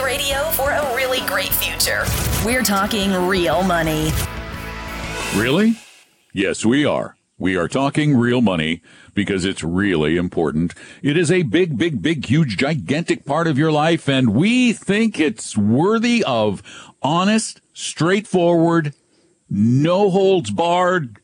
Reality 0.00 0.32
radio 0.32 0.44
for 0.50 0.70
a 0.70 0.94
really 0.94 1.20
great 1.26 1.48
future. 1.48 2.04
We're 2.44 2.62
talking 2.62 3.12
real 3.12 3.62
money. 3.62 4.10
Really? 5.34 5.76
Yes, 6.32 6.64
we 6.64 6.84
are. 6.84 7.16
We 7.38 7.56
are 7.56 7.68
talking 7.68 8.16
real 8.16 8.40
money 8.40 8.82
because 9.14 9.44
it's 9.44 9.62
really 9.62 10.16
important. 10.16 10.74
It 11.02 11.16
is 11.16 11.30
a 11.30 11.42
big, 11.42 11.76
big, 11.76 12.02
big, 12.02 12.26
huge, 12.26 12.56
gigantic 12.56 13.24
part 13.24 13.46
of 13.46 13.58
your 13.58 13.72
life, 13.72 14.08
and 14.08 14.34
we 14.34 14.72
think 14.72 15.18
it's 15.18 15.56
worthy 15.56 16.22
of 16.26 16.62
honest, 17.02 17.60
straightforward, 17.72 18.94
no 19.48 20.10
holds 20.10 20.50
barred 20.50 21.18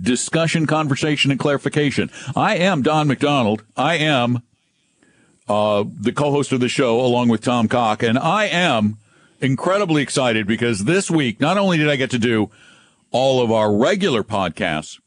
discussion, 0.00 0.66
conversation, 0.66 1.30
and 1.30 1.40
clarification. 1.40 2.10
I 2.34 2.56
am 2.56 2.82
Don 2.82 3.08
McDonald. 3.08 3.64
I 3.76 3.96
am 3.96 4.42
uh, 5.52 5.84
the 6.00 6.12
co-host 6.12 6.50
of 6.52 6.60
the 6.60 6.68
show 6.68 6.98
along 6.98 7.28
with 7.28 7.42
Tom 7.42 7.68
Cock, 7.68 8.02
and 8.02 8.18
I 8.18 8.46
am 8.46 8.96
incredibly 9.38 10.00
excited 10.02 10.46
because 10.46 10.84
this 10.84 11.10
week, 11.10 11.40
not 11.40 11.58
only 11.58 11.76
did 11.76 11.90
I 11.90 11.96
get 11.96 12.10
to 12.12 12.18
do 12.18 12.50
all 13.10 13.42
of 13.42 13.52
our 13.52 13.70
regular 13.70 14.22
podcasts, 14.22 14.98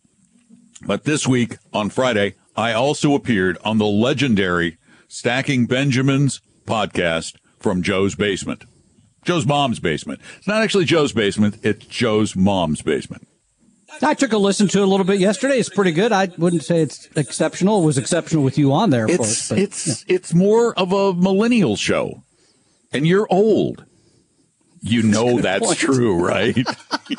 but 0.86 1.04
this 1.04 1.28
week 1.28 1.58
on 1.74 1.90
Friday, 1.90 2.36
I 2.56 2.74
also 2.74 3.16
appeared 3.16 3.58
on 3.66 3.80
the 3.80 3.88
legendary 3.88 4.78
Stacking 5.08 5.66
Benjamins 5.66 6.42
podcast 6.68 7.38
from 7.58 7.82
Joe's 7.82 8.14
basement. 8.14 8.66
Joe's 9.24 9.48
mom's 9.48 9.80
basement. 9.80 10.22
It's 10.38 10.48
not 10.48 10.62
actually 10.62 10.86
Joe's 10.86 11.12
basement, 11.12 11.58
it's 11.64 11.88
Joe's 11.88 12.36
mom's 12.36 12.84
basement. 12.84 13.28
I 14.02 14.14
took 14.14 14.34
a 14.34 14.38
listen 14.38 14.68
to 14.70 14.80
it 14.80 14.84
a 14.84 14.88
little 14.88 15.06
bit 15.06 15.20
yesterday. 15.20 15.58
It's 15.58 15.70
pretty 15.70 15.92
good. 15.92 16.12
I 16.12 16.30
wouldn't 16.38 16.64
say 16.64 16.82
it's 16.82 17.08
exceptional. 17.16 17.82
It 17.82 17.86
was 17.86 17.98
exceptional 17.98 18.44
with 18.44 18.58
you 18.58 18.74
on 18.74 18.90
there, 18.90 19.06
It's 19.06 19.18
course. 19.18 19.50
but, 19.50 19.58
it's 19.60 19.88
yeah. 20.08 20.16
it's 20.16 20.34
more 20.34 20.74
of 20.78 20.92
a 20.92 21.14
millennial 21.14 21.76
show. 21.76 22.24
And 22.94 23.08
you're 23.08 23.28
old. 23.30 23.86
You 24.82 25.02
know 25.02 25.40
that's 25.42 25.66
point. 25.66 25.80
true, 25.80 26.24
right? 26.24 26.56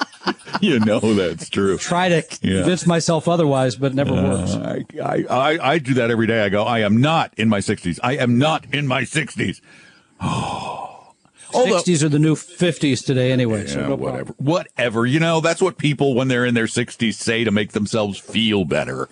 you 0.61 0.79
know 0.79 1.01
that's 1.01 1.49
true. 1.49 1.79
Try 1.79 2.09
to 2.11 2.23
Yeah. 2.41 2.59
convince 2.61 2.87
myself 2.87 3.27
otherwise, 3.27 3.75
but 3.77 3.93
it 3.93 3.95
never 3.97 4.13
works. 4.15 4.53
Uh, 4.55 4.79
I, 5.03 5.03
I, 5.03 5.25
I, 5.55 5.73
I 5.73 5.79
do 5.79 5.95
that 5.95 6.11
every 6.11 6.29
day. 6.29 6.45
I 6.45 6.49
go, 6.49 6.63
I 6.63 6.81
am 6.81 7.01
not 7.01 7.35
in 7.37 7.49
my 7.49 7.59
60s. 7.59 7.99
I 8.05 8.17
am 8.17 8.39
not 8.39 8.67
in 8.73 8.87
my 8.87 9.03
60s. 9.03 9.61
Although- 11.57 11.81
60s 11.83 12.03
are 12.03 12.09
the 12.09 12.19
new 12.19 12.35
50s 12.35 13.05
today 13.05 13.33
anyway. 13.33 13.67
So 13.67 13.81
Yeah, 13.81 13.89
no 13.89 13.95
whatever. 13.97 14.25
problem. 14.27 14.47
Whatever. 14.47 15.07
You 15.07 15.21
know, 15.21 15.41
that's 15.41 15.61
what 15.63 15.79
people, 15.79 16.15
when 16.15 16.29
they're 16.29 16.45
in 16.45 16.55
their 16.55 16.67
60s, 16.67 17.15
say 17.15 17.45
to 17.45 17.51
make 17.51 17.73
themselves 17.73 18.19
feel 18.19 18.65
better. 18.65 19.09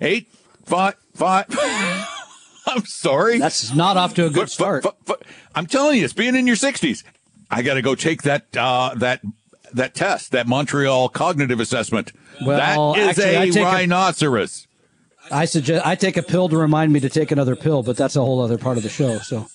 Eight, 0.00 0.28
five, 0.64 0.94
five. 1.14 1.46
I'm 2.66 2.84
sorry. 2.84 3.38
That's 3.38 3.74
not 3.74 3.96
off 3.96 4.14
to 4.14 4.26
a 4.26 4.30
good 4.30 4.50
start. 4.50 4.82
but- 4.84 4.96
but- 5.06 5.22
I'm 5.54 5.66
telling 5.66 5.98
you, 5.98 6.04
it's 6.04 6.12
being 6.12 6.36
in 6.36 6.46
your 6.46 6.56
60s. 6.56 7.02
I 7.50 7.62
got 7.62 7.74
to 7.74 7.82
go 7.82 7.94
take 7.96 8.22
that, 8.22 8.56
uh, 8.56 8.94
that, 8.96 9.20
that 9.74 9.94
test, 9.94 10.30
that 10.30 10.46
Montreal 10.46 11.08
cognitive 11.08 11.58
assessment. 11.58 12.12
Well, 12.46 12.92
that 12.94 13.00
is 13.10 13.18
actually, 13.18 13.60
I 13.60 13.64
a 13.64 13.68
a- 13.68 13.72
rhinoceros. 13.72 14.66
I 15.32 15.44
suggest 15.44 15.86
I 15.86 15.94
take 15.96 16.16
a 16.16 16.22
pill 16.22 16.48
to 16.48 16.56
remind 16.56 16.92
me 16.92 17.00
to 17.00 17.08
take 17.08 17.30
another 17.30 17.54
pill, 17.56 17.82
but 17.82 17.96
that's 17.96 18.16
a 18.16 18.20
whole 18.20 18.40
other 18.40 18.58
part 18.58 18.76
of 18.76 18.82
the 18.82 18.88
show. 18.88 19.18
So 19.18 19.46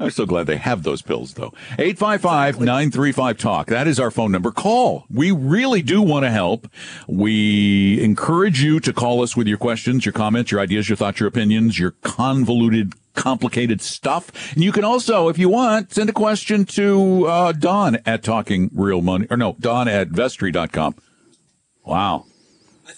I'm 0.00 0.10
so 0.10 0.24
glad 0.24 0.46
they 0.46 0.56
have 0.56 0.82
those 0.82 1.02
pills, 1.02 1.34
though. 1.34 1.52
855 1.78 2.58
935 2.58 3.36
Talk. 3.36 3.66
That 3.66 3.86
is 3.86 4.00
our 4.00 4.10
phone 4.10 4.32
number. 4.32 4.50
Call. 4.50 5.04
We 5.10 5.30
really 5.30 5.82
do 5.82 6.00
want 6.00 6.24
to 6.24 6.30
help. 6.30 6.66
We 7.06 8.02
encourage 8.02 8.62
you 8.62 8.80
to 8.80 8.92
call 8.94 9.22
us 9.22 9.36
with 9.36 9.46
your 9.46 9.58
questions, 9.58 10.06
your 10.06 10.14
comments, 10.14 10.50
your 10.50 10.60
ideas, 10.60 10.88
your 10.88 10.96
thoughts, 10.96 11.20
your 11.20 11.28
opinions, 11.28 11.78
your 11.78 11.90
convoluted, 12.02 12.94
complicated 13.14 13.82
stuff. 13.82 14.54
And 14.54 14.64
you 14.64 14.72
can 14.72 14.84
also, 14.84 15.28
if 15.28 15.36
you 15.38 15.50
want, 15.50 15.92
send 15.92 16.08
a 16.08 16.14
question 16.14 16.64
to 16.66 17.26
uh, 17.26 17.52
Don 17.52 17.98
at 18.06 18.22
Talking 18.22 18.70
Real 18.74 19.02
Money, 19.02 19.26
or 19.30 19.36
no, 19.36 19.54
Don 19.60 19.86
at 19.86 20.08
Vestory.com. 20.08 20.94
Wow. 21.84 22.24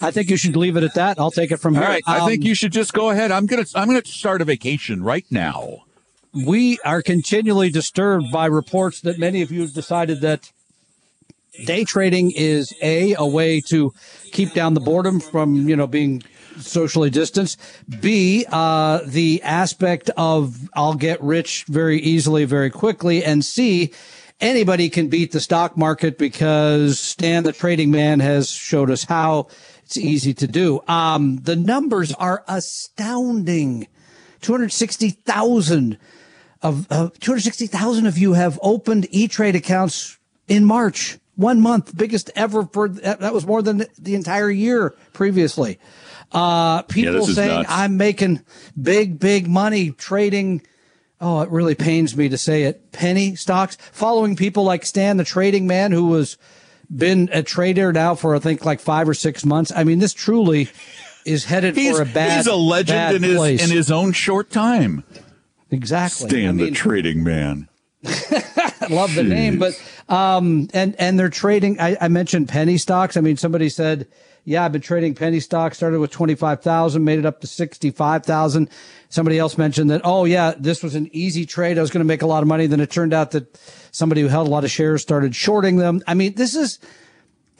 I 0.01 0.11
think 0.11 0.29
you 0.29 0.37
should 0.37 0.55
leave 0.55 0.77
it 0.77 0.83
at 0.83 0.93
that. 0.95 1.19
I'll 1.19 1.31
take 1.31 1.51
it 1.51 1.57
from 1.57 1.75
All 1.75 1.81
here. 1.81 1.89
right. 1.89 2.03
I 2.07 2.25
think 2.25 2.41
Um, 2.43 2.47
you 2.47 2.55
should 2.55 2.71
just 2.71 2.93
go 2.93 3.09
ahead. 3.09 3.31
I'm 3.31 3.45
going 3.45 3.63
to, 3.63 3.77
I'm 3.77 3.89
going 3.89 4.01
to 4.01 4.07
start 4.09 4.41
a 4.41 4.45
vacation 4.45 5.03
right 5.03 5.25
now. 5.29 5.83
We 6.33 6.79
are 6.83 7.01
continually 7.01 7.69
disturbed 7.69 8.31
by 8.31 8.47
reports 8.47 9.01
that 9.01 9.19
many 9.19 9.41
of 9.41 9.51
you 9.51 9.61
have 9.61 9.73
decided 9.73 10.21
that 10.21 10.51
day 11.65 11.83
trading 11.83 12.31
is 12.31 12.73
a 12.81 13.13
a 13.13 13.25
way 13.25 13.61
to 13.61 13.93
keep 14.31 14.53
down 14.53 14.73
the 14.73 14.79
boredom 14.79 15.19
from 15.19 15.69
you 15.69 15.75
know 15.75 15.85
being 15.85 16.23
socially 16.57 17.09
distanced. 17.09 17.59
B 18.01 18.45
uh, 18.51 19.01
the 19.05 19.41
aspect 19.43 20.09
of 20.17 20.69
i'll 20.73 20.95
get 20.95 21.21
rich 21.21 21.65
very 21.65 21.99
easily 21.99 22.45
very 22.45 22.71
quickly. 22.71 23.23
And 23.23 23.45
c 23.45 23.91
anybody 24.41 24.89
can 24.89 25.09
beat 25.09 25.31
the 25.31 25.39
stock 25.39 25.77
market 25.77 26.17
because 26.17 26.99
stan 26.99 27.43
the 27.43 27.53
trading 27.53 27.91
man 27.91 28.19
has 28.19 28.49
showed 28.49 28.89
us 28.89 29.03
how 29.03 29.47
it's 29.83 29.97
easy 29.97 30.33
to 30.33 30.47
do. 30.47 30.81
Um, 30.87 31.37
the 31.43 31.55
numbers 31.55 32.11
are 32.13 32.43
astounding. 32.47 33.87
260,000 34.41 35.97
of 36.63 36.87
uh, 36.89 37.09
260,000 37.19 38.07
of 38.07 38.17
you 38.17 38.33
have 38.33 38.57
opened 38.63 39.07
E-Trade 39.11 39.55
accounts 39.55 40.17
in 40.47 40.65
March. 40.65 41.19
One 41.35 41.61
month, 41.61 41.95
biggest 41.97 42.29
ever 42.35 42.65
for 42.65 42.87
that 42.89 43.33
was 43.33 43.45
more 43.45 43.63
than 43.63 43.85
the 43.97 44.13
entire 44.13 44.51
year 44.51 44.95
previously. 45.13 45.79
Uh, 46.31 46.83
people 46.83 47.27
is 47.27 47.35
saying 47.35 47.49
nuts. 47.63 47.69
I'm 47.71 47.97
making 47.97 48.41
big, 48.79 49.19
big 49.19 49.47
money 49.47 49.91
trading. 49.91 50.61
Oh, 51.19 51.41
it 51.41 51.49
really 51.49 51.73
pains 51.73 52.15
me 52.15 52.29
to 52.29 52.37
say 52.37 52.63
it. 52.63 52.91
Penny 52.91 53.35
stocks, 53.35 53.77
following 53.91 54.35
people 54.35 54.63
like 54.63 54.85
Stan, 54.85 55.17
the 55.17 55.23
trading 55.23 55.65
man, 55.65 55.91
who 55.91 56.05
was 56.07 56.37
been 56.95 57.29
a 57.31 57.41
trader 57.41 57.91
now 57.91 58.13
for 58.13 58.35
I 58.35 58.39
think 58.39 58.63
like 58.63 58.79
five 58.79 59.09
or 59.09 59.13
six 59.15 59.43
months. 59.43 59.71
I 59.75 59.83
mean, 59.83 59.97
this 59.99 60.13
truly 60.13 60.69
is 61.25 61.45
headed 61.45 61.75
He's, 61.75 61.95
for 61.95 62.03
a 62.03 62.05
bad. 62.05 62.37
he's 62.37 62.47
a 62.47 62.55
legend 62.55 63.15
in 63.15 63.23
his, 63.23 63.37
place. 63.37 63.63
in 63.63 63.75
his 63.75 63.91
own 63.91 64.11
short 64.11 64.49
time. 64.49 65.03
Exactly. 65.73 66.29
Stan 66.29 66.59
I 66.59 66.65
the 66.65 66.71
trading 66.71 67.23
man. 67.23 67.69
Love 68.89 69.15
the 69.15 69.23
name, 69.23 69.59
but 69.59 69.81
um, 70.09 70.67
and 70.73 70.95
and 70.99 71.17
they're 71.17 71.29
trading. 71.29 71.79
I, 71.79 71.95
I 72.01 72.07
mentioned 72.09 72.49
penny 72.49 72.77
stocks. 72.77 73.15
I 73.15 73.21
mean, 73.21 73.37
somebody 73.37 73.69
said, 73.69 74.07
"Yeah, 74.43 74.65
I've 74.65 74.73
been 74.73 74.81
trading 74.81 75.15
penny 75.15 75.39
stocks. 75.39 75.77
Started 75.77 75.99
with 75.99 76.11
twenty 76.11 76.35
five 76.35 76.61
thousand, 76.61 77.05
made 77.05 77.19
it 77.19 77.25
up 77.25 77.39
to 77.41 77.47
sixty 77.47 77.91
five 77.91 78.25
thousand. 78.25 78.69
Somebody 79.07 79.39
else 79.39 79.57
mentioned 79.57 79.89
that, 79.91 80.01
oh 80.03 80.25
yeah, 80.25 80.53
this 80.57 80.83
was 80.83 80.95
an 80.95 81.07
easy 81.13 81.45
trade. 81.45 81.77
I 81.77 81.81
was 81.81 81.91
going 81.91 82.03
to 82.03 82.07
make 82.07 82.23
a 82.23 82.27
lot 82.27 82.43
of 82.43 82.47
money. 82.47 82.67
Then 82.67 82.81
it 82.81 82.91
turned 82.91 83.13
out 83.13 83.31
that 83.31 83.57
somebody 83.91 84.21
who 84.21 84.27
held 84.27 84.47
a 84.47 84.51
lot 84.51 84.63
of 84.63 84.71
shares 84.71 85.01
started 85.01 85.35
shorting 85.35 85.77
them. 85.77 86.01
I 86.07 86.13
mean, 86.13 86.33
this 86.33 86.55
is 86.55 86.79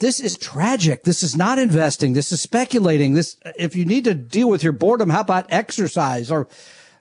this 0.00 0.20
is 0.20 0.36
tragic. 0.36 1.04
This 1.04 1.22
is 1.22 1.36
not 1.36 1.58
investing. 1.58 2.12
This 2.12 2.32
is 2.32 2.40
speculating. 2.40 3.14
This, 3.14 3.36
if 3.56 3.76
you 3.76 3.84
need 3.84 4.04
to 4.04 4.14
deal 4.14 4.48
with 4.48 4.62
your 4.62 4.72
boredom, 4.72 5.10
how 5.10 5.20
about 5.20 5.46
exercise 5.48 6.30
or 6.30 6.48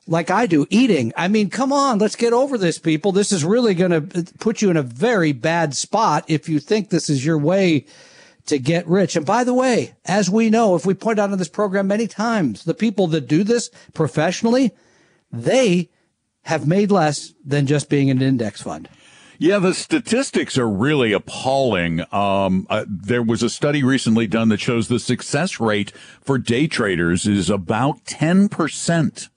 like 0.07 0.29
I 0.29 0.45
do, 0.45 0.65
eating? 0.69 1.13
I 1.15 1.27
mean, 1.27 1.49
come 1.49 1.71
on, 1.71 1.97
let's 1.97 2.15
get 2.15 2.33
over 2.33 2.57
this, 2.57 2.77
people. 2.77 3.11
This 3.11 3.31
is 3.31 3.45
really 3.45 3.73
going 3.73 3.91
to 3.91 4.25
put 4.39 4.61
you 4.61 4.69
in 4.69 4.77
a 4.77 4.83
very 4.83 5.31
bad 5.31 5.75
spot 5.75 6.25
if 6.27 6.49
you 6.49 6.59
think 6.59 6.89
this 6.89 7.09
is 7.09 7.25
your 7.25 7.37
way 7.37 7.85
to 8.45 8.59
get 8.59 8.87
rich. 8.87 9.15
And 9.15 9.25
by 9.25 9.43
the 9.43 9.53
way, 9.53 9.93
as 10.05 10.29
we 10.29 10.49
know, 10.49 10.75
if 10.75 10.85
we 10.85 10.93
point 10.93 11.19
out 11.19 11.31
on 11.31 11.37
this 11.37 11.49
program 11.49 11.87
many 11.87 12.07
times, 12.07 12.65
the 12.65 12.73
people 12.73 13.07
that 13.07 13.27
do 13.27 13.43
this 13.43 13.69
professionally, 13.93 14.71
they 15.31 15.89
have 16.43 16.67
made 16.67 16.91
less 16.91 17.33
than 17.45 17.65
just 17.65 17.89
being 17.89 18.09
an 18.09 18.21
index 18.21 18.61
fund. 18.61 18.89
Yeah, 19.39 19.59
the 19.59 19.73
statistics 19.73 20.57
are 20.57 20.69
really 20.69 21.11
appalling. 21.11 22.01
Um, 22.13 22.67
uh, 22.69 22.85
there 22.87 23.23
was 23.23 23.41
a 23.41 23.49
study 23.49 23.83
recently 23.83 24.27
done 24.27 24.49
that 24.49 24.61
shows 24.61 24.87
the 24.87 24.99
success 24.99 25.59
rate 25.59 25.91
for 26.21 26.37
day 26.37 26.67
traders 26.67 27.25
is 27.25 27.49
about 27.49 28.05
10%. 28.05 29.29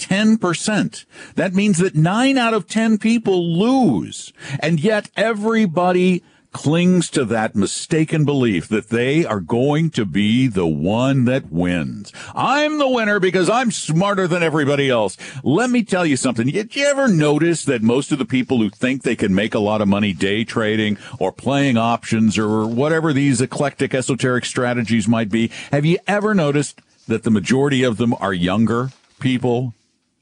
10%. 0.00 1.04
That 1.34 1.54
means 1.54 1.78
that 1.78 1.94
nine 1.94 2.38
out 2.38 2.54
of 2.54 2.66
10 2.66 2.98
people 2.98 3.56
lose. 3.56 4.32
And 4.60 4.80
yet 4.80 5.10
everybody 5.16 6.22
clings 6.52 7.08
to 7.10 7.24
that 7.24 7.54
mistaken 7.54 8.24
belief 8.24 8.68
that 8.68 8.88
they 8.88 9.24
are 9.24 9.40
going 9.40 9.90
to 9.90 10.04
be 10.04 10.48
the 10.48 10.66
one 10.66 11.24
that 11.24 11.50
wins. 11.50 12.12
I'm 12.34 12.78
the 12.78 12.88
winner 12.88 13.20
because 13.20 13.48
I'm 13.48 13.70
smarter 13.70 14.26
than 14.26 14.42
everybody 14.42 14.90
else. 14.90 15.16
Let 15.44 15.70
me 15.70 15.84
tell 15.84 16.04
you 16.04 16.16
something. 16.16 16.48
Did 16.48 16.74
you 16.74 16.86
ever 16.86 17.08
notice 17.08 17.64
that 17.64 17.82
most 17.82 18.10
of 18.12 18.18
the 18.18 18.24
people 18.24 18.58
who 18.58 18.70
think 18.70 19.02
they 19.02 19.16
can 19.16 19.34
make 19.34 19.54
a 19.54 19.60
lot 19.60 19.80
of 19.80 19.88
money 19.88 20.12
day 20.12 20.44
trading 20.44 20.98
or 21.18 21.32
playing 21.32 21.76
options 21.76 22.36
or 22.36 22.66
whatever 22.66 23.12
these 23.12 23.40
eclectic 23.40 23.94
esoteric 23.94 24.44
strategies 24.44 25.06
might 25.06 25.30
be, 25.30 25.50
have 25.70 25.86
you 25.86 25.98
ever 26.06 26.34
noticed 26.34 26.80
that 27.06 27.22
the 27.22 27.30
majority 27.30 27.82
of 27.82 27.96
them 27.96 28.14
are 28.14 28.34
younger 28.34 28.90
people? 29.20 29.74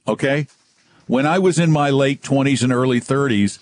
Okay. 0.09 0.47
When 1.07 1.27
I 1.27 1.39
was 1.39 1.59
in 1.59 1.71
my 1.71 1.91
late 1.91 2.23
20s 2.23 2.63
and 2.63 2.73
early 2.73 3.01
30s, 3.01 3.59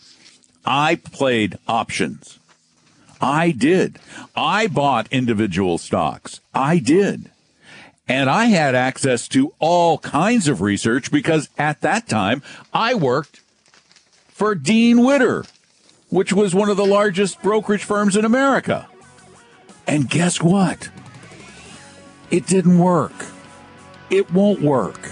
I 0.65 0.97
played 0.97 1.59
options. 1.69 2.39
I 3.21 3.51
did. 3.51 3.99
I 4.35 4.67
bought 4.67 5.09
individual 5.13 5.79
stocks. 5.79 6.41
I 6.55 6.79
did. 6.79 7.31
And 8.09 8.31
I 8.31 8.47
had 8.47 8.75
access 8.75 9.27
to 9.29 9.53
all 9.59 9.99
kinds 9.99 10.47
of 10.47 10.61
research 10.61 11.11
because 11.11 11.49
at 11.59 11.81
that 11.81 12.09
time 12.09 12.43
I 12.73 12.95
worked 12.95 13.41
for 14.29 14.55
Dean 14.55 15.03
Witter, 15.03 15.45
which 16.11 16.33
was 16.33 16.55
one 16.55 16.69
of 16.69 16.77
the 16.77 16.87
largest 16.87 17.43
brokerage 17.43 17.83
firms 17.83 18.17
in 18.17 18.25
America. 18.25 18.89
And 19.87 20.09
guess 20.09 20.41
what? 20.41 20.91
It 22.31 22.47
didn't 22.47 22.79
work. 22.79 23.15
It 24.11 24.31
won't 24.33 24.63
work. 24.63 25.11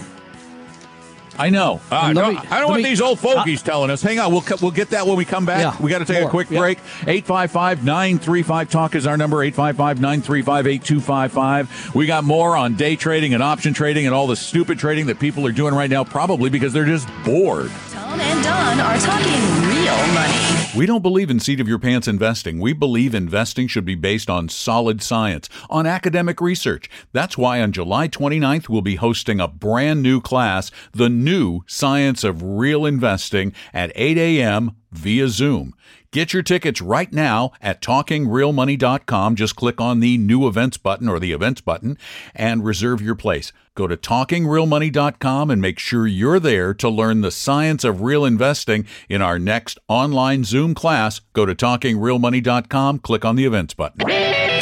I 1.38 1.50
know. 1.50 1.80
Uh, 1.90 1.96
I 1.96 2.12
don't, 2.12 2.34
me, 2.34 2.40
I 2.50 2.60
don't 2.60 2.68
want 2.70 2.82
me, 2.82 2.88
these 2.88 3.00
old 3.00 3.18
fogies 3.18 3.62
uh, 3.62 3.66
telling 3.66 3.90
us. 3.90 4.02
Hang 4.02 4.20
on, 4.20 4.32
we'll 4.32 4.44
we'll 4.60 4.70
get 4.70 4.90
that 4.90 5.06
when 5.06 5.16
we 5.16 5.24
come 5.24 5.46
back. 5.46 5.60
Yeah, 5.60 5.74
we 5.82 5.90
got 5.90 5.98
to 5.98 6.04
take 6.04 6.20
more, 6.20 6.28
a 6.28 6.30
quick 6.30 6.48
yeah. 6.50 6.60
break. 6.60 6.78
855-935 7.02 8.68
talk 8.68 8.94
is 8.94 9.06
our 9.06 9.16
number 9.16 9.38
855-935-8255. 9.50 11.94
We 11.94 12.04
got 12.06 12.24
more 12.24 12.56
on 12.56 12.74
day 12.74 12.96
trading 12.96 13.34
and 13.34 13.42
option 13.42 13.74
trading 13.74 14.06
and 14.06 14.14
all 14.14 14.26
the 14.26 14.36
stupid 14.36 14.78
trading 14.78 15.06
that 15.06 15.18
people 15.18 15.46
are 15.46 15.52
doing 15.52 15.74
right 15.74 15.90
now 15.90 16.04
probably 16.04 16.50
because 16.50 16.72
they're 16.72 16.84
just 16.84 17.08
bored. 17.24 17.70
Tom 17.90 18.20
and 18.20 18.44
Don 18.44 18.80
are 18.80 18.98
talking 18.98 19.73
real 19.84 20.06
money. 20.14 20.32
We 20.74 20.86
don't 20.86 21.02
believe 21.02 21.30
in 21.30 21.40
seat 21.40 21.60
of 21.60 21.68
your 21.68 21.78
pants 21.78 22.08
investing. 22.08 22.58
We 22.58 22.72
believe 22.72 23.14
investing 23.14 23.68
should 23.68 23.84
be 23.84 23.94
based 23.94 24.30
on 24.30 24.48
solid 24.48 25.02
science, 25.02 25.48
on 25.68 25.86
academic 25.86 26.40
research. 26.40 26.88
That's 27.12 27.36
why 27.36 27.60
on 27.60 27.72
July 27.72 28.08
29th, 28.08 28.68
we'll 28.68 28.80
be 28.80 28.96
hosting 28.96 29.40
a 29.40 29.48
brand 29.48 30.02
new 30.02 30.20
class, 30.20 30.70
The 30.92 31.10
New 31.10 31.60
Science 31.66 32.24
of 32.24 32.42
Real 32.42 32.86
Investing, 32.86 33.52
at 33.74 33.92
8 33.94 34.16
a.m. 34.16 34.72
via 34.90 35.28
Zoom. 35.28 35.74
Get 36.14 36.32
your 36.32 36.44
tickets 36.44 36.80
right 36.80 37.12
now 37.12 37.50
at 37.60 37.82
talkingrealmoney.com. 37.82 39.34
Just 39.34 39.56
click 39.56 39.80
on 39.80 39.98
the 39.98 40.16
new 40.16 40.46
events 40.46 40.76
button 40.76 41.08
or 41.08 41.18
the 41.18 41.32
events 41.32 41.60
button 41.60 41.98
and 42.36 42.64
reserve 42.64 43.02
your 43.02 43.16
place. 43.16 43.52
Go 43.74 43.88
to 43.88 43.96
talkingrealmoney.com 43.96 45.50
and 45.50 45.60
make 45.60 45.80
sure 45.80 46.06
you're 46.06 46.38
there 46.38 46.72
to 46.74 46.88
learn 46.88 47.22
the 47.22 47.32
science 47.32 47.82
of 47.82 48.02
real 48.02 48.24
investing 48.24 48.86
in 49.08 49.22
our 49.22 49.40
next 49.40 49.80
online 49.88 50.44
Zoom 50.44 50.72
class. 50.72 51.18
Go 51.32 51.46
to 51.46 51.54
talkingrealmoney.com, 51.56 53.00
click 53.00 53.24
on 53.24 53.34
the 53.34 53.44
events 53.44 53.74
button. 53.74 54.08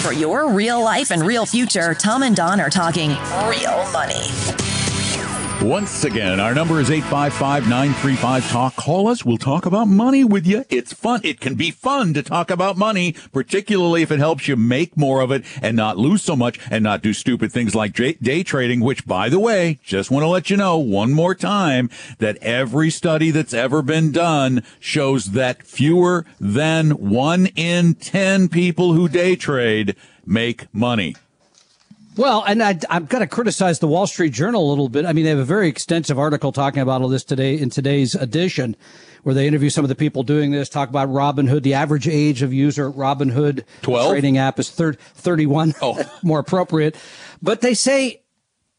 For 0.01 0.15
your 0.15 0.51
real 0.51 0.83
life 0.83 1.11
and 1.11 1.23
real 1.23 1.45
future, 1.45 1.93
Tom 1.93 2.23
and 2.23 2.35
Don 2.35 2.61
are 2.61 2.71
talking 2.71 3.11
real 3.11 3.93
money. 3.93 4.82
Once 5.63 6.03
again, 6.03 6.41
our 6.41 6.55
number 6.55 6.81
is 6.81 6.91
855-935-TALK. 6.91 8.75
Call 8.75 9.07
us. 9.07 9.25
We'll 9.25 9.39
talk 9.39 9.65
about 9.65 9.87
money 9.87 10.25
with 10.25 10.45
you. 10.45 10.65
It's 10.69 10.93
fun. 10.93 11.21
It 11.23 11.39
can 11.39 11.55
be 11.55 11.71
fun 11.71 12.15
to 12.15 12.23
talk 12.25 12.51
about 12.51 12.77
money, 12.77 13.15
particularly 13.33 14.03
if 14.03 14.11
it 14.11 14.19
helps 14.19 14.49
you 14.49 14.57
make 14.57 14.97
more 14.97 15.21
of 15.21 15.31
it 15.31 15.45
and 15.63 15.77
not 15.77 15.97
lose 15.99 16.25
so 16.25 16.35
much 16.35 16.59
and 16.69 16.83
not 16.83 17.01
do 17.01 17.13
stupid 17.13 17.53
things 17.53 17.77
like 17.77 17.95
day 17.95 18.43
trading, 18.43 18.81
which 18.81 19.07
by 19.07 19.29
the 19.29 19.39
way, 19.39 19.79
just 19.85 20.11
want 20.11 20.25
to 20.25 20.29
let 20.29 20.51
you 20.51 20.57
know 20.57 20.79
one 20.79 21.13
more 21.13 21.35
time 21.35 21.89
that 22.19 22.39
every 22.39 22.91
study 22.91 23.31
that's 23.31 23.55
ever 23.55 23.83
been 23.83 24.11
done 24.11 24.65
shows 24.81 25.27
that 25.27 25.63
fewer 25.63 26.27
than 26.41 26.91
one 26.91 27.47
in 27.55 27.95
10 27.95 28.49
people 28.49 28.95
who 28.95 29.09
day 29.09 29.37
trade 29.37 29.95
make 30.27 30.67
money. 30.75 31.15
Well, 32.17 32.45
and 32.47 32.63
I, 32.63 32.79
have 32.91 33.09
got 33.09 33.21
to 33.21 33.27
criticize 33.27 33.79
the 33.79 33.89
Wall 33.89 34.07
Street 34.07 34.33
Journal 34.35 34.67
a 34.67 34.69
little 34.69 34.91
bit. 34.91 35.07
I 35.07 35.13
mean, 35.15 35.25
they 35.25 35.31
have 35.31 35.39
a 35.39 35.45
very 35.45 35.69
extensive 35.69 36.19
article 36.19 36.53
talking 36.53 36.83
about 36.83 37.01
all 37.01 37.09
this 37.09 37.25
today 37.25 37.59
in 37.59 37.71
today's 37.71 38.15
edition, 38.15 38.77
where 39.23 39.35
they 39.35 39.47
interview 39.47 39.71
some 39.71 39.85
of 39.85 39.89
the 39.89 39.95
people 39.95 40.23
doing 40.23 40.51
this, 40.51 40.69
talk 40.69 40.91
about 40.91 41.09
Robinhood. 41.09 41.63
The 41.63 41.75
average 41.75 42.07
age 42.07 42.43
of 42.43 42.53
user 42.53 42.91
at 42.91 42.97
Robinhood 42.97 43.65
12? 43.81 44.11
trading 44.11 44.37
app 44.37 44.59
is 44.59 44.69
thir- 44.71 44.93
31, 44.93 45.75
oh. 45.81 46.03
more 46.23 46.39
appropriate. 46.39 46.97
But 47.41 47.63
they 47.63 47.73
say, 47.73 48.21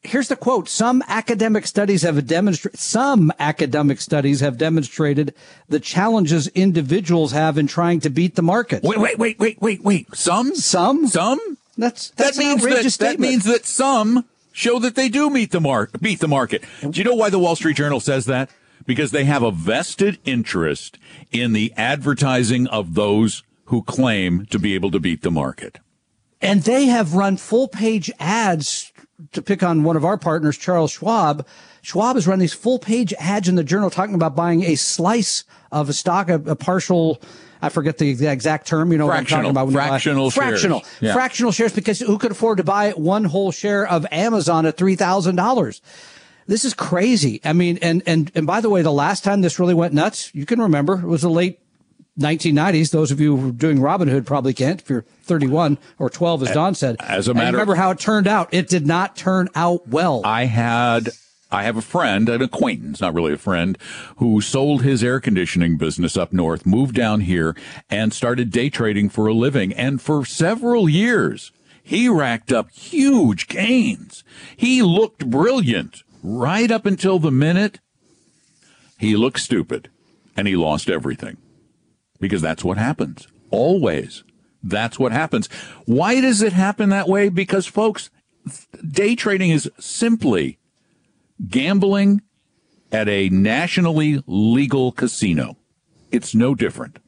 here's 0.03 0.27
the 0.27 0.35
quote. 0.35 0.69
Some 0.69 1.03
academic 1.07 1.65
studies 1.65 2.03
have 2.03 2.27
demonstrated, 2.27 2.79
some 2.79 3.33
academic 3.39 3.99
studies 3.99 4.41
have 4.41 4.59
demonstrated 4.59 5.33
the 5.67 5.79
challenges 5.79 6.49
individuals 6.49 7.31
have 7.31 7.57
in 7.57 7.65
trying 7.65 7.99
to 8.01 8.11
beat 8.11 8.35
the 8.35 8.43
market. 8.43 8.83
Wait, 8.83 8.99
wait, 8.99 9.17
wait, 9.17 9.39
wait, 9.39 9.59
wait, 9.59 9.83
wait. 9.83 10.15
Some? 10.15 10.55
Some? 10.55 11.07
Some? 11.07 11.57
That's, 11.77 12.09
that's 12.11 12.37
that 12.37 12.43
means 12.43 12.63
that, 12.63 12.97
that 12.99 13.19
means 13.19 13.45
that 13.45 13.65
some 13.65 14.25
show 14.51 14.79
that 14.79 14.95
they 14.95 15.09
do 15.09 15.29
meet 15.29 15.51
the 15.51 15.61
mark 15.61 15.99
beat 15.99 16.19
the 16.19 16.27
market. 16.27 16.63
Do 16.81 16.91
you 16.91 17.03
know 17.03 17.15
why 17.15 17.29
the 17.29 17.39
Wall 17.39 17.55
Street 17.55 17.77
Journal 17.77 17.99
says 17.99 18.25
that? 18.25 18.49
Because 18.85 19.11
they 19.11 19.23
have 19.25 19.43
a 19.43 19.51
vested 19.51 20.19
interest 20.25 20.99
in 21.31 21.53
the 21.53 21.73
advertising 21.75 22.67
of 22.67 22.93
those 22.93 23.43
who 23.65 23.81
claim 23.81 24.45
to 24.47 24.59
be 24.59 24.75
able 24.75 24.91
to 24.91 24.99
beat 24.99 25.21
the 25.21 25.31
market. 25.31 25.79
And 26.41 26.63
they 26.63 26.85
have 26.85 27.15
run 27.15 27.37
full 27.37 27.67
page 27.67 28.11
ads 28.19 28.91
to 29.31 29.41
pick 29.41 29.63
on 29.63 29.83
one 29.83 29.95
of 29.95 30.03
our 30.03 30.17
partners, 30.17 30.57
Charles 30.57 30.91
Schwab. 30.91 31.47
Schwab 31.81 32.15
has 32.15 32.27
run 32.27 32.39
these 32.39 32.53
full 32.53 32.79
page 32.79 33.13
ads 33.19 33.47
in 33.47 33.55
the 33.55 33.63
journal 33.63 33.89
talking 33.89 34.15
about 34.15 34.35
buying 34.35 34.63
a 34.63 34.75
slice 34.75 35.45
of 35.71 35.89
a 35.89 35.93
stock, 35.93 36.29
a, 36.29 36.35
a 36.35 36.55
partial 36.55 37.21
I 37.63 37.69
forget 37.69 37.97
the 37.97 38.27
exact 38.27 38.67
term. 38.67 38.91
You 38.91 38.97
know 38.97 39.07
fractional, 39.07 39.43
what 39.43 39.49
I'm 39.49 39.55
talking 39.55 39.73
about? 39.73 39.87
Fractional 39.87 40.29
shares. 40.29 40.49
Fractional. 40.49 40.83
Yeah. 40.99 41.13
Fractional 41.13 41.51
shares 41.53 41.71
because 41.71 41.99
who 41.99 42.17
could 42.17 42.31
afford 42.31 42.57
to 42.57 42.65
buy 42.65 42.91
one 42.91 43.23
whole 43.23 43.53
share 43.53 43.87
of 43.87 44.05
Amazon 44.11 44.65
at 44.65 44.75
$3,000? 44.75 45.81
This 46.45 46.65
is 46.65 46.73
crazy. 46.73 47.39
I 47.45 47.53
mean, 47.53 47.79
and, 47.81 48.03
and, 48.05 48.29
and 48.35 48.45
by 48.45 48.59
the 48.59 48.69
way, 48.69 48.81
the 48.81 48.91
last 48.91 49.23
time 49.23 49.39
this 49.39 49.59
really 49.59 49.73
went 49.73 49.93
nuts, 49.93 50.29
you 50.35 50.45
can 50.45 50.59
remember 50.59 50.95
it 50.95 51.05
was 51.05 51.21
the 51.21 51.29
late 51.29 51.61
1990s. 52.19 52.91
Those 52.91 53.11
of 53.11 53.21
you 53.21 53.37
who 53.37 53.47
are 53.47 53.51
doing 53.53 53.77
Robinhood 53.77 54.25
probably 54.25 54.53
can't 54.53 54.81
if 54.81 54.89
you're 54.89 55.05
31 55.21 55.77
or 55.99 56.09
12, 56.09 56.43
as 56.43 56.51
Don 56.51 56.75
said. 56.75 56.97
As 56.99 57.29
a 57.29 57.33
matter, 57.33 57.47
and 57.47 57.53
remember 57.55 57.75
how 57.75 57.91
it 57.91 57.99
turned 57.99 58.27
out. 58.27 58.53
It 58.53 58.67
did 58.67 58.85
not 58.85 59.15
turn 59.15 59.47
out 59.55 59.87
well. 59.87 60.21
I 60.25 60.45
had 60.45 61.11
I 61.53 61.63
have 61.63 61.77
a 61.77 61.83
friend, 61.83 62.27
an 62.29 62.41
acquaintance, 62.41 62.99
not 62.99 63.13
really 63.13 63.33
a 63.33 63.37
friend, 63.37 63.77
who 64.17 64.41
sold 64.41 64.81
his 64.81 65.03
air 65.03 65.19
conditioning 65.19 65.77
business 65.77 66.17
up 66.17 66.33
north, 66.33 66.65
moved 66.65 66.95
down 66.95 67.21
here, 67.21 67.55
and 67.91 68.11
started 68.11 68.49
day 68.49 68.71
trading 68.71 69.07
for 69.07 69.27
a 69.27 69.35
living. 69.35 69.71
And 69.71 70.01
for 70.01 70.25
several 70.25 70.89
years, 70.89 71.51
he 71.83 72.09
racked 72.09 72.51
up 72.51 72.71
huge 72.71 73.47
gains. 73.47 74.23
He 74.57 74.81
looked 74.81 75.29
brilliant 75.29 76.01
right 76.23 76.71
up 76.71 76.87
until 76.87 77.19
the 77.19 77.31
minute 77.31 77.79
he 78.97 79.15
looked 79.15 79.39
stupid 79.39 79.89
and 80.35 80.47
he 80.47 80.55
lost 80.55 80.89
everything. 80.89 81.37
Because 82.19 82.41
that's 82.41 82.63
what 82.63 82.79
happens. 82.79 83.27
Always. 83.51 84.23
That's 84.63 84.97
what 84.97 85.11
happens. 85.11 85.49
Why 85.85 86.19
does 86.19 86.41
it 86.41 86.53
happen 86.53 86.89
that 86.89 87.09
way? 87.09 87.29
Because 87.29 87.67
folks, 87.67 88.09
day 88.89 89.15
trading 89.15 89.51
is 89.51 89.69
simply 89.77 90.57
gambling 91.47 92.21
at 92.91 93.09
a 93.09 93.29
nationally 93.29 94.23
legal 94.27 94.91
casino. 94.91 95.57
It's 96.11 96.35
no 96.35 96.53
different. 96.53 96.99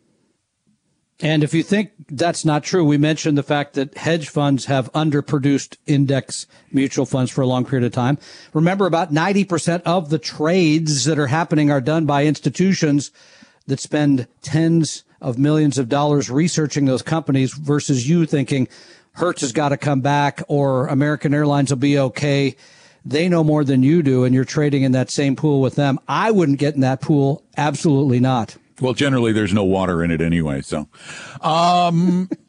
And 1.21 1.43
if 1.43 1.53
you 1.53 1.63
think 1.63 1.91
that's 2.09 2.43
not 2.43 2.63
true, 2.63 2.83
we 2.83 2.97
mentioned 2.97 3.37
the 3.37 3.43
fact 3.43 3.75
that 3.75 3.97
hedge 3.97 4.27
funds 4.27 4.65
have 4.65 4.91
underproduced 4.91 5.77
index 5.85 6.45
mutual 6.73 7.05
funds 7.05 7.31
for 7.31 7.41
a 7.41 7.47
long 7.47 7.63
period 7.65 7.85
of 7.85 7.93
time. 7.93 8.17
Remember, 8.53 8.85
about 8.85 9.13
90% 9.13 9.81
of 9.85 10.09
the 10.09 10.19
trades 10.19 11.05
that 11.05 11.17
are 11.17 11.27
happening 11.27 11.71
are 11.71 11.79
done 11.79 12.05
by 12.05 12.25
institutions 12.25 13.11
that 13.67 13.79
spend 13.79 14.27
tens 14.41 15.05
of 15.21 15.37
millions 15.37 15.77
of 15.77 15.87
dollars 15.87 16.29
researching 16.29 16.85
those 16.85 17.01
companies 17.01 17.53
versus 17.53 18.09
you 18.09 18.25
thinking 18.25 18.67
Hertz 19.13 19.41
has 19.41 19.53
got 19.53 19.69
to 19.69 19.77
come 19.77 20.01
back 20.01 20.43
or 20.49 20.87
American 20.87 21.33
Airlines 21.33 21.69
will 21.69 21.77
be 21.77 21.97
okay 21.97 22.57
they 23.05 23.29
know 23.29 23.43
more 23.43 23.63
than 23.63 23.83
you 23.83 24.01
do 24.01 24.23
and 24.23 24.33
you're 24.33 24.43
trading 24.43 24.83
in 24.83 24.91
that 24.93 25.09
same 25.11 25.35
pool 25.35 25.61
with 25.61 25.75
them. 25.75 25.99
I 26.07 26.31
wouldn't 26.31 26.59
get 26.59 26.73
in 26.75 26.81
that 26.81 27.01
pool. 27.01 27.43
Absolutely 27.55 28.19
not. 28.19 28.57
Well, 28.81 28.93
generally 28.93 29.31
there's 29.31 29.53
no 29.53 29.63
water 29.63 30.03
in 30.03 30.11
it 30.11 30.21
anyway. 30.21 30.61
So, 30.61 30.87
um, 31.41 32.29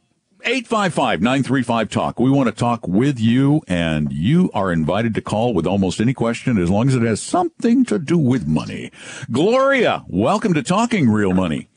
855-935-TALK. 0.45 2.21
We 2.21 2.31
want 2.31 2.49
to 2.49 2.55
talk 2.55 2.87
with 2.87 3.19
you 3.19 3.63
and 3.67 4.13
you 4.13 4.51
are 4.55 4.71
invited 4.73 5.15
to 5.17 5.21
call 5.21 5.53
with 5.55 5.67
almost 5.67 6.01
any 6.01 6.15
question 6.15 6.57
as 6.57 6.71
long 6.71 6.89
as 6.89 6.95
it 6.95 7.03
has 7.03 7.21
something 7.21 7.85
to 7.87 7.99
do 7.99 8.17
with 8.17 8.47
money. 8.47 8.93
Gloria, 9.31 10.05
welcome 10.09 10.55
to 10.55 10.63
Talking 10.63 11.11
Real 11.11 11.35
Money. 11.35 11.69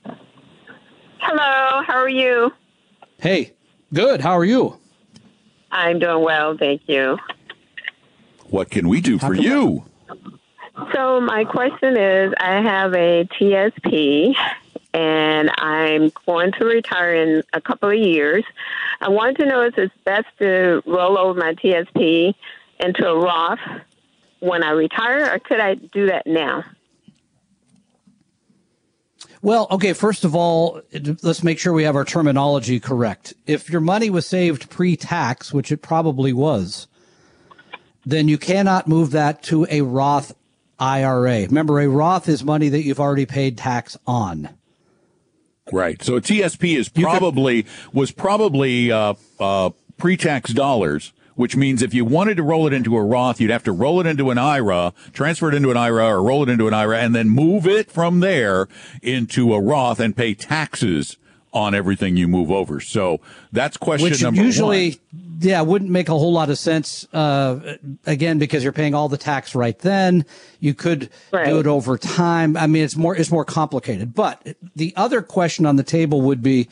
Hello, 1.20 1.84
how 1.84 1.96
are 1.96 2.10
you? 2.10 2.52
Hey, 3.18 3.54
good. 3.94 4.22
How 4.22 4.38
are 4.38 4.46
you? 4.46 4.78
I'm 5.72 6.00
doing 6.00 6.24
well, 6.24 6.56
thank 6.58 6.84
you. 6.88 7.18
What 8.50 8.70
can 8.70 8.90
we 8.90 9.02
do 9.02 9.20
for 9.20 9.34
you? 9.34 9.86
So, 10.94 11.20
my 11.22 11.44
question 11.46 11.98
is 11.98 12.34
I 12.40 12.62
have 12.62 12.94
a 12.94 13.26
TSP 13.26 14.36
and 14.94 15.52
I'm 15.58 16.12
going 16.26 16.52
to 16.54 16.66
retire 16.66 17.14
in 17.14 17.44
a 17.54 17.62
couple 17.62 17.90
of 17.90 17.98
years. 17.98 18.44
I 19.02 19.10
want 19.10 19.38
to 19.38 19.46
know 19.46 19.62
if 19.62 19.78
it's 19.78 19.94
best 20.04 20.28
to 20.40 20.82
roll 20.86 21.18
over 21.18 21.40
my 21.40 21.54
TSP 21.54 22.34
into 22.80 23.08
a 23.08 23.20
Roth 23.20 23.60
when 24.40 24.64
I 24.64 24.72
retire, 24.72 25.34
or 25.34 25.40
could 25.40 25.60
I 25.60 25.76
do 25.76 26.08
that 26.08 26.26
now? 26.26 26.64
Well, 29.42 29.68
okay, 29.72 29.94
first 29.94 30.26
of 30.26 30.36
all, 30.36 30.82
let's 31.24 31.44
make 31.44 31.60
sure 31.60 31.72
we 31.72 31.84
have 31.84 31.96
our 31.96 32.04
terminology 32.04 32.80
correct. 32.80 33.34
If 33.48 33.70
your 33.70 33.82
money 33.82 34.10
was 34.10 34.28
saved 34.28 34.70
pre 34.70 34.98
tax, 34.98 35.54
which 35.54 35.72
it 35.72 35.82
probably 35.82 36.34
was, 36.34 36.88
then 38.06 38.28
you 38.28 38.38
cannot 38.38 38.88
move 38.88 39.12
that 39.12 39.44
to 39.44 39.68
a 39.70 39.82
Roth 39.82 40.34
IRA. 40.80 41.42
Remember, 41.42 41.80
a 41.80 41.88
Roth 41.88 42.30
is 42.30 42.44
money 42.44 42.70
that 42.70 42.84
you've 42.84 43.00
already 43.00 43.26
paid 43.26 43.58
tax 43.58 43.98
on. 44.08 44.50
Right. 45.72 46.02
So 46.02 46.16
a 46.16 46.22
TSP 46.22 46.78
is 46.78 46.90
probably 46.90 47.64
could, 47.64 47.94
was 47.94 48.12
probably 48.12 48.92
uh, 48.92 49.14
uh, 49.40 49.70
pre-tax 49.98 50.52
dollars, 50.52 51.14
which 51.36 51.56
means 51.56 51.82
if 51.82 51.94
you 51.94 52.06
wanted 52.06 52.38
to 52.38 52.44
roll 52.44 52.66
it 52.66 52.74
into 52.74 52.98
a 52.98 53.04
Roth, 53.04 53.40
you'd 53.40 53.52
have 53.52 53.64
to 53.66 53.72
roll 53.72 54.00
it 54.00 54.08
into 54.08 54.32
an 54.32 54.38
IRA, 54.38 54.94
transfer 55.14 55.50
it 55.50 55.56
into 55.56 55.70
an 55.70 55.78
IRA, 55.78 56.08
or 56.08 56.24
roll 56.24 56.44
it 56.44 56.50
into 56.50 56.68
an 56.68 56.74
IRA, 56.74 57.00
and 57.00 57.14
then 57.14 57.30
move 57.30 57.68
it 57.68 57.92
from 57.92 58.20
there 58.20 58.68
into 59.04 59.54
a 59.54 59.62
Roth 59.62 60.00
and 60.00 60.18
pay 60.18 60.34
taxes 60.34 61.18
on 61.52 61.74
everything 61.74 62.16
you 62.16 62.28
move 62.28 62.52
over. 62.52 62.80
So 62.80 63.20
that's 63.52 63.78
question 63.78 64.10
Which 64.10 64.22
number 64.22 64.42
usually, 64.42 65.00
one. 65.12 65.38
yeah, 65.42 65.62
wouldn't 65.62 65.90
make 65.90 66.10
a 66.10 66.14
whole 66.14 66.34
lot 66.34 66.50
of 66.50 66.58
sense. 66.58 67.08
Uh, 67.14 67.78
again, 68.06 68.38
because 68.40 68.64
you're 68.64 68.74
paying 68.74 68.94
all 68.94 69.10
the 69.10 69.18
tax 69.18 69.56
right 69.56 69.78
then. 69.80 70.26
You 70.60 70.74
could 70.74 71.10
right. 71.32 71.48
do 71.48 71.60
it 71.60 71.68
over 71.68 71.98
time. 71.98 72.56
I 72.56 72.68
mean, 72.68 72.84
it's 72.84 72.96
more 72.96 73.16
it's 73.16 73.32
more 73.32 73.46
complicated. 73.46 74.14
But 74.14 74.56
the 74.76 74.94
other 74.96 75.22
question 75.22 75.66
on 75.66 75.76
the 75.76 75.84
table 75.84 76.22
would 76.22 76.44
be 76.44 76.70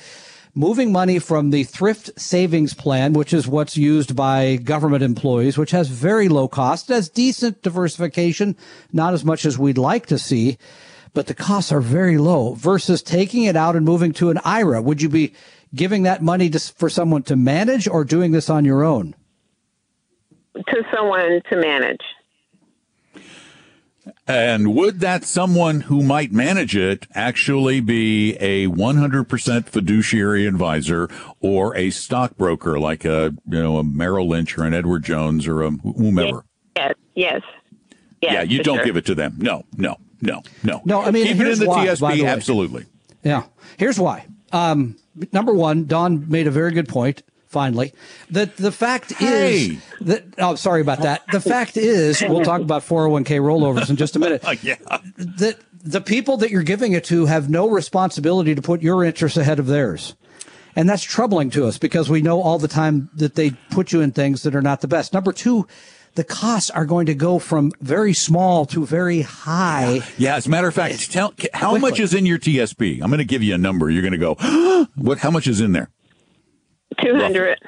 moving 0.53 0.91
money 0.91 1.19
from 1.19 1.51
the 1.51 1.63
thrift 1.63 2.19
savings 2.19 2.73
plan, 2.73 3.13
which 3.13 3.31
is 3.31 3.47
what's 3.47 3.77
used 3.77 4.15
by 4.15 4.55
government 4.55 5.03
employees, 5.03 5.55
which 5.57 5.69
has 5.69 5.87
very 5.87 6.27
low 6.27 6.47
cost, 6.47 6.87
has 6.87 7.09
decent 7.09 7.61
diversification, 7.61 8.55
not 8.91 9.13
as 9.13 9.23
much 9.23 9.45
as 9.45 9.57
we'd 9.57 9.77
like 9.77 10.07
to 10.07 10.17
see 10.17 10.57
but 11.13 11.27
the 11.27 11.33
costs 11.33 11.71
are 11.71 11.81
very 11.81 12.17
low 12.17 12.53
versus 12.53 13.01
taking 13.01 13.43
it 13.43 13.55
out 13.55 13.75
and 13.75 13.85
moving 13.85 14.13
to 14.13 14.29
an 14.29 14.39
IRA. 14.43 14.81
Would 14.81 15.01
you 15.01 15.09
be 15.09 15.33
giving 15.73 16.03
that 16.03 16.21
money 16.21 16.49
to, 16.49 16.59
for 16.59 16.89
someone 16.89 17.23
to 17.23 17.35
manage 17.35 17.87
or 17.87 18.03
doing 18.03 18.31
this 18.31 18.49
on 18.49 18.65
your 18.65 18.83
own? 18.83 19.15
To 20.55 20.83
someone 20.93 21.41
to 21.49 21.55
manage. 21.55 22.01
And 24.27 24.73
would 24.75 24.99
that 25.01 25.23
someone 25.23 25.81
who 25.81 26.03
might 26.03 26.31
manage 26.31 26.75
it 26.75 27.07
actually 27.13 27.79
be 27.79 28.35
a 28.37 28.67
100% 28.67 29.65
fiduciary 29.65 30.45
advisor 30.45 31.09
or 31.39 31.75
a 31.75 31.89
stockbroker 31.89 32.79
like 32.79 33.05
a, 33.05 33.33
you 33.47 33.61
know, 33.61 33.77
a 33.77 33.83
Merrill 33.83 34.27
Lynch 34.27 34.57
or 34.57 34.63
an 34.63 34.73
Edward 34.73 35.03
Jones 35.03 35.47
or 35.47 35.63
a 35.63 35.71
whomever? 35.71 36.45
Yes, 36.75 36.93
yes. 37.15 37.41
yes 38.21 38.33
yeah, 38.33 38.41
you 38.43 38.63
don't 38.63 38.77
sure. 38.77 38.85
give 38.85 38.97
it 38.97 39.05
to 39.05 39.15
them. 39.15 39.35
No, 39.37 39.63
no. 39.75 39.97
No, 40.21 40.41
no, 40.63 40.81
no. 40.85 41.01
I 41.01 41.11
mean, 41.11 41.27
keep 41.27 41.39
it 41.39 41.47
in 41.47 41.59
the 41.59 41.67
why, 41.67 41.85
TSP. 41.87 42.17
The 42.17 42.25
absolutely. 42.25 42.85
Yeah. 43.23 43.43
Here's 43.77 43.99
why. 43.99 44.25
Um, 44.51 44.97
number 45.31 45.53
one, 45.53 45.85
Don 45.85 46.29
made 46.29 46.47
a 46.47 46.51
very 46.51 46.71
good 46.71 46.87
point. 46.87 47.23
Finally, 47.47 47.93
that 48.31 48.57
the 48.57 48.73
fact 48.73 49.13
hey. 49.13 49.55
is 49.55 49.81
that. 50.01 50.25
Oh, 50.37 50.55
sorry 50.55 50.81
about 50.81 50.99
that. 51.03 51.23
The 51.31 51.39
fact 51.39 51.77
is, 51.77 52.21
we'll 52.21 52.43
talk 52.43 52.59
about 52.59 52.81
401k 52.83 53.39
rollovers 53.39 53.89
in 53.89 53.95
just 53.95 54.17
a 54.17 54.19
minute. 54.19 54.43
yeah. 54.63 54.75
That 55.15 55.57
the 55.81 56.01
people 56.01 56.37
that 56.37 56.51
you're 56.51 56.63
giving 56.63 56.91
it 56.91 57.05
to 57.05 57.25
have 57.25 57.49
no 57.49 57.69
responsibility 57.69 58.53
to 58.53 58.61
put 58.61 58.81
your 58.81 59.03
interests 59.03 59.37
ahead 59.37 59.59
of 59.59 59.67
theirs. 59.67 60.15
And 60.75 60.87
that's 60.89 61.03
troubling 61.03 61.49
to 61.51 61.65
us 61.65 61.77
because 61.77 62.09
we 62.09 62.21
know 62.21 62.41
all 62.41 62.59
the 62.59 62.67
time 62.67 63.09
that 63.15 63.35
they 63.35 63.51
put 63.71 63.91
you 63.91 64.01
in 64.01 64.11
things 64.11 64.43
that 64.43 64.55
are 64.55 64.61
not 64.61 64.81
the 64.81 64.87
best. 64.87 65.13
Number 65.13 65.31
two, 65.31 65.67
the 66.17 66.23
costs 66.23 66.69
are 66.71 66.85
going 66.85 67.05
to 67.05 67.13
go 67.13 67.39
from 67.39 67.71
very 67.79 68.11
small 68.11 68.65
to 68.65 68.85
very 68.85 69.21
high. 69.21 69.93
Yeah, 69.93 70.05
yeah 70.17 70.35
as 70.35 70.47
a 70.47 70.49
matter 70.49 70.67
of 70.67 70.73
fact, 70.73 71.11
tell 71.11 71.33
how 71.53 71.69
quickly. 71.69 71.89
much 71.89 71.99
is 71.99 72.13
in 72.13 72.25
your 72.25 72.39
TSP? 72.39 73.01
I'm 73.01 73.09
going 73.09 73.19
to 73.19 73.25
give 73.25 73.43
you 73.43 73.53
a 73.55 73.57
number. 73.57 73.89
You're 73.89 74.01
going 74.01 74.11
to 74.11 74.17
go, 74.17 74.87
what? 74.95 75.19
How 75.19 75.31
much 75.31 75.47
is 75.47 75.61
in 75.61 75.71
there? 75.71 75.89
Two 77.01 77.15
hundred. 77.15 77.59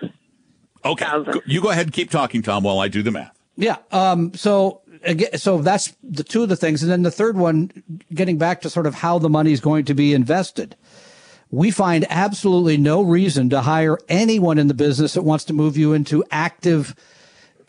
Okay, 0.84 1.06
you 1.46 1.62
go 1.62 1.70
ahead 1.70 1.86
and 1.88 1.94
keep 1.94 2.10
talking, 2.10 2.42
Tom, 2.42 2.64
while 2.64 2.80
I 2.80 2.88
do 2.88 3.04
the 3.04 3.12
math. 3.12 3.38
Yeah. 3.56 3.78
Um. 3.92 4.34
So 4.34 4.82
again, 5.04 5.38
so 5.38 5.60
that's 5.60 5.96
the 6.04 6.24
two 6.24 6.42
of 6.42 6.50
the 6.50 6.56
things, 6.56 6.82
and 6.82 6.92
then 6.92 7.04
the 7.04 7.12
third 7.12 7.38
one, 7.38 7.72
getting 8.14 8.38
back 8.38 8.62
to 8.62 8.70
sort 8.70 8.88
of 8.88 8.96
how 8.96 9.20
the 9.20 9.30
money 9.30 9.52
is 9.52 9.62
going 9.62 9.86
to 9.86 9.94
be 9.94 10.14
invested 10.14 10.76
we 11.52 11.72
find 11.72 12.06
absolutely 12.12 12.78
no 12.78 13.02
reason 13.02 13.50
to 13.50 13.62
hire 13.62 13.98
anyone 14.08 14.60
in 14.60 14.68
the 14.68 14.74
business 14.76 15.14
that 15.14 15.24
wants 15.24 15.44
to 15.46 15.52
move 15.52 15.76
you 15.76 15.94
into 15.94 16.24
active 16.30 16.96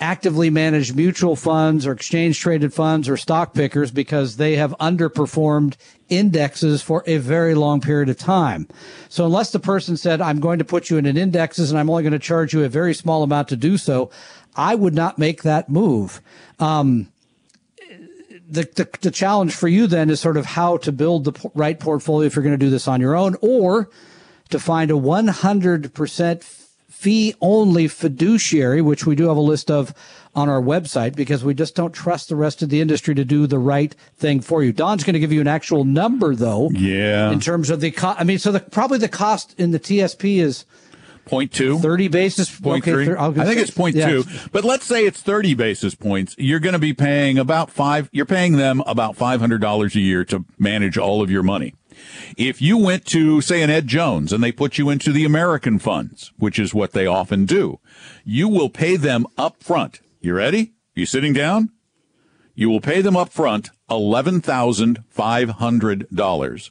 actively 0.00 0.49
managed 0.50 0.97
mutual 0.97 1.37
funds 1.37 1.87
or 1.87 1.92
exchange 1.92 2.40
traded 2.40 2.73
funds 2.73 3.09
or 3.09 3.16
stock 3.16 3.54
pickers 3.54 3.90
because 3.90 4.37
they 4.37 4.57
have 4.57 4.75
underperformed 4.80 5.76
indexes 6.09 6.83
for 6.83 7.04
a 7.07 7.19
very 7.19 7.54
long 7.54 7.80
period 7.80 8.09
of 8.09 8.19
time. 8.19 8.66
So 9.09 9.26
unless 9.26 9.52
the 9.52 9.61
person 9.61 9.97
said, 9.97 10.21
I'm 10.21 10.40
going 10.40 10.59
to 10.59 10.64
put 10.64 10.90
you 10.90 10.97
in 10.97 11.07
an 11.07 11.16
indexes 11.16 11.71
and 11.71 11.78
I'm 11.78 11.90
only 11.90 12.02
going 12.02 12.12
to 12.12 12.19
charge 12.19 12.52
you 12.54 12.64
a 12.64 12.69
very 12.69 12.95
small 12.95 13.23
amount 13.23 13.49
to 13.49 13.57
do 13.57 13.76
so, 13.76 14.11
I 14.57 14.75
would 14.75 14.95
not 14.95 15.19
make 15.19 15.42
that 15.42 15.69
move. 15.69 16.21
Um, 16.59 17.12
the, 18.49 18.62
the, 18.62 18.88
the 19.02 19.11
challenge 19.11 19.54
for 19.54 19.69
you 19.69 19.87
then 19.87 20.11
is 20.11 20.19
sort 20.19 20.37
of 20.37 20.45
how 20.45 20.78
to 20.78 20.90
build 20.90 21.25
the 21.25 21.50
right 21.54 21.78
portfolio 21.78 22.26
if 22.26 22.35
you're 22.35 22.42
going 22.42 22.59
to 22.59 22.59
do 22.59 22.71
this 22.71 22.88
on 22.88 23.00
your 23.00 23.14
own 23.14 23.37
or 23.40 23.88
to 24.49 24.59
find 24.59 24.90
a 24.90 24.95
100% 24.95 26.42
fee 27.00 27.35
only 27.40 27.88
fiduciary, 27.88 28.83
which 28.83 29.07
we 29.07 29.16
do 29.16 29.28
have 29.28 29.37
a 29.38 29.40
list 29.40 29.71
of 29.71 29.95
on 30.35 30.50
our 30.50 30.61
website 30.61 31.16
because 31.16 31.42
we 31.42 31.54
just 31.54 31.75
don't 31.75 31.92
trust 31.92 32.28
the 32.28 32.37
rest 32.37 32.61
of 32.61 32.69
the 32.69 32.83
industry 32.83 33.14
to 33.14 33.25
do 33.25 33.47
the 33.47 33.59
right 33.59 33.95
thing 34.16 34.38
for 34.42 34.62
you. 34.62 34.71
Don's 34.71 35.02
going 35.02 35.14
to 35.14 35.19
give 35.19 35.33
you 35.33 35.40
an 35.40 35.49
actual 35.49 35.85
number 35.85 36.35
though. 36.35 36.69
Yeah. 36.71 37.30
In 37.30 37.40
terms 37.40 37.71
of 37.71 37.80
the 37.80 37.90
cost, 37.90 38.21
I 38.21 38.25
mean, 38.25 38.38
so 38.38 38.52
the, 38.52 38.61
probably 38.61 38.99
the 38.99 39.09
cost 39.09 39.54
in 39.59 39.71
the 39.71 39.80
TSP 39.80 40.40
is 40.40 40.66
point 41.25 41.52
two, 41.52 41.78
30 41.78 42.09
basis 42.09 42.61
point 42.61 42.87
okay, 42.87 43.07
three. 43.07 43.16
I 43.16 43.33
think 43.47 43.61
it's 43.61 43.71
point 43.71 43.97
yeah. 43.97 44.09
two, 44.11 44.25
but 44.52 44.64
let's 44.64 44.85
say 44.85 45.07
it's 45.07 45.23
30 45.23 45.54
basis 45.54 45.95
points. 45.95 46.35
You're 46.37 46.61
going 46.61 46.75
to 46.75 46.78
be 46.78 46.92
paying 46.92 47.38
about 47.38 47.71
five, 47.71 48.11
you're 48.12 48.26
paying 48.26 48.59
them 48.59 48.83
about 48.87 49.16
$500 49.16 49.95
a 49.95 50.00
year 50.00 50.26
to 50.26 50.45
manage 50.59 50.99
all 50.99 51.23
of 51.23 51.30
your 51.30 51.42
money. 51.42 51.75
If 52.37 52.62
you 52.62 52.78
went 52.78 53.04
to, 53.07 53.40
say, 53.40 53.62
an 53.62 53.71
Ed 53.71 53.87
Jones 53.87 54.33
and 54.33 54.42
they 54.42 54.52
put 54.52 54.78
you 54.78 54.90
into 54.90 55.12
the 55.12 55.25
American 55.25 55.78
funds, 55.78 56.33
which 56.38 56.59
is 56.59 56.75
what 56.75 56.92
they 56.92 57.07
often 57.07 57.45
do, 57.45 57.78
you 58.25 58.49
will 58.49 58.71
pay 58.71 58.97
them 58.97 59.26
up 59.37 59.62
front. 59.62 60.00
You 60.21 60.35
ready? 60.35 60.73
You 60.95 61.07
sitting 61.07 61.33
down? 61.33 61.71
You 62.54 62.69
will 62.69 62.80
pay 62.80 63.00
them 63.00 63.16
up 63.16 63.30
front 63.30 63.71
$11,500. 63.88 66.71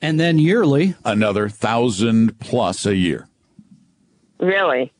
And 0.00 0.18
then 0.18 0.38
yearly? 0.38 0.94
Another 1.04 1.48
thousand 1.48 2.40
plus 2.40 2.86
a 2.86 2.96
year. 2.96 3.28
Really? 4.40 4.92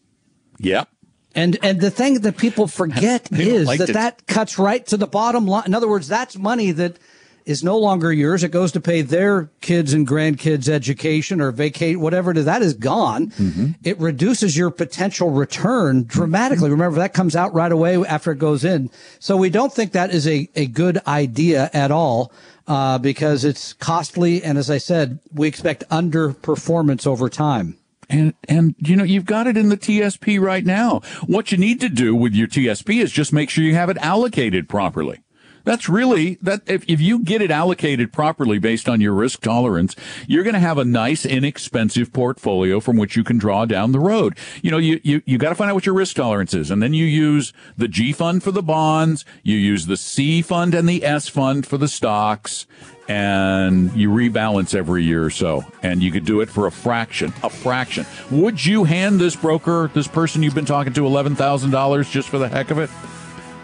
Yep. 0.59 0.89
And 1.35 1.59
and 1.63 1.81
the 1.81 1.91
thing 1.91 2.21
that 2.21 2.37
people 2.37 2.67
forget 2.69 3.33
is 3.33 3.67
that 3.67 3.91
it. 3.91 3.95
that 3.95 4.27
cuts 4.27 4.59
right 4.59 4.87
to 4.87 4.97
the 4.97 5.07
bottom 5.07 5.47
line. 5.47 5.65
In 5.67 5.75
other 5.75 5.89
words, 5.89 6.09
that's 6.09 6.37
money 6.37 6.73
that 6.73 6.99
is 7.45 7.63
no 7.65 7.79
longer 7.79 8.13
yours. 8.13 8.43
It 8.43 8.51
goes 8.51 8.73
to 8.73 8.81
pay 8.81 9.03
their 9.03 9.51
kids 9.61 9.93
and 9.93 10.07
grandkids 10.07 10.69
education 10.69 11.41
or 11.41 11.51
vacate, 11.51 11.99
whatever 11.99 12.31
it 12.31 12.37
is. 12.37 12.45
That 12.45 12.63
is 12.63 12.75
gone. 12.75 13.31
Mm-hmm. 13.31 13.73
It 13.85 13.99
reduces 13.99 14.57
your 14.57 14.71
potential 14.71 15.31
return 15.31 16.05
dramatically. 16.05 16.71
Remember, 16.71 16.99
that 16.99 17.15
comes 17.15 17.37
out 17.37 17.55
right 17.55 17.73
away 17.73 17.97
after 18.05 18.33
it 18.33 18.39
goes 18.39 18.65
in. 18.65 18.91
So 19.19 19.37
we 19.37 19.51
don't 19.51 19.73
think 19.73 19.93
that 19.93 20.11
is 20.11 20.27
a, 20.27 20.49
a 20.55 20.67
good 20.67 20.99
idea 21.07 21.71
at 21.73 21.91
all. 21.91 22.33
Uh, 22.69 22.97
because 22.97 23.45
it's 23.45 23.73
costly. 23.73 24.41
And 24.41 24.57
as 24.57 24.71
I 24.71 24.79
said, 24.79 25.19
we 25.35 25.49
expect 25.49 25.83
underperformance 25.91 27.09
over 27.09 27.29
time. 27.29 27.77
And, 28.09 28.35
and, 28.49 28.77
you 28.79 28.95
know, 28.95 29.03
you've 29.03 29.25
got 29.25 29.49
it 29.49 29.57
in 29.57 29.69
the 29.69 29.77
TSP 29.77 30.41
right 30.41 30.65
now. 30.65 31.01
What 31.27 31.51
you 31.51 31.59
need 31.59 31.81
to 31.81 31.89
do 31.89 32.15
with 32.15 32.35
your 32.35 32.47
TSP 32.47 33.03
is 33.03 33.11
just 33.11 33.33
make 33.33 33.51
sure 33.51 33.65
you 33.65 33.75
have 33.75 33.91
it 33.91 33.97
allocated 33.99 34.69
properly. 34.69 35.23
That's 35.65 35.89
really 35.89 36.39
that 36.43 36.63
if, 36.67 36.85
if 36.89 37.01
you 37.01 37.21
get 37.21 37.43
it 37.43 37.51
allocated 37.51 38.13
properly 38.13 38.59
based 38.59 38.89
on 38.89 39.01
your 39.01 39.13
risk 39.13 39.41
tolerance, 39.41 39.95
you're 40.27 40.45
going 40.45 40.55
to 40.55 40.61
have 40.61 40.79
a 40.79 40.85
nice 40.85 41.25
inexpensive 41.25 42.13
portfolio 42.13 42.81
from 42.81 42.97
which 42.97 43.17
you 43.17 43.25
can 43.25 43.39
draw 43.39 43.65
down 43.65 43.93
the 43.93 44.01
road. 44.01 44.37
You 44.63 44.71
know, 44.71 44.79
you 44.79 45.01
you, 45.03 45.23
you 45.27 45.39
got 45.39 45.51
to 45.51 45.55
find 45.55 45.71
out 45.71 45.75
what 45.75 45.87
your 45.87 45.95
risk 45.95 46.17
tolerance 46.17 46.55
is 46.55 46.71
and 46.71 46.83
then 46.83 46.95
you 46.95 47.05
use 47.05 47.53
the 47.77 47.89
G 47.89 48.13
fund 48.13 48.43
for 48.43 48.51
the 48.51 48.63
bonds, 48.63 49.25
you 49.43 49.57
use 49.57 49.87
the 49.87 49.97
C 49.97 50.43
fund 50.43 50.75
and 50.75 50.89
the 50.89 51.05
S 51.05 51.29
fund 51.29 51.67
for 51.67 51.79
the 51.79 51.89
stocks 51.89 52.67
and 53.09 53.93
you 53.95 54.09
rebalance 54.09 54.75
every 54.75 55.05
year 55.05 55.25
or 55.25 55.31
so 55.31 55.65
and 55.83 56.03
you 56.03 56.13
could 56.13 56.25
do 56.25 56.41
it 56.41 56.49
for 56.49 56.67
a 56.67 56.71
fraction, 56.73 57.33
a 57.43 57.51
fraction. 57.51 58.07
Would 58.31 58.65
you 58.65 58.85
hand 58.85 59.21
this 59.21 59.37
broker, 59.37 59.91
this 59.93 60.09
person 60.09 60.43
you've 60.43 60.55
been 60.55 60.65
talking 60.65 60.93
to 60.95 61.03
$11,000 61.03 62.11
just 62.11 62.29
for 62.29 62.39
the 62.39 62.49
heck 62.49 62.71
of 62.71 62.79
it? 62.79 62.91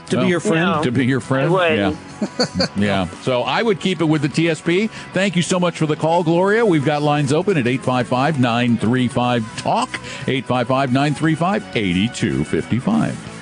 To 0.08 0.16
No. 0.16 0.22
be 0.22 0.28
your 0.28 0.40
friend. 0.40 0.64
No. 0.64 0.82
to 0.82 0.90
be 0.92 1.06
your 1.06 1.20
friend. 1.20 1.52
Would. 1.52 1.76
Yeah. 1.78 1.94
yeah. 2.76 3.06
So 3.22 3.42
I 3.42 3.62
would 3.62 3.80
keep 3.80 4.00
it 4.00 4.04
with 4.04 4.22
the 4.22 4.28
TSP. 4.28 4.90
Thank 5.12 5.36
you 5.36 5.42
so 5.42 5.58
much 5.60 5.78
for 5.78 5.86
the 5.86 5.96
call, 5.96 6.22
Gloria. 6.24 6.64
We've 6.66 6.84
got 6.84 7.02
lines 7.02 7.32
open 7.32 7.56
at 7.56 7.66
855 7.66 8.40
935 8.40 9.62
TALK, 9.62 9.88
855 10.26 10.92
935 10.92 11.76
8255. 11.76 13.34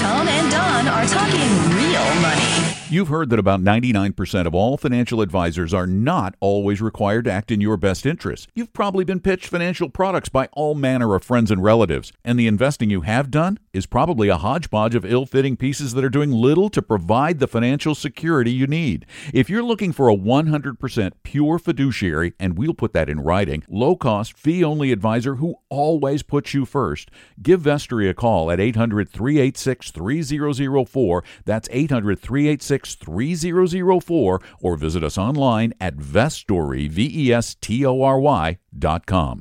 Tom 0.00 0.28
and 0.28 0.50
Don 0.50 0.88
are 0.88 1.06
talking 1.06 1.50
real 1.76 2.20
money. 2.20 2.74
You've 2.88 3.08
heard 3.08 3.30
that 3.30 3.40
about 3.40 3.60
99% 3.62 4.46
of 4.46 4.54
all 4.54 4.76
financial 4.76 5.20
advisors 5.20 5.74
are 5.74 5.88
not 5.88 6.36
always 6.38 6.80
required 6.80 7.24
to 7.24 7.32
act 7.32 7.50
in 7.50 7.60
your 7.60 7.76
best 7.76 8.06
interest. 8.06 8.48
You've 8.54 8.72
probably 8.72 9.04
been 9.04 9.18
pitched 9.18 9.48
financial 9.48 9.90
products 9.90 10.28
by 10.28 10.48
all 10.52 10.76
manner 10.76 11.16
of 11.16 11.24
friends 11.24 11.50
and 11.50 11.64
relatives, 11.64 12.12
and 12.24 12.38
the 12.38 12.46
investing 12.46 12.88
you 12.88 13.00
have 13.00 13.28
done 13.28 13.58
is 13.72 13.86
probably 13.86 14.28
a 14.28 14.36
hodgepodge 14.36 14.94
of 14.94 15.04
ill 15.04 15.26
fitting 15.26 15.56
pieces 15.56 15.94
that 15.94 16.04
are 16.04 16.08
doing 16.08 16.30
little 16.30 16.70
to 16.70 16.80
provide 16.80 17.40
the 17.40 17.48
financial 17.48 17.96
security 17.96 18.52
you 18.52 18.68
need. 18.68 19.04
If 19.34 19.50
you're 19.50 19.64
looking 19.64 19.90
for 19.92 20.08
a 20.08 20.16
100% 20.16 21.10
pure 21.24 21.58
fiduciary, 21.58 22.34
and 22.38 22.56
we'll 22.56 22.72
put 22.72 22.92
that 22.92 23.10
in 23.10 23.18
writing, 23.18 23.64
low 23.68 23.96
cost, 23.96 24.38
fee 24.38 24.62
only 24.62 24.92
advisor 24.92 25.34
who 25.34 25.56
always 25.70 26.22
puts 26.22 26.54
you 26.54 26.64
first, 26.64 27.10
give 27.42 27.62
Vestory 27.62 28.08
a 28.08 28.14
call 28.14 28.48
at 28.52 28.60
800 28.60 29.08
386 29.08 29.90
3004. 29.90 31.24
That's 31.44 31.68
800 31.72 32.20
386 32.20 32.76
3004, 32.94 34.40
or 34.60 34.76
visit 34.76 35.02
us 35.02 35.18
online 35.18 35.72
at 35.80 35.96
Vestory, 35.96 36.88
V 36.88 37.10
E 37.12 37.32
S 37.32 37.54
T 37.54 37.84
O 37.84 38.02
R 38.02 38.20
Y 38.20 38.58
dot 38.78 39.06
com. 39.06 39.40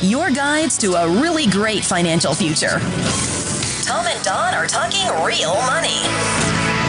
Your 0.00 0.30
guides 0.30 0.78
to 0.78 0.94
a 0.94 1.08
really 1.20 1.46
great 1.48 1.84
financial 1.84 2.32
future. 2.32 2.78
Tom 3.84 4.06
and 4.06 4.24
Don 4.24 4.54
are 4.54 4.66
talking 4.66 5.06
real 5.24 5.54
money. 5.54 5.98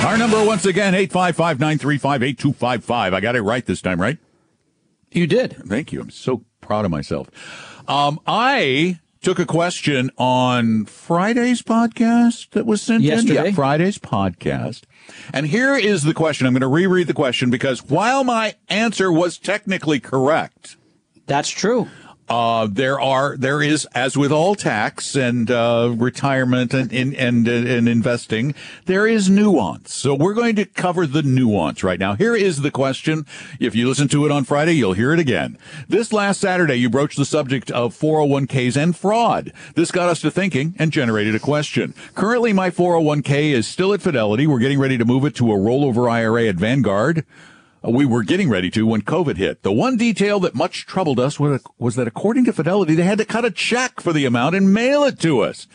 Our 0.05 0.17
number 0.17 0.43
once 0.45 0.65
again, 0.65 0.93
855 0.93 1.59
935 1.59 2.23
8255. 2.23 3.13
I 3.13 3.19
got 3.19 3.35
it 3.35 3.41
right 3.41 3.65
this 3.65 3.81
time, 3.81 3.99
right? 3.99 4.17
You 5.11 5.27
did. 5.27 5.55
Thank 5.67 5.91
you. 5.91 6.01
I'm 6.01 6.09
so 6.09 6.45
proud 6.61 6.85
of 6.85 6.91
myself. 6.91 7.29
Um, 7.87 8.19
I 8.27 8.99
took 9.21 9.39
a 9.39 9.45
question 9.45 10.09
on 10.17 10.85
Friday's 10.85 11.61
podcast 11.61 12.49
that 12.51 12.65
was 12.65 12.81
sent 12.81 13.03
in. 13.03 13.09
Yesterday? 13.09 13.49
Yeah, 13.49 13.55
Friday's 13.55 13.97
podcast. 13.97 14.83
And 15.33 15.47
here 15.47 15.75
is 15.75 16.03
the 16.03 16.13
question. 16.13 16.47
I'm 16.47 16.53
going 16.53 16.61
to 16.61 16.67
reread 16.67 17.07
the 17.07 17.13
question 17.13 17.49
because 17.49 17.83
while 17.83 18.23
my 18.23 18.55
answer 18.69 19.11
was 19.11 19.37
technically 19.37 19.99
correct, 19.99 20.77
That's 21.25 21.49
true. 21.49 21.87
Uh, 22.29 22.67
there 22.69 22.99
are 22.99 23.35
there 23.37 23.61
is 23.61 23.85
as 23.95 24.15
with 24.15 24.31
all 24.31 24.53
tax 24.55 25.15
and 25.15 25.49
uh, 25.49 25.93
retirement 25.97 26.73
and 26.73 26.93
and, 26.93 27.15
and 27.15 27.47
and 27.47 27.89
investing, 27.89 28.53
there 28.85 29.07
is 29.07 29.29
nuance. 29.29 29.93
So 29.93 30.13
we're 30.13 30.33
going 30.33 30.55
to 30.57 30.65
cover 30.65 31.07
the 31.07 31.23
nuance 31.23 31.83
right 31.83 31.99
now. 31.99 32.13
Here 32.13 32.35
is 32.35 32.61
the 32.61 32.71
question. 32.71 33.25
If 33.59 33.75
you 33.75 33.87
listen 33.87 34.07
to 34.09 34.25
it 34.25 34.31
on 34.31 34.43
Friday, 34.43 34.73
you'll 34.73 34.93
hear 34.93 35.13
it 35.13 35.19
again. 35.19 35.57
This 35.87 36.13
last 36.13 36.39
Saturday, 36.39 36.75
you 36.75 36.89
broached 36.89 37.17
the 37.17 37.25
subject 37.25 37.71
of 37.71 37.97
401ks 37.97 38.77
and 38.77 38.95
fraud. 38.95 39.51
This 39.75 39.91
got 39.91 40.09
us 40.09 40.21
to 40.21 40.31
thinking 40.31 40.75
and 40.77 40.91
generated 40.91 41.35
a 41.35 41.39
question. 41.39 41.93
Currently, 42.13 42.53
my 42.53 42.69
401k 42.69 43.51
is 43.51 43.67
still 43.67 43.93
at 43.93 44.01
Fidelity. 44.01 44.45
We're 44.45 44.59
getting 44.59 44.79
ready 44.79 44.97
to 44.97 45.05
move 45.05 45.25
it 45.25 45.35
to 45.35 45.51
a 45.51 45.57
rollover 45.57 46.09
IRA 46.09 46.47
at 46.47 46.55
Vanguard. 46.55 47.25
Uh, 47.85 47.91
we 47.91 48.05
were 48.05 48.23
getting 48.23 48.49
ready 48.49 48.69
to 48.71 48.85
when 48.85 49.01
COVID 49.01 49.37
hit. 49.37 49.63
The 49.63 49.71
one 49.71 49.95
detail 49.97 50.39
that 50.41 50.55
much 50.55 50.85
troubled 50.85 51.19
us 51.19 51.39
was, 51.39 51.61
was 51.77 51.95
that 51.95 52.07
according 52.07 52.45
to 52.45 52.53
Fidelity, 52.53 52.95
they 52.95 53.03
had 53.03 53.17
to 53.19 53.25
cut 53.25 53.45
a 53.45 53.51
check 53.51 54.01
for 54.01 54.11
the 54.13 54.25
amount 54.25 54.55
and 54.55 54.73
mail 54.73 55.03
it 55.05 55.17
to 55.21 55.39
us, 55.39 55.65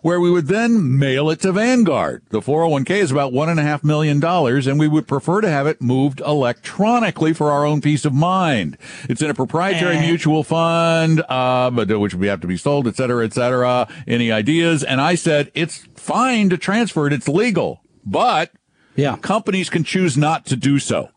where 0.00 0.18
we 0.18 0.28
would 0.28 0.48
then 0.48 0.98
mail 0.98 1.30
it 1.30 1.38
to 1.42 1.52
Vanguard. 1.52 2.22
The 2.30 2.40
401k 2.40 2.90
is 2.90 3.12
about 3.12 3.32
one 3.32 3.48
and 3.48 3.60
a 3.60 3.62
half 3.62 3.84
million 3.84 4.18
dollars, 4.18 4.66
and 4.66 4.76
we 4.80 4.88
would 4.88 5.06
prefer 5.06 5.40
to 5.40 5.48
have 5.48 5.68
it 5.68 5.80
moved 5.80 6.20
electronically 6.20 7.32
for 7.32 7.52
our 7.52 7.64
own 7.64 7.80
peace 7.80 8.04
of 8.04 8.12
mind. 8.12 8.76
It's 9.08 9.22
in 9.22 9.30
a 9.30 9.34
proprietary 9.34 10.00
mutual 10.00 10.42
fund, 10.42 11.22
uh, 11.28 11.70
but 11.70 11.88
uh, 11.90 12.00
which 12.00 12.14
would 12.16 12.28
have 12.28 12.40
to 12.40 12.48
be 12.48 12.56
sold, 12.56 12.88
et 12.88 12.96
cetera, 12.96 13.24
et 13.24 13.34
cetera. 13.34 13.86
Any 14.08 14.32
ideas? 14.32 14.82
And 14.82 15.00
I 15.00 15.14
said, 15.14 15.52
it's 15.54 15.86
fine 15.94 16.50
to 16.50 16.58
transfer 16.58 17.06
it. 17.06 17.12
It's 17.12 17.28
legal, 17.28 17.82
but 18.04 18.50
Yeah. 18.96 19.16
companies 19.18 19.70
can 19.70 19.84
choose 19.84 20.16
not 20.18 20.44
to 20.46 20.56
do 20.56 20.80
so. 20.80 21.10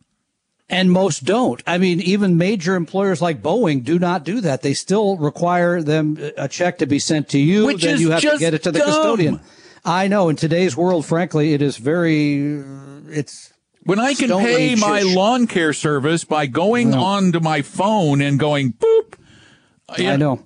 And 0.67 0.91
most 0.91 1.25
don't. 1.25 1.61
I 1.67 1.77
mean, 1.77 2.01
even 2.01 2.37
major 2.37 2.75
employers 2.75 3.21
like 3.21 3.41
Boeing 3.41 3.83
do 3.83 3.99
not 3.99 4.23
do 4.23 4.41
that. 4.41 4.63
They 4.63 4.73
still 4.73 5.15
require 5.17 5.83
them 5.83 6.17
a 6.37 6.47
check 6.47 6.79
to 6.79 6.87
be 6.87 6.97
sent 6.97 7.29
to 7.29 7.39
you. 7.39 7.67
Which 7.67 7.83
then 7.83 7.95
is 7.95 8.01
you 8.01 8.11
have 8.11 8.21
to 8.21 8.27
just 8.27 8.39
get 8.39 8.55
it 8.55 8.63
to 8.63 8.71
the 8.71 8.79
dumb. 8.79 8.87
custodian. 8.87 9.41
I 9.83 10.07
know. 10.07 10.29
In 10.29 10.35
today's 10.35 10.75
world, 10.75 11.05
frankly, 11.05 11.53
it 11.53 11.61
is 11.61 11.77
very. 11.77 12.63
It's 13.09 13.53
When 13.83 13.99
I 13.99 14.15
can 14.15 14.29
pay 14.29 14.71
Age 14.71 14.81
my 14.81 15.01
lawn 15.03 15.45
care 15.45 15.73
service 15.73 16.23
by 16.23 16.47
going 16.47 16.95
onto 16.95 17.39
my 17.39 17.61
phone 17.61 18.21
and 18.21 18.39
going 18.39 18.73
boop. 18.73 19.13
I 19.87 20.15
know. 20.15 20.43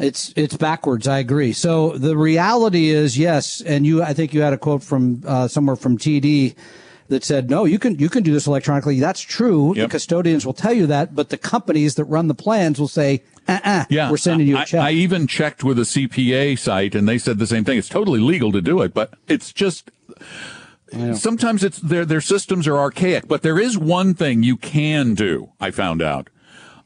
It's 0.00 0.32
it's 0.34 0.56
backwards. 0.56 1.06
I 1.06 1.18
agree. 1.18 1.52
So 1.52 1.96
the 1.96 2.16
reality 2.16 2.88
is, 2.88 3.16
yes, 3.16 3.60
and 3.60 3.86
you. 3.86 4.02
I 4.02 4.14
think 4.14 4.34
you 4.34 4.40
had 4.40 4.54
a 4.54 4.58
quote 4.58 4.82
from 4.82 5.22
uh, 5.24 5.46
somewhere 5.46 5.76
from 5.76 5.98
TD 5.98 6.56
that 7.10 7.22
said, 7.22 7.50
"No, 7.50 7.64
you 7.66 7.78
can 7.78 7.98
you 7.98 8.08
can 8.08 8.22
do 8.22 8.32
this 8.32 8.46
electronically." 8.46 8.98
That's 8.98 9.20
true. 9.20 9.74
Yep. 9.76 9.88
The 9.88 9.90
custodians 9.90 10.46
will 10.46 10.54
tell 10.54 10.72
you 10.72 10.86
that, 10.86 11.14
but 11.14 11.28
the 11.28 11.36
companies 11.36 11.96
that 11.96 12.04
run 12.04 12.28
the 12.28 12.34
plans 12.34 12.80
will 12.80 12.88
say, 12.88 13.22
"Uh-uh, 13.46 13.84
Yeah, 13.90 14.10
we're 14.10 14.16
sending 14.16 14.46
you 14.48 14.56
a 14.56 14.64
check." 14.64 14.80
I 14.80 14.92
even 14.92 15.26
checked 15.26 15.62
with 15.62 15.78
a 15.78 15.84
CPA 15.84 16.56
site, 16.56 16.94
and 16.94 17.06
they 17.08 17.18
said 17.18 17.38
the 17.38 17.46
same 17.46 17.64
thing. 17.64 17.78
It's 17.78 17.88
totally 17.88 18.20
legal 18.20 18.50
to 18.52 18.62
do 18.62 18.80
it, 18.80 18.94
but 18.94 19.14
it's 19.28 19.52
just 19.52 19.90
sometimes 21.14 21.62
it's 21.62 21.78
their 21.78 22.04
their 22.04 22.20
systems 22.20 22.66
are 22.66 22.78
archaic. 22.78 23.28
But 23.28 23.42
there 23.42 23.58
is 23.58 23.76
one 23.76 24.14
thing 24.14 24.42
you 24.42 24.56
can 24.56 25.14
do. 25.14 25.50
I 25.60 25.70
found 25.70 26.02
out. 26.02 26.30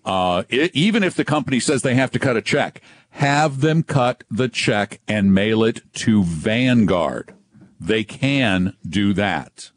Uh, 0.05 0.43
it, 0.51 0.71
even 0.75 1.03
if 1.03 1.15
the 1.15 1.25
company 1.25 1.59
says 1.59 1.81
they 1.81 1.95
have 1.95 2.11
to 2.11 2.19
cut 2.19 2.37
a 2.37 2.43
check, 2.43 2.83
have 3.11 3.61
them 3.63 3.83
cut 3.83 4.23
the 4.31 4.49
check 4.49 5.01
and 5.09 5.33
mail 5.33 5.65
it 5.65 5.81
to 5.95 6.23
Vanguard. 6.23 7.35
They 7.81 8.05
can 8.05 8.77
do 8.87 9.15
that. 9.15 9.71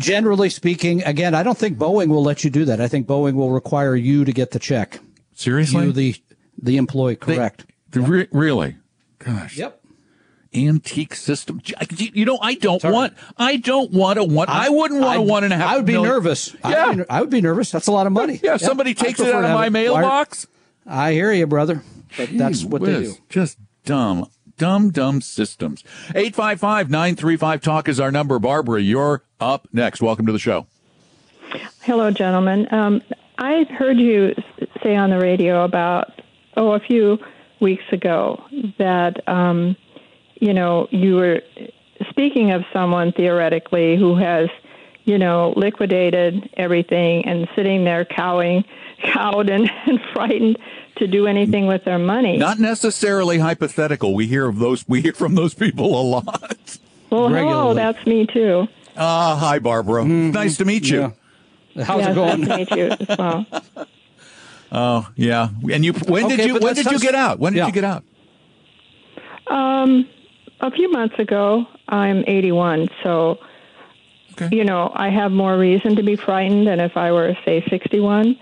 Generally 0.00 0.50
speaking, 0.50 1.02
again, 1.04 1.34
I 1.34 1.42
don't 1.42 1.58
think 1.58 1.78
Boeing 1.78 2.08
will 2.08 2.22
let 2.22 2.42
you 2.44 2.50
do 2.50 2.64
that. 2.64 2.80
I 2.80 2.88
think 2.88 3.06
Boeing 3.06 3.34
will 3.34 3.50
require 3.50 3.94
you 3.94 4.24
to 4.24 4.32
get 4.32 4.50
the 4.50 4.58
check. 4.58 4.98
Seriously? 5.34 5.86
You, 5.86 5.92
the 5.92 6.16
the 6.62 6.76
employee, 6.76 7.14
They- 7.14 7.36
correct? 7.36 7.66
Re- 7.94 8.28
really? 8.32 8.76
Gosh. 9.18 9.56
Yep. 9.56 9.76
Antique 10.52 11.14
system. 11.14 11.60
You 11.98 12.24
know, 12.24 12.38
I 12.42 12.54
don't 12.54 12.82
want. 12.82 13.14
I 13.36 13.56
don't 13.58 13.92
want 13.92 14.18
a 14.18 14.24
one. 14.24 14.48
I, 14.48 14.68
wouldn't 14.68 15.00
want 15.00 15.16
a 15.18 15.20
I'd- 15.20 15.30
one 15.30 15.44
and 15.44 15.52
a 15.52 15.56
half. 15.56 15.70
I 15.70 15.76
would 15.76 15.86
be 15.86 15.92
million- 15.92 16.10
nervous. 16.12 16.56
I 16.64 16.70
Yeah. 16.72 16.88
would, 16.88 16.96
be, 16.98 17.04
I 17.08 17.20
would 17.20 17.30
be 17.30 17.40
nervous. 17.40 17.70
That's 17.70 17.86
a 17.86 17.92
lot 17.92 18.06
of 18.08 18.12
money. 18.12 18.40
Yeah. 18.42 18.54
If 18.54 18.60
somebody 18.62 18.94
takes 18.94 19.20
it 19.20 19.32
out 19.32 19.44
of 19.44 19.50
my 19.52 19.66
it 19.66 19.70
mailbox. 19.70 20.46
I 20.86 21.12
hear 21.12 21.30
you, 21.32 21.46
brother. 21.46 21.82
But 22.16 22.30
that's 22.36 22.64
what 22.64 22.82
they 22.82 23.02
do. 23.04 23.14
Just 23.28 23.58
dumb, 23.84 24.26
dumb, 24.60 24.90
dumb 24.90 25.22
systems. 25.22 25.82
855-935-TALK 26.10 27.88
is 27.88 27.98
our 27.98 28.12
number. 28.12 28.38
Barbara, 28.38 28.82
you're 28.82 29.22
up 29.40 29.66
next. 29.72 30.02
Welcome 30.02 30.26
to 30.26 30.32
the 30.32 30.38
show. 30.38 30.66
Hello, 31.80 32.10
gentlemen. 32.10 32.68
Um, 32.70 33.00
I 33.38 33.64
heard 33.64 33.96
you 33.96 34.34
say 34.82 34.94
on 34.94 35.08
the 35.08 35.18
radio 35.18 35.64
about 35.64 36.12
oh 36.58 36.72
a 36.72 36.80
few 36.80 37.18
weeks 37.58 37.84
ago 37.90 38.44
that 38.76 39.26
um, 39.26 39.76
you 40.34 40.52
know 40.52 40.88
you 40.90 41.16
were 41.16 41.40
speaking 42.10 42.50
of 42.50 42.62
someone 42.70 43.12
theoretically 43.12 43.96
who 43.96 44.14
has 44.16 44.50
you 45.04 45.16
know 45.16 45.54
liquidated 45.56 46.50
everything 46.58 47.24
and 47.24 47.48
sitting 47.56 47.84
there 47.84 48.04
cowing, 48.04 48.66
cowed 49.02 49.48
and, 49.48 49.70
and 49.86 50.00
frightened 50.12 50.58
to 51.00 51.06
do 51.08 51.26
anything 51.26 51.66
with 51.66 51.84
their 51.84 51.98
money. 51.98 52.36
Not 52.38 52.58
necessarily 52.58 53.38
hypothetical. 53.38 54.14
We 54.14 54.26
hear 54.26 54.46
of 54.48 54.58
those. 54.58 54.88
We 54.88 55.00
hear 55.02 55.12
from 55.12 55.34
those 55.34 55.52
people 55.54 56.00
a 56.00 56.02
lot. 56.02 56.78
well, 57.10 57.28
hello, 57.28 57.74
that's 57.74 58.06
me 58.06 58.26
too. 58.26 58.68
Ah, 58.96 59.36
hi, 59.36 59.58
Barbara. 59.58 60.04
Nice 60.04 60.56
to 60.58 60.64
meet 60.64 60.88
you. 60.88 61.12
Yeah. 61.74 61.84
How's 61.84 62.00
yes, 62.00 62.10
it 62.10 62.14
going? 62.14 62.40
nice 62.42 62.68
to 62.68 62.76
meet 62.76 62.78
you 62.78 62.96
as 63.08 63.18
well. 63.18 63.46
Oh, 64.72 65.08
yeah. 65.16 65.48
And 65.72 65.84
you. 65.84 65.92
When 65.92 66.28
did 66.28 66.40
you? 66.46 66.58
When 66.58 66.74
did 66.74 66.86
you 66.86 66.98
get 66.98 67.14
out? 67.14 67.38
When 67.40 67.52
did 67.52 67.58
Yeah. 67.60 67.66
you 67.66 67.72
get 67.72 67.84
out? 67.84 68.04
Um, 69.46 70.08
a 70.60 70.70
few 70.70 70.90
months 70.92 71.18
ago, 71.18 71.66
I'm 71.88 72.22
81, 72.26 72.88
so 73.02 73.38
Okay. 74.32 74.54
you 74.56 74.62
know 74.64 74.92
I 74.94 75.08
have 75.08 75.32
more 75.32 75.58
reason 75.58 75.96
to 75.96 76.02
be 76.04 76.14
frightened 76.16 76.66
than 76.68 76.78
if 76.80 76.96
I 76.96 77.10
were, 77.12 77.36
say, 77.44 77.64
61. 77.68 78.38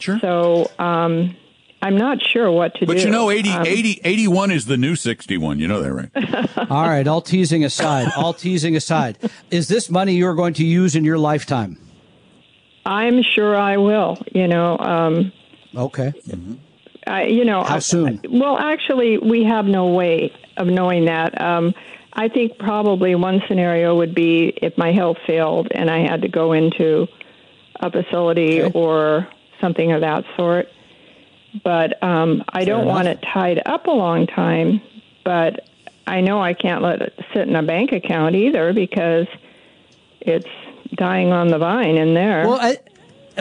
Sure. 0.00 0.18
So 0.20 0.70
um, 0.78 1.36
I'm 1.84 1.96
not 1.98 2.18
sure 2.22 2.50
what 2.50 2.72
to 2.76 2.80
do. 2.80 2.86
But 2.86 3.04
you 3.04 3.10
know, 3.10 3.30
80, 3.30 3.50
Um, 3.50 3.66
80, 3.66 4.00
81 4.04 4.50
is 4.50 4.64
the 4.66 4.76
new 4.76 4.96
61. 4.96 5.58
You 5.58 5.68
know 5.68 5.82
that, 5.82 5.92
right? 5.92 6.10
All 6.70 6.82
right, 6.88 7.06
all 7.06 7.20
teasing 7.20 7.62
aside, 7.64 8.08
all 8.16 8.32
teasing 8.32 8.74
aside, 8.76 9.18
is 9.50 9.68
this 9.68 9.90
money 9.90 10.14
you're 10.14 10.34
going 10.34 10.54
to 10.54 10.64
use 10.64 10.96
in 10.96 11.04
your 11.04 11.18
lifetime? 11.18 11.76
I'm 12.86 13.22
sure 13.22 13.56
I 13.56 13.76
will. 13.76 14.18
You 14.32 14.48
know. 14.48 14.78
Um, 14.78 15.32
Okay. 15.76 16.12
I, 17.06 17.24
you 17.24 17.44
know, 17.44 17.64
How 17.64 17.76
I- 17.76 17.78
soon? 17.80 18.20
well, 18.30 18.56
actually, 18.56 19.18
we 19.18 19.44
have 19.44 19.66
no 19.66 19.88
way 19.88 20.32
of 20.56 20.68
knowing 20.68 21.06
that. 21.06 21.38
Um, 21.40 21.74
I 22.12 22.28
think 22.28 22.58
probably 22.58 23.14
one 23.16 23.42
scenario 23.48 23.96
would 23.96 24.14
be 24.14 24.54
if 24.62 24.78
my 24.78 24.92
health 24.92 25.16
failed 25.26 25.66
and 25.72 25.90
I 25.90 25.98
had 26.08 26.22
to 26.22 26.28
go 26.28 26.52
into 26.52 27.08
a 27.80 27.90
facility 27.90 28.62
Okay. 28.62 28.78
or 28.78 29.26
something 29.60 29.90
of 29.92 30.00
that 30.02 30.24
sort. 30.36 30.68
But 31.62 32.02
um, 32.02 32.42
I 32.48 32.64
don't 32.64 32.82
enough. 32.82 32.94
want 32.94 33.08
it 33.08 33.22
tied 33.32 33.62
up 33.66 33.86
a 33.86 33.90
long 33.92 34.26
time. 34.26 34.80
But 35.24 35.68
I 36.06 36.20
know 36.20 36.40
I 36.42 36.52
can't 36.54 36.82
let 36.82 37.00
it 37.00 37.18
sit 37.32 37.48
in 37.48 37.54
a 37.56 37.62
bank 37.62 37.92
account 37.92 38.34
either 38.34 38.72
because 38.72 39.26
it's 40.20 40.48
dying 40.94 41.32
on 41.32 41.48
the 41.48 41.58
vine 41.58 41.96
in 41.96 42.14
there. 42.14 42.46
Well, 42.46 42.58
I, 42.60 42.78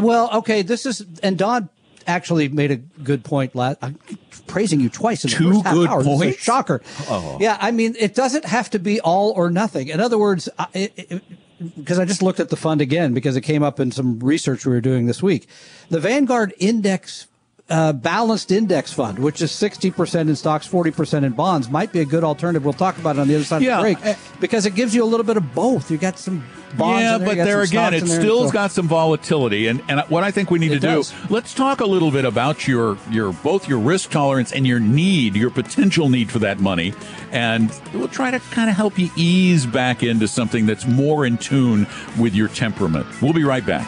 well, 0.01 0.29
okay. 0.37 0.61
This 0.61 0.85
is 0.85 1.05
and 1.21 1.37
Don 1.37 1.69
actually 2.07 2.49
made 2.49 2.71
a 2.71 2.75
good 2.77 3.23
point. 3.23 3.55
Last, 3.55 3.79
I'm 3.81 3.97
praising 4.47 4.79
you 4.79 4.89
twice 4.89 5.23
in 5.23 5.31
the 5.31 5.35
Two 5.37 5.53
first 5.53 5.65
half 5.65 5.73
good 5.73 5.89
hour. 5.89 6.03
This 6.03 6.07
is 6.13 6.21
a 6.21 6.23
points? 6.25 6.39
shocker. 6.39 6.81
Oh. 7.09 7.37
Yeah, 7.39 7.57
I 7.59 7.71
mean, 7.71 7.95
it 7.99 8.15
doesn't 8.15 8.45
have 8.45 8.69
to 8.71 8.79
be 8.79 8.99
all 9.01 9.31
or 9.31 9.49
nothing. 9.49 9.87
In 9.89 9.99
other 9.99 10.17
words, 10.17 10.47
I- 10.59 10.67
it, 10.73 10.93
it, 10.97 11.23
because 11.77 11.97
I 11.99 12.03
just 12.05 12.21
looked 12.21 12.41
at 12.41 12.49
the 12.49 12.57
fund 12.57 12.81
again 12.81 13.13
because 13.13 13.37
it 13.37 13.41
came 13.41 13.63
up 13.63 13.79
in 13.79 13.91
some 13.91 14.19
research 14.19 14.65
we 14.65 14.73
were 14.73 14.81
doing 14.81 15.05
this 15.05 15.23
week. 15.23 15.47
The 15.89 15.99
Vanguard 15.99 16.53
Index. 16.59 17.27
Uh, 17.69 17.93
balanced 17.93 18.51
index 18.51 18.91
fund, 18.91 19.17
which 19.17 19.41
is 19.41 19.49
60% 19.49 20.27
in 20.27 20.35
stocks, 20.35 20.67
40% 20.67 21.23
in 21.23 21.31
bonds, 21.31 21.69
might 21.69 21.93
be 21.93 22.01
a 22.01 22.05
good 22.05 22.23
alternative. 22.23 22.65
We'll 22.65 22.73
talk 22.73 22.97
about 22.97 23.15
it 23.15 23.19
on 23.19 23.27
the 23.29 23.35
other 23.35 23.45
side 23.45 23.61
Yeah. 23.61 23.77
of 23.79 23.85
the 23.85 23.93
break 24.03 24.17
because 24.41 24.65
it 24.65 24.75
gives 24.75 24.93
you 24.93 25.01
a 25.01 25.05
little 25.07 25.25
bit 25.25 25.37
of 25.37 25.55
both. 25.55 25.89
You 25.89 25.97
got 25.97 26.19
some 26.19 26.43
bonds. 26.77 27.01
yeah, 27.03 27.15
in 27.15 27.21
there, 27.21 27.27
but 27.29 27.35
there 27.45 27.61
again, 27.61 27.93
it 27.93 28.01
in 28.03 28.09
there, 28.09 28.19
still's 28.19 28.47
so- 28.47 28.51
got 28.53 28.73
some 28.73 28.89
volatility, 28.89 29.67
and 29.67 29.81
and 29.87 30.01
what 30.09 30.25
I 30.25 30.29
think 30.31 30.51
we 30.51 30.59
need 30.59 30.71
It 30.73 30.81
to 30.81 30.87
does. 30.87 31.11
do. 31.11 31.15
Let's 31.29 31.53
talk 31.53 31.79
a 31.79 31.85
little 31.85 32.11
bit 32.11 32.25
about 32.25 32.67
your 32.67 32.97
your 33.09 33.31
both 33.31 33.67
your 33.69 33.79
risk 33.79 34.11
tolerance 34.11 34.51
and 34.51 34.67
your 34.67 34.81
need, 34.81 35.37
your 35.37 35.49
potential 35.49 36.09
need 36.09 36.29
for 36.29 36.39
that 36.39 36.59
money, 36.59 36.93
and 37.31 37.71
we'll 37.93 38.09
try 38.09 38.29
to 38.29 38.39
kind 38.51 38.69
of 38.69 38.75
help 38.75 38.99
you 38.99 39.09
ease 39.15 39.65
back 39.65 40.03
into 40.03 40.27
something 40.27 40.65
that's 40.65 40.85
more 40.85 41.25
in 41.25 41.37
tune 41.37 41.87
with 42.19 42.35
your 42.35 42.49
temperament. 42.49 43.05
We'll 43.21 43.33
be 43.33 43.45
right 43.45 43.65
back. 43.65 43.87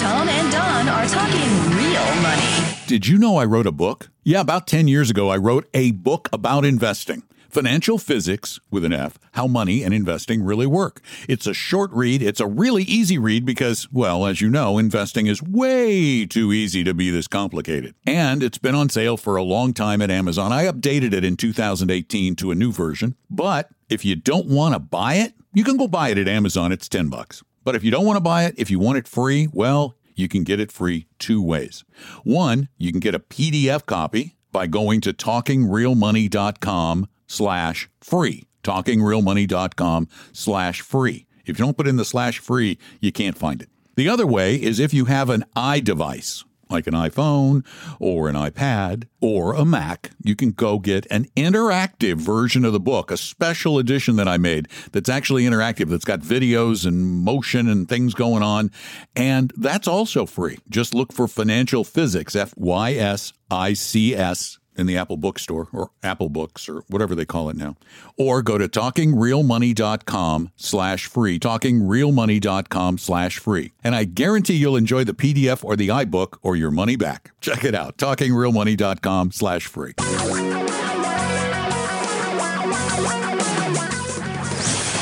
Tom 0.00 0.28
and 0.28 0.52
Don 0.52 0.88
are 0.88 1.06
talking 1.06 1.83
real 2.04 2.22
money. 2.22 2.42
Did 2.86 3.06
you 3.06 3.18
know 3.18 3.36
I 3.36 3.44
wrote 3.44 3.66
a 3.66 3.72
book? 3.72 4.10
Yeah, 4.22 4.40
about 4.40 4.66
10 4.66 4.88
years 4.88 5.10
ago, 5.10 5.30
I 5.30 5.36
wrote 5.36 5.68
a 5.74 5.92
book 5.92 6.28
about 6.32 6.64
investing. 6.64 7.22
Financial 7.48 7.98
Fysics 7.98 8.58
with 8.70 8.84
an 8.84 8.92
F, 8.92 9.16
How 9.32 9.46
Money 9.46 9.84
and 9.84 9.94
Investing 9.94 10.42
Really 10.42 10.66
Work. 10.66 11.00
It's 11.28 11.46
a 11.46 11.54
short 11.54 11.92
read. 11.92 12.20
It's 12.20 12.40
a 12.40 12.48
really 12.48 12.82
easy 12.82 13.16
read 13.16 13.44
because, 13.44 13.88
well, 13.92 14.26
as 14.26 14.40
you 14.40 14.50
know, 14.50 14.76
investing 14.76 15.28
is 15.28 15.40
way 15.40 16.26
too 16.26 16.52
easy 16.52 16.82
to 16.82 16.92
be 16.92 17.10
this 17.10 17.28
complicated. 17.28 17.94
And 18.04 18.42
it's 18.42 18.58
been 18.58 18.74
on 18.74 18.88
sale 18.88 19.16
for 19.16 19.36
a 19.36 19.44
long 19.44 19.72
time 19.72 20.02
at 20.02 20.10
Amazon. 20.10 20.52
I 20.52 20.64
updated 20.64 21.12
it 21.12 21.24
in 21.24 21.36
2018 21.36 22.34
to 22.36 22.50
a 22.50 22.56
new 22.56 22.72
version. 22.72 23.14
But 23.30 23.70
if 23.88 24.04
you 24.04 24.16
don't 24.16 24.46
want 24.46 24.74
to 24.74 24.80
buy 24.80 25.14
it, 25.14 25.34
you 25.52 25.62
can 25.62 25.76
go 25.76 25.86
buy 25.86 26.08
it 26.08 26.18
at 26.18 26.26
Amazon. 26.26 26.72
It's 26.72 26.88
10 26.88 27.08
bucks. 27.08 27.44
But 27.62 27.76
if 27.76 27.84
you 27.84 27.92
don't 27.92 28.04
want 28.04 28.16
to 28.16 28.20
buy 28.20 28.46
it, 28.46 28.56
if 28.58 28.68
you 28.68 28.80
want 28.80 28.98
it 28.98 29.06
free, 29.06 29.48
well, 29.52 29.94
you 30.14 30.28
can 30.28 30.44
get 30.44 30.60
it 30.60 30.72
free 30.72 31.06
two 31.18 31.42
ways. 31.42 31.84
One, 32.22 32.68
you 32.78 32.90
can 32.90 33.00
get 33.00 33.14
a 33.14 33.20
PDF 33.20 33.86
copy 33.86 34.36
by 34.52 34.66
going 34.66 35.00
to 35.02 35.12
talkingrealmoney.com 35.12 37.08
slash 37.26 37.88
free. 38.00 38.44
Talkingrealmoney.com 38.62 40.08
slash 40.32 40.80
free. 40.80 41.26
If 41.44 41.58
you 41.58 41.64
don't 41.64 41.76
put 41.76 41.88
in 41.88 41.96
the 41.96 42.04
slash 42.04 42.38
free, 42.38 42.78
you 43.00 43.12
can't 43.12 43.36
find 43.36 43.60
it. 43.60 43.68
The 43.96 44.08
other 44.08 44.26
way 44.26 44.56
is 44.56 44.80
if 44.80 44.94
you 44.94 45.04
have 45.04 45.30
an 45.30 45.44
iDevice, 45.54 46.44
like 46.74 46.86
an 46.86 46.94
iPhone 46.94 47.64
or 47.98 48.28
an 48.28 48.34
iPad 48.34 49.04
or 49.20 49.54
a 49.54 49.64
Mac, 49.64 50.10
you 50.22 50.36
can 50.36 50.50
go 50.50 50.78
get 50.78 51.06
an 51.10 51.26
interactive 51.36 52.16
version 52.16 52.64
of 52.64 52.72
the 52.72 52.80
book, 52.80 53.10
a 53.10 53.16
special 53.16 53.78
edition 53.78 54.16
that 54.16 54.28
I 54.28 54.36
made 54.36 54.68
that's 54.92 55.08
actually 55.08 55.44
interactive, 55.44 55.88
that's 55.88 56.04
got 56.04 56.20
videos 56.20 56.84
and 56.84 57.24
motion 57.24 57.68
and 57.68 57.88
things 57.88 58.12
going 58.12 58.42
on. 58.42 58.70
And 59.16 59.52
that's 59.56 59.88
also 59.88 60.26
free. 60.26 60.58
Just 60.68 60.94
look 60.94 61.12
for 61.12 61.28
Financial 61.28 61.84
Fysics, 61.84 62.36
F 62.36 62.52
Y 62.56 62.94
S 62.94 63.32
I 63.50 63.72
C 63.72 64.14
S 64.14 64.58
in 64.76 64.86
the 64.86 64.96
Apple 64.96 65.16
bookstore 65.16 65.68
or 65.72 65.90
Apple 66.02 66.28
Books 66.28 66.68
or 66.68 66.84
whatever 66.88 67.14
they 67.14 67.24
call 67.24 67.48
it 67.48 67.56
now. 67.56 67.76
Or 68.16 68.42
go 68.42 68.58
to 68.58 68.68
talkingrealmoney.com 68.68 70.50
slash 70.56 71.06
free, 71.06 71.38
talkingrealmoney.com 71.38 72.98
slash 72.98 73.38
free. 73.38 73.72
And 73.82 73.94
I 73.94 74.04
guarantee 74.04 74.54
you'll 74.54 74.76
enjoy 74.76 75.04
the 75.04 75.14
PDF 75.14 75.64
or 75.64 75.76
the 75.76 75.88
iBook 75.88 76.38
or 76.42 76.56
your 76.56 76.70
money 76.70 76.96
back. 76.96 77.32
Check 77.40 77.64
it 77.64 77.74
out, 77.74 77.96
talkingrealmoney.com 77.96 79.32
slash 79.32 79.66
free. 79.66 79.94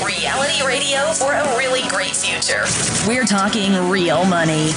Reality 0.05 0.67
radio 0.67 1.13
for 1.13 1.33
a 1.33 1.57
really 1.57 1.89
great 1.89 2.15
future. 2.15 2.65
We're 3.07 3.25
talking 3.27 3.89
real 3.89 4.25
money. 4.25 4.71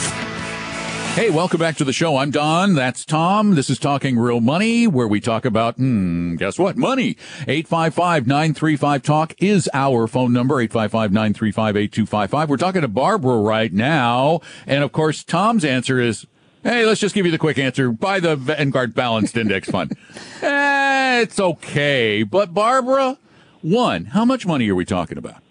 Hey, 1.15 1.29
welcome 1.29 1.61
back 1.61 1.77
to 1.77 1.85
the 1.85 1.93
show. 1.93 2.17
I'm 2.17 2.29
Don. 2.29 2.75
That's 2.75 3.05
Tom. 3.05 3.55
This 3.55 3.69
is 3.69 3.79
Talking 3.79 4.19
Real 4.19 4.41
Money, 4.41 4.85
where 4.85 5.07
we 5.07 5.21
talk 5.21 5.45
about, 5.45 5.77
hmm, 5.77 6.35
guess 6.35 6.59
what? 6.59 6.75
Money. 6.75 7.13
855-935-TALK 7.47 9.35
is 9.41 9.69
our 9.73 10.07
phone 10.07 10.33
number, 10.33 10.55
855-935-8255. 10.67 12.49
We're 12.49 12.57
talking 12.57 12.81
to 12.81 12.89
Barbara 12.89 13.37
right 13.37 13.71
now. 13.71 14.41
And 14.67 14.83
of 14.83 14.91
course, 14.91 15.23
Tom's 15.23 15.63
answer 15.63 16.01
is, 16.01 16.27
hey, 16.63 16.85
let's 16.85 16.99
just 16.99 17.15
give 17.15 17.25
you 17.25 17.31
the 17.31 17.37
quick 17.37 17.57
answer. 17.57 17.93
Buy 17.93 18.19
the 18.19 18.35
Vanguard 18.35 18.93
Balanced 18.93 19.37
Index 19.37 19.69
Fund. 19.69 19.95
eh, 20.41 21.21
it's 21.21 21.39
okay. 21.39 22.23
But 22.23 22.53
Barbara, 22.53 23.17
one, 23.61 24.03
how 24.07 24.25
much 24.25 24.45
money 24.45 24.69
are 24.69 24.75
we 24.75 24.83
talking 24.83 25.17
about? 25.17 25.41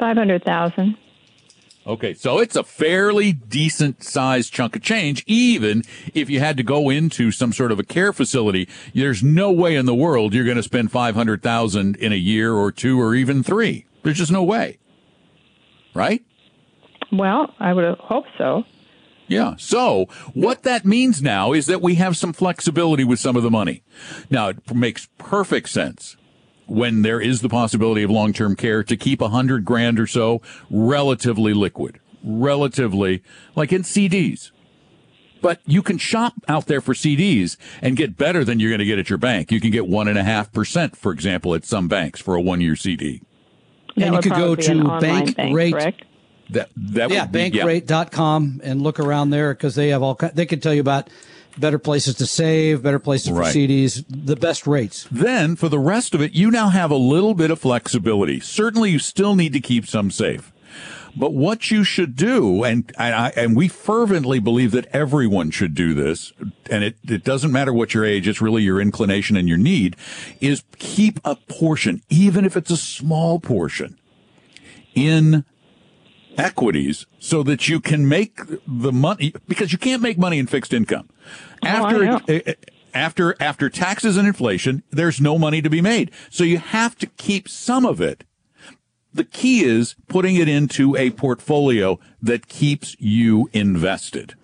500,000. 0.00 0.96
Okay, 1.88 2.12
so 2.12 2.38
it's 2.38 2.54
a 2.54 2.62
fairly 2.62 3.32
decent 3.32 4.04
sized 4.04 4.52
chunk 4.52 4.76
of 4.76 4.82
change, 4.82 5.24
even 5.26 5.82
if 6.12 6.28
you 6.28 6.38
had 6.38 6.58
to 6.58 6.62
go 6.62 6.90
into 6.90 7.32
some 7.32 7.50
sort 7.50 7.72
of 7.72 7.80
a 7.80 7.82
care 7.82 8.12
facility. 8.12 8.68
There's 8.94 9.22
no 9.22 9.50
way 9.50 9.74
in 9.74 9.86
the 9.86 9.94
world 9.94 10.34
you're 10.34 10.44
going 10.44 10.58
to 10.58 10.62
spend 10.62 10.92
500,000 10.92 11.96
in 11.96 12.12
a 12.12 12.16
year 12.16 12.52
or 12.52 12.70
two 12.70 13.00
or 13.00 13.14
even 13.14 13.42
three. 13.42 13.86
There's 14.02 14.18
just 14.18 14.30
no 14.30 14.42
way. 14.42 14.78
Right? 15.94 16.22
Well, 17.10 17.54
I 17.58 17.72
would 17.72 17.96
hope 17.98 18.26
so. 18.36 18.64
Yeah. 19.26 19.54
So 19.56 20.08
what 20.34 20.64
that 20.64 20.84
means 20.84 21.22
now 21.22 21.54
is 21.54 21.64
that 21.66 21.80
we 21.80 21.94
have 21.94 22.18
some 22.18 22.34
flexibility 22.34 23.04
with 23.04 23.18
some 23.18 23.34
of 23.34 23.42
the 23.42 23.50
money. 23.50 23.82
Now 24.28 24.48
it 24.48 24.74
makes 24.74 25.08
perfect 25.16 25.70
sense 25.70 26.17
when 26.68 27.02
there 27.02 27.20
is 27.20 27.40
the 27.40 27.48
possibility 27.48 28.02
of 28.02 28.10
long-term 28.10 28.54
care 28.54 28.84
to 28.84 28.96
keep 28.96 29.20
a 29.20 29.28
hundred 29.28 29.64
grand 29.64 29.98
or 29.98 30.06
so 30.06 30.40
relatively 30.70 31.54
liquid, 31.54 31.98
relatively 32.22 33.22
like 33.56 33.72
in 33.72 33.82
CDs. 33.82 34.50
But 35.40 35.60
you 35.64 35.82
can 35.82 35.98
shop 35.98 36.34
out 36.48 36.66
there 36.66 36.80
for 36.80 36.94
CDs 36.94 37.56
and 37.80 37.96
get 37.96 38.16
better 38.16 38.44
than 38.44 38.58
you're 38.60 38.70
going 38.70 38.80
to 38.80 38.84
get 38.84 38.98
at 38.98 39.08
your 39.08 39.18
bank. 39.18 39.52
You 39.52 39.60
can 39.60 39.70
get 39.70 39.86
one 39.86 40.08
and 40.08 40.18
a 40.18 40.24
half 40.24 40.52
percent, 40.52 40.96
for 40.96 41.12
example, 41.12 41.54
at 41.54 41.64
some 41.64 41.88
banks 41.88 42.20
for 42.20 42.34
a 42.34 42.40
one-year 42.40 42.76
CD. 42.76 43.22
That 43.96 44.06
And 44.06 44.14
you 44.16 44.20
could 44.20 44.32
go 44.32 44.54
probably 44.54 44.66
be 44.66 44.72
an 44.72 44.78
to 44.78 44.84
online 44.84 45.32
bank 45.32 45.54
rate. 45.56 45.72
correct? 45.72 46.04
That 46.50 46.70
that 46.76 47.10
yeah, 47.10 47.22
would 47.22 47.32
be, 47.32 47.40
yeah. 47.40 47.64
bankrate.com 47.64 48.62
and 48.64 48.82
look 48.82 48.98
around 48.98 49.30
there 49.30 49.54
because 49.54 49.74
they 49.74 49.88
have 49.88 50.02
all 50.02 50.18
they 50.34 50.46
can 50.46 50.60
tell 50.60 50.74
you 50.74 50.80
about 50.80 51.08
better 51.60 51.78
places 51.78 52.14
to 52.16 52.26
save, 52.26 52.82
better 52.82 52.98
places 52.98 53.30
Right. 53.30 53.46
for 53.52 53.58
CDs, 53.58 54.04
the 54.08 54.36
best 54.36 54.66
rates. 54.66 55.06
Then 55.10 55.56
for 55.56 55.68
the 55.68 55.78
rest 55.78 56.14
of 56.14 56.20
it, 56.20 56.32
you 56.34 56.50
now 56.50 56.68
have 56.68 56.90
a 56.90 56.96
little 56.96 57.34
bit 57.34 57.50
of 57.50 57.58
flexibility. 57.58 58.40
Certainly 58.40 58.90
you 58.90 58.98
still 58.98 59.34
need 59.34 59.52
to 59.52 59.60
keep 59.60 59.86
some 59.86 60.10
safe. 60.10 60.52
But 61.16 61.32
what 61.32 61.70
you 61.72 61.82
should 61.82 62.14
do, 62.14 62.62
and 62.62 62.92
and, 62.96 63.14
I, 63.14 63.32
and 63.34 63.56
we 63.56 63.66
fervently 63.66 64.38
believe 64.38 64.70
that 64.72 64.86
everyone 64.92 65.50
should 65.50 65.74
do 65.74 65.92
this, 65.92 66.32
and 66.70 66.84
it, 66.84 66.96
it 67.08 67.24
doesn't 67.24 67.50
matter 67.50 67.72
what 67.72 67.92
your 67.92 68.04
age, 68.04 68.28
it's 68.28 68.40
really 68.40 68.62
your 68.62 68.80
inclination 68.80 69.36
and 69.36 69.48
your 69.48 69.58
need, 69.58 69.96
is 70.40 70.62
keep 70.78 71.18
a 71.24 71.34
portion, 71.34 72.02
even 72.08 72.44
if 72.44 72.56
it's 72.56 72.70
a 72.70 72.76
small 72.76 73.40
portion, 73.40 73.98
in 74.94 75.44
equities 76.38 77.06
so 77.18 77.42
that 77.42 77.68
you 77.68 77.80
can 77.80 78.08
make 78.08 78.38
the 78.66 78.92
money 78.92 79.34
because 79.48 79.72
you 79.72 79.78
can't 79.78 80.00
make 80.00 80.16
money 80.16 80.38
in 80.38 80.46
fixed 80.46 80.72
income. 80.72 81.08
After 81.62 82.04
know. 82.04 82.20
eh, 82.28 82.54
after 82.94 83.36
after 83.40 83.68
taxes 83.68 84.16
and 84.16 84.26
inflation, 84.26 84.82
there's 84.90 85.20
no 85.20 85.38
money 85.38 85.60
to 85.60 85.68
be 85.68 85.82
made. 85.82 86.10
So 86.30 86.44
you 86.44 86.58
have 86.58 86.96
to 86.98 87.06
keep 87.06 87.48
some 87.48 87.84
of 87.84 88.00
it 88.00 88.24
The 89.12 89.24
key 89.24 89.64
is 89.64 89.96
putting 90.06 90.36
it 90.36 90.48
into 90.48 90.94
a 90.96 91.10
portfolio 91.10 91.98
that 92.22 92.46
keeps 92.46 92.94
you 93.00 93.48
invested. 93.52 94.34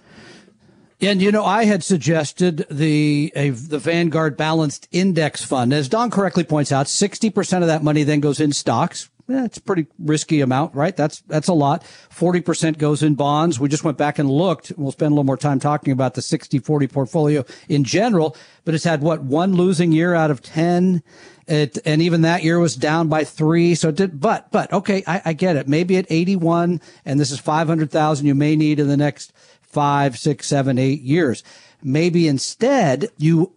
And 1.00 1.20
you 1.20 1.30
know, 1.30 1.44
I 1.44 1.66
had 1.66 1.84
suggested 1.84 2.66
the 2.70 3.30
a, 3.36 3.50
the 3.50 3.78
Vanguard 3.78 4.36
Balanced 4.36 4.88
Index 4.90 5.44
Fund. 5.44 5.72
As 5.72 5.88
Don 5.88 6.10
correctly 6.10 6.44
points 6.44 6.72
out, 6.72 6.88
sixty 6.88 7.30
percent 7.30 7.62
of 7.62 7.68
that 7.68 7.82
money 7.82 8.04
then 8.04 8.20
goes 8.20 8.40
in 8.40 8.52
stocks. 8.52 9.10
That's 9.26 9.56
a 9.56 9.62
pretty 9.62 9.86
risky 9.98 10.42
amount, 10.42 10.74
right? 10.74 10.94
That's 10.94 11.20
that's 11.22 11.48
a 11.48 11.54
lot. 11.54 11.82
Forty 12.10 12.40
percent 12.40 12.76
goes 12.76 13.02
in 13.02 13.14
bonds. 13.14 13.58
We 13.58 13.68
just 13.68 13.84
went 13.84 13.96
back 13.96 14.18
and 14.18 14.30
looked. 14.30 14.72
We'll 14.76 14.92
spend 14.92 15.12
a 15.12 15.14
little 15.14 15.24
more 15.24 15.38
time 15.38 15.58
talking 15.58 15.92
about 15.92 16.14
the 16.14 16.20
60-40 16.20 16.92
portfolio 16.92 17.44
in 17.68 17.84
general, 17.84 18.36
but 18.64 18.74
it's 18.74 18.84
had 18.84 19.00
what 19.00 19.22
one 19.22 19.54
losing 19.54 19.92
year 19.92 20.14
out 20.14 20.30
of 20.30 20.42
ten. 20.42 21.02
It, 21.46 21.78
and 21.84 22.00
even 22.00 22.22
that 22.22 22.42
year 22.42 22.58
was 22.58 22.74
down 22.74 23.08
by 23.08 23.24
three. 23.24 23.74
So 23.74 23.90
it 23.90 23.96
did, 23.96 24.18
but, 24.18 24.50
but 24.50 24.72
okay, 24.72 25.04
I, 25.06 25.20
I 25.26 25.32
get 25.34 25.56
it. 25.56 25.68
Maybe 25.68 25.98
at 25.98 26.06
81 26.08 26.80
and 27.04 27.20
this 27.20 27.30
is 27.30 27.38
500,000 27.38 28.26
you 28.26 28.34
may 28.34 28.56
need 28.56 28.80
in 28.80 28.88
the 28.88 28.96
next 28.96 29.30
five, 29.60 30.16
six, 30.18 30.46
seven, 30.46 30.78
eight 30.78 31.02
years. 31.02 31.42
Maybe 31.82 32.28
instead 32.28 33.08
you 33.18 33.52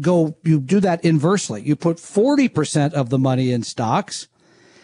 go, 0.00 0.36
you 0.42 0.58
do 0.60 0.80
that 0.80 1.04
inversely. 1.04 1.62
You 1.62 1.76
put 1.76 1.98
40% 1.98 2.92
of 2.92 3.10
the 3.10 3.18
money 3.18 3.52
in 3.52 3.62
stocks, 3.62 4.26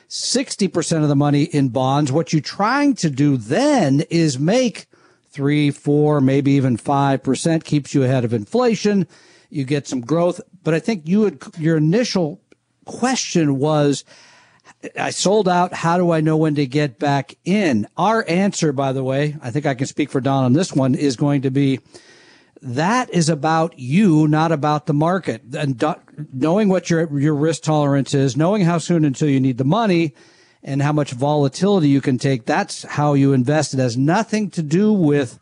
60% 0.09 1.03
of 1.03 1.09
the 1.09 1.17
money 1.17 1.45
in 1.45 1.69
bonds. 1.69 2.13
What 2.13 2.33
you're 2.33 2.43
trying 2.43 2.95
to 2.97 3.11
do 3.11 3.37
then 3.37 4.03
is 4.11 4.39
make 4.39 4.87
three, 5.31 5.71
four, 5.71 6.21
maybe 6.21 6.53
even 6.53 6.77
5% 6.77 7.65
keeps 7.65 7.95
you 7.95 8.05
ahead 8.05 8.25
of 8.25 8.33
inflation. 8.33 9.07
You 9.51 9.65
get 9.65 9.89
some 9.89 10.01
growth. 10.01 10.41
But 10.63 10.75
I 10.75 10.79
think 10.79 11.09
you 11.09 11.21
would, 11.21 11.43
your 11.59 11.77
initial 11.77 12.41
question 12.85 13.59
was, 13.59 14.05
I 14.99 15.11
sold 15.11 15.49
out. 15.49 15.73
How 15.73 15.97
do 15.99 16.11
I 16.11 16.21
know 16.21 16.37
when 16.37 16.55
to 16.55 16.67
get 16.67 16.99
back 16.99 17.35
in? 17.45 17.87
Our 17.97 18.25
answer, 18.29 18.73
by 18.73 18.93
the 18.93 19.05
way, 19.05 19.37
I 19.43 19.51
think 19.51 19.67
I 19.67 19.75
can 19.75 19.87
speak 19.87 20.11
for 20.11 20.21
Don 20.21 20.45
on 20.45 20.53
this 20.53 20.73
one, 20.73 20.95
is 20.95 21.17
going 21.17 21.43
to 21.43 21.51
be 21.51 21.81
that 22.65 23.11
is 23.11 23.29
about 23.29 23.79
you, 23.79 24.27
not 24.27 24.51
about 24.51 24.87
the 24.87 24.95
market. 24.95 25.43
And 25.57 25.79
do, 25.79 25.95
knowing 26.33 26.69
what 26.69 26.89
your 26.89 27.19
your 27.19 27.35
risk 27.35 27.63
tolerance 27.63 28.15
is, 28.15 28.37
knowing 28.37 28.63
how 28.63 28.79
soon 28.79 29.05
until 29.05 29.29
you 29.29 29.39
need 29.39 29.59
the 29.59 29.65
money, 29.65 30.15
and 30.63 30.81
how 30.81 30.93
much 30.93 31.13
volatility 31.13 31.89
you 31.89 32.01
can 32.01 32.17
take. 32.17 32.47
That's 32.47 32.83
how 32.85 33.13
you 33.13 33.35
invest. 33.35 33.75
It 33.75 33.81
has 33.81 33.97
nothing 33.97 34.51
to 34.51 34.63
do 34.63 34.93
with 34.93 35.39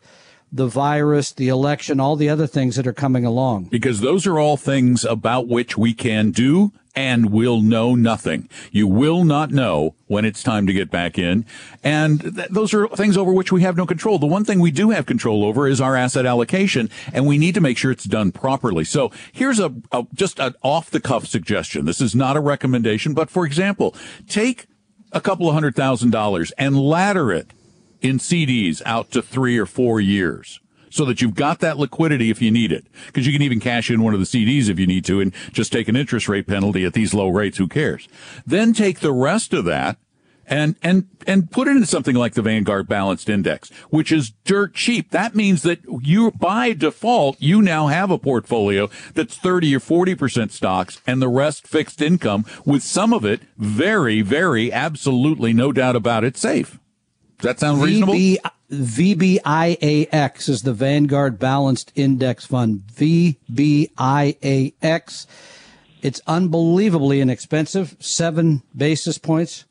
the 0.53 0.67
virus, 0.67 1.31
the 1.31 1.47
election, 1.47 1.99
all 1.99 2.15
the 2.15 2.29
other 2.29 2.45
things 2.45 2.75
that 2.75 2.85
are 2.85 2.93
coming 2.93 3.25
along. 3.25 3.65
Because 3.65 4.01
those 4.01 4.27
are 4.27 4.39
all 4.39 4.55
things 4.55 5.03
about 5.03 5.47
which 5.47 5.77
we 5.77 5.93
can 5.95 6.29
do 6.29 6.71
and 6.95 7.31
will 7.31 7.59
know 7.59 7.95
nothing. 7.95 8.47
You 8.71 8.87
will 8.87 9.23
not 9.23 9.49
know 9.49 9.95
when 10.05 10.25
it's 10.25 10.43
time 10.43 10.67
to 10.67 10.73
get 10.73 10.91
back 10.91 11.17
in. 11.17 11.43
And 11.83 12.21
th- 12.21 12.49
those 12.49 12.71
are 12.71 12.87
things 12.89 13.17
over 13.17 13.33
which 13.33 13.51
we 13.51 13.63
have 13.63 13.75
no 13.75 13.87
control. 13.87 14.19
The 14.19 14.27
one 14.27 14.45
thing 14.45 14.59
we 14.59 14.69
do 14.69 14.91
have 14.91 15.07
control 15.07 15.43
over 15.43 15.67
is 15.67 15.81
our 15.81 15.95
asset 15.95 16.27
allocation, 16.27 16.91
and 17.11 17.25
we 17.25 17.39
need 17.39 17.55
to 17.55 17.61
make 17.61 17.79
sure 17.79 17.89
it's 17.89 18.03
done 18.03 18.31
properly. 18.31 18.83
So 18.83 19.11
here's 19.31 19.59
a, 19.59 19.73
a 19.91 20.05
just 20.13 20.39
an 20.39 20.53
off 20.61 20.91
the 20.91 21.01
cuff 21.01 21.25
suggestion. 21.25 21.85
This 21.85 21.99
is 21.99 22.13
not 22.13 22.37
a 22.37 22.41
recommendation, 22.41 23.15
but 23.15 23.31
for 23.31 23.43
example, 23.43 23.95
take 24.27 24.67
a 25.11 25.21
couple 25.21 25.47
of 25.47 25.55
hundred 25.55 25.75
thousand 25.75 26.11
dollars 26.11 26.51
and 26.59 26.79
ladder 26.79 27.31
it 27.31 27.49
in 28.03 28.19
CDs 28.19 28.81
out 28.85 29.09
to 29.11 29.21
three 29.23 29.57
or 29.57 29.65
four 29.65 29.99
years 29.99 30.59
so 30.91 31.05
that 31.05 31.23
you've 31.23 31.33
got 31.33 31.59
that 31.59 31.79
liquidity 31.79 32.29
if 32.29 32.39
you 32.39 32.51
need 32.51 32.71
it. 32.71 32.85
Because 33.07 33.25
you 33.25 33.33
can 33.33 33.41
even 33.41 33.59
cash 33.59 33.89
in 33.89 34.03
one 34.03 34.13
of 34.13 34.19
the 34.19 34.27
CDs 34.27 34.69
if 34.69 34.77
you 34.77 34.85
need 34.85 35.05
to 35.05 35.19
and 35.19 35.33
just 35.51 35.71
take 35.71 35.87
an 35.87 35.95
interest 35.95 36.29
rate 36.29 36.45
penalty 36.45 36.85
at 36.85 36.93
these 36.93 37.15
low 37.15 37.29
rates. 37.29 37.57
Who 37.57 37.67
cares? 37.67 38.07
Then 38.45 38.73
take 38.73 38.99
the 38.99 39.11
rest 39.11 39.53
of 39.53 39.65
that 39.65 39.97
and 40.45 40.75
and 40.83 41.07
and 41.25 41.49
put 41.49 41.67
it 41.67 41.71
into 41.71 41.87
something 41.87 42.15
like 42.15 42.33
the 42.33 42.41
Vanguard 42.41 42.87
Balanced 42.87 43.29
Index, 43.29 43.69
which 43.89 44.11
is 44.11 44.33
dirt 44.43 44.75
cheap. 44.75 45.09
That 45.11 45.35
means 45.35 45.63
that 45.63 45.79
you 46.01 46.31
by 46.31 46.73
default 46.73 47.41
you 47.41 47.61
now 47.61 47.87
have 47.87 48.11
a 48.11 48.19
portfolio 48.19 48.89
that's 49.15 49.37
30 49.37 49.75
or 49.75 49.79
40% 49.79 50.51
stocks 50.51 51.01
and 51.07 51.21
the 51.21 51.29
rest 51.29 51.65
fixed 51.65 52.01
income 52.01 52.45
with 52.65 52.83
some 52.83 53.13
of 53.13 53.25
it 53.25 53.41
very 53.57 54.21
very 54.21 54.71
absolutely 54.71 55.53
no 55.53 55.71
doubt 55.71 55.95
about 55.95 56.23
it 56.23 56.37
safe. 56.37 56.77
Does 57.43 57.57
that 57.57 57.59
sound 57.59 57.81
reasonable? 57.81 58.13
VB, 58.13 58.37
VBIAX 58.71 60.47
is 60.47 60.61
the 60.61 60.71
Vanguard 60.71 61.37
Balanced 61.39 61.91
Index 61.93 62.45
Fund. 62.45 62.83
VBIAX. 62.95 63.35
It's 66.01 66.21
unbelievably 66.25 67.19
inexpensive. 67.19 67.97
Seven 67.99 68.63
basis 68.73 69.17
points. 69.17 69.65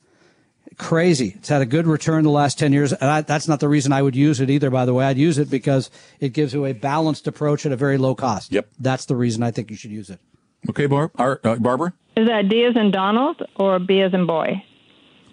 Crazy. 0.76 1.32
It's 1.38 1.48
had 1.48 1.62
a 1.62 1.66
good 1.66 1.87
return 1.87 2.24
the 2.24 2.30
last 2.30 2.58
10 2.58 2.74
years. 2.74 2.92
And 2.92 3.11
I, 3.11 3.22
that's 3.22 3.48
not 3.48 3.61
the 3.61 3.70
reason 3.70 3.90
I 3.90 4.02
would 4.02 4.16
use 4.16 4.38
it 4.38 4.50
either, 4.50 4.68
by 4.68 4.85
the 4.85 4.92
way. 4.92 5.06
I'd 5.06 5.16
use 5.16 5.38
it 5.38 5.48
because 5.48 5.88
it 6.20 6.35
gives 6.35 6.52
you 6.52 6.66
a 6.66 6.74
balanced 6.74 7.26
approach 7.26 7.64
at 7.64 7.72
a 7.72 7.76
very 7.76 7.96
low 7.96 8.14
cost. 8.14 8.52
Yep. 8.52 8.68
That's 8.80 9.06
the 9.06 9.16
reason 9.16 9.42
I 9.42 9.50
think 9.50 9.70
you 9.70 9.76
should 9.78 9.92
use 9.92 10.11
it. 10.11 10.20
Okay, 10.68 10.85
Barb, 10.85 11.12
uh, 11.18 11.37
Barbara? 11.56 11.94
Is 12.18 12.28
that 12.28 12.50
D 12.50 12.66
as 12.66 12.76
in 12.76 12.90
Donald 12.90 13.40
or 13.56 13.78
B 13.78 14.02
as 14.02 14.12
in 14.12 14.26
boy? 14.26 14.62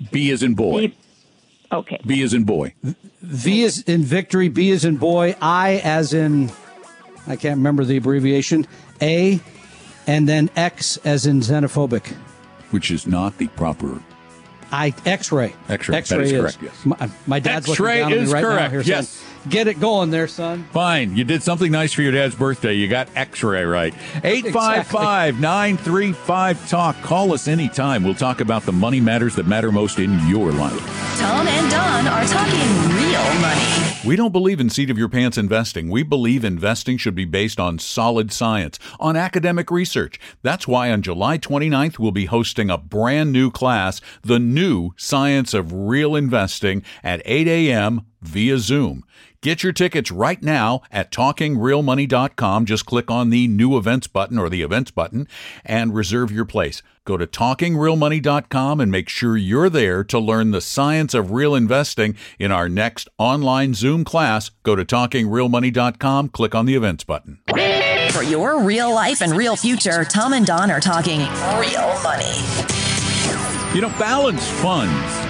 B 0.09 0.31
as 0.31 0.41
in 0.41 0.53
boy. 0.55 0.87
B- 0.87 0.95
okay. 1.71 1.99
B 2.05 2.21
as 2.23 2.33
in 2.33 2.43
boy. 2.43 2.73
V 3.21 3.63
is 3.63 3.81
in 3.83 4.03
victory, 4.03 4.49
B 4.49 4.69
is 4.69 4.85
in 4.85 4.97
boy, 4.97 5.35
I 5.41 5.81
as 5.83 6.13
in, 6.13 6.51
I 7.27 7.35
can't 7.35 7.57
remember 7.57 7.83
the 7.83 7.97
abbreviation, 7.97 8.67
A, 9.01 9.39
and 10.07 10.27
then 10.27 10.49
X 10.55 10.97
as 11.05 11.25
in 11.25 11.41
xenophobic. 11.41 12.07
Which 12.71 12.91
is 12.91 13.07
not 13.07 13.37
the 13.37 13.47
proper. 13.49 14.01
I 14.71 14.93
X-ray. 15.05 15.53
X-ray. 15.67 15.97
X-ray 15.97 16.17
That 16.17 16.23
is 16.23 16.31
is 16.31 16.39
correct, 16.39 16.57
yes. 16.61 16.85
My, 16.85 17.09
my 17.25 17.39
dad's 17.39 17.69
X-ray 17.69 18.03
looking 18.03 18.17
down 18.17 18.23
is 18.23 18.23
at 18.23 18.27
me 18.27 18.33
right 18.33 18.43
correct, 18.43 18.61
now 18.61 18.69
here, 18.69 18.81
yes. 18.81 19.09
son. 19.09 19.28
Get 19.49 19.67
it 19.67 19.79
going 19.79 20.11
there, 20.11 20.27
son. 20.27 20.65
Fine. 20.71 21.17
You 21.17 21.23
did 21.23 21.41
something 21.41 21.71
nice 21.71 21.91
for 21.91 22.03
your 22.03 22.11
dad's 22.11 22.35
birthday. 22.35 22.73
You 22.73 22.87
got 22.87 23.09
x-ray 23.15 23.63
right. 23.63 23.93
855-935-TALK. 24.23 26.95
Call 27.01 27.33
us 27.33 27.47
anytime. 27.47 28.03
We'll 28.03 28.13
talk 28.13 28.41
about 28.41 28.61
the 28.63 28.71
money 28.71 29.01
matters 29.01 29.33
that 29.35 29.47
matter 29.47 29.71
most 29.71 29.97
in 29.97 30.11
your 30.27 30.51
life. 30.51 30.79
Tom 31.17 31.47
and 31.47 31.71
Don 31.71 32.07
are 32.07 32.25
talking 32.25 32.95
real 32.95 33.41
money. 33.41 33.65
We 34.05 34.15
don't 34.15 34.31
believe 34.31 34.61
in 34.61 34.69
seat 34.69 34.89
of 34.89 34.97
your 34.97 35.09
pants 35.09 35.37
investing. 35.37 35.89
We 35.89 36.03
believe 36.03 36.45
investing 36.45 36.97
should 36.97 37.15
be 37.15 37.25
based 37.25 37.59
on 37.59 37.79
solid 37.79 38.31
science, 38.31 38.79
on 38.99 39.17
academic 39.17 39.69
research. 39.71 40.19
That's 40.41 40.67
why 40.67 40.91
on 40.91 41.01
July 41.01 41.37
29th, 41.37 41.99
we'll 41.99 42.11
be 42.11 42.25
hosting 42.25 42.69
a 42.69 42.77
brand 42.77 43.33
new 43.33 43.51
class, 43.51 43.99
The 44.21 44.39
New 44.39 44.91
Science 44.95 45.53
of 45.53 45.73
Real 45.73 46.15
Investing 46.15 46.81
at 47.03 47.21
8 47.25 47.47
a.m. 47.47 48.05
via 48.21 48.57
Zoom. 48.59 49.03
Get 49.41 49.63
your 49.63 49.71
tickets 49.71 50.11
right 50.11 50.43
now 50.43 50.81
at 50.91 51.11
talkingrealmoney.com. 51.11 52.65
Just 52.65 52.85
click 52.85 53.09
on 53.09 53.29
the 53.29 53.47
new 53.47 53.77
events 53.77 54.07
button 54.07 54.37
or 54.37 54.49
the 54.49 54.61
events 54.61 54.91
button 54.91 55.29
and 55.63 55.95
reserve 55.95 56.29
your 56.29 56.43
place. 56.43 56.81
Go 57.05 57.15
to 57.15 57.25
talkingrealmoney.com 57.25 58.81
and 58.81 58.91
make 58.91 59.07
sure 59.07 59.37
you're 59.37 59.69
there 59.69 60.03
to 60.03 60.19
learn 60.19 60.51
the 60.51 60.59
science 60.59 61.13
of 61.13 61.31
real 61.31 61.55
investing 61.55 62.17
in 62.37 62.51
our 62.51 62.67
next 62.67 63.07
online 63.17 63.73
Zoom 63.73 64.03
class. 64.03 64.51
Go 64.63 64.75
to 64.75 64.83
talkingrealmoney.com, 64.83 66.29
click 66.29 66.53
on 66.53 66.65
the 66.65 66.75
events 66.75 67.05
button. 67.05 67.39
For 68.11 68.23
your 68.23 68.61
real 68.61 68.93
life 68.93 69.21
and 69.21 69.31
real 69.31 69.55
future, 69.55 70.03
Tom 70.03 70.33
and 70.33 70.45
Don 70.45 70.69
are 70.69 70.81
talking 70.81 71.19
real 71.57 71.97
money. 72.03 72.35
You 73.73 73.81
know, 73.81 73.89
balanced 73.97 74.51
funds. 74.51 75.28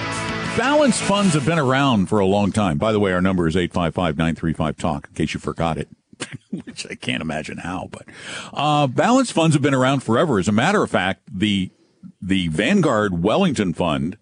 Balanced 0.56 1.02
funds 1.02 1.34
have 1.34 1.46
been 1.46 1.58
around 1.60 2.06
for 2.06 2.18
a 2.18 2.26
long 2.26 2.50
time. 2.52 2.76
By 2.76 2.90
the 2.92 2.98
way, 3.00 3.12
our 3.12 3.22
number 3.22 3.46
is 3.48 3.54
855-935-TALK, 3.56 5.08
in 5.08 5.14
case 5.14 5.32
you 5.32 5.40
forgot 5.40 5.78
it. 5.78 5.88
Which 6.64 6.86
I 6.90 6.96
can't 6.96 7.22
imagine 7.22 7.58
how, 7.58 7.88
but 7.90 8.04
uh, 8.52 8.86
balanced 8.88 9.32
funds 9.32 9.54
have 9.54 9.62
been 9.62 9.72
around 9.74 10.00
forever. 10.00 10.38
As 10.38 10.48
a 10.48 10.52
matter 10.52 10.82
of 10.82 10.90
fact, 10.90 11.22
the 11.32 11.70
the 12.20 12.48
Vanguard 12.48 13.22
Wellington 13.22 13.72
Fund 13.72 14.18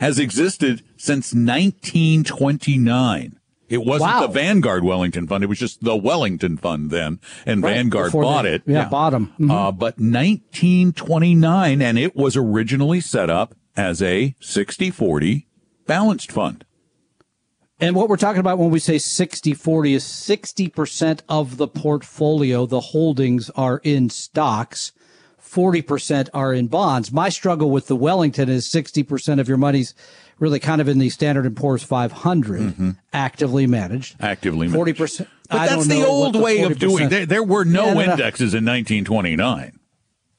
has 0.00 0.18
existed 0.18 0.82
since 0.98 1.32
1929. 1.32 3.38
It 3.70 3.84
wasn't 3.84 4.10
Wow. 4.12 4.20
the 4.26 4.28
Vanguard 4.28 4.84
Wellington 4.84 5.26
Fund; 5.26 5.42
it 5.44 5.46
was 5.46 5.58
just 5.58 5.82
the 5.82 5.96
Wellington 5.96 6.58
Fund 6.58 6.90
then, 6.90 7.20
and 7.46 7.62
Right, 7.62 7.76
Vanguard 7.76 8.12
bought 8.12 8.42
they- 8.42 8.54
it. 8.56 8.62
yeah, 8.66 8.86
bought 8.88 9.14
'em. 9.14 9.32
Mhm. 9.40 9.50
Uh, 9.50 9.72
but 9.72 9.98
1929, 9.98 11.80
and 11.80 11.98
it 11.98 12.14
was 12.14 12.36
originally 12.36 13.00
set 13.00 13.30
up 13.30 13.54
as 13.78 14.02
a 14.02 14.34
60-40 14.40 15.46
balanced 15.86 16.32
fund. 16.32 16.64
And 17.80 17.96
what 17.96 18.08
we're 18.08 18.18
talking 18.18 18.40
about 18.40 18.58
when 18.58 18.70
we 18.70 18.78
say 18.78 18.98
60 18.98 19.54
40 19.54 19.94
is 19.94 20.04
60% 20.04 21.20
of 21.28 21.56
the 21.56 21.66
portfolio, 21.66 22.66
the 22.66 22.80
holdings 22.80 23.48
are 23.50 23.80
in 23.82 24.10
stocks, 24.10 24.92
40% 25.42 26.28
are 26.34 26.52
in 26.52 26.66
bonds. 26.66 27.10
My 27.10 27.30
struggle 27.30 27.70
with 27.70 27.86
the 27.86 27.96
Wellington 27.96 28.48
is 28.48 28.68
60% 28.68 29.40
of 29.40 29.48
your 29.48 29.56
money's 29.56 29.94
really 30.38 30.60
kind 30.60 30.80
of 30.80 30.88
in 30.88 30.98
the 30.98 31.10
Standard 31.10 31.54
& 31.56 31.56
Poor's 31.56 31.82
500 31.82 32.60
mm-hmm. 32.60 32.90
actively 33.12 33.66
managed. 33.66 34.16
Actively 34.20 34.68
managed. 34.68 34.98
40%. 34.98 35.26
But 35.48 35.60
I 35.60 35.66
that's 35.68 35.86
the 35.86 36.06
old 36.06 36.34
what 36.34 36.44
way 36.44 36.62
of 36.62 36.78
doing. 36.78 37.08
40% 37.08 37.10
There, 37.10 37.26
there 37.26 37.42
were 37.42 37.64
no 37.64 37.86
Yeah, 37.86 37.94
no, 37.94 38.04
no. 38.04 38.12
indexes 38.12 38.54
in 38.54 38.64
1929. 38.64 39.79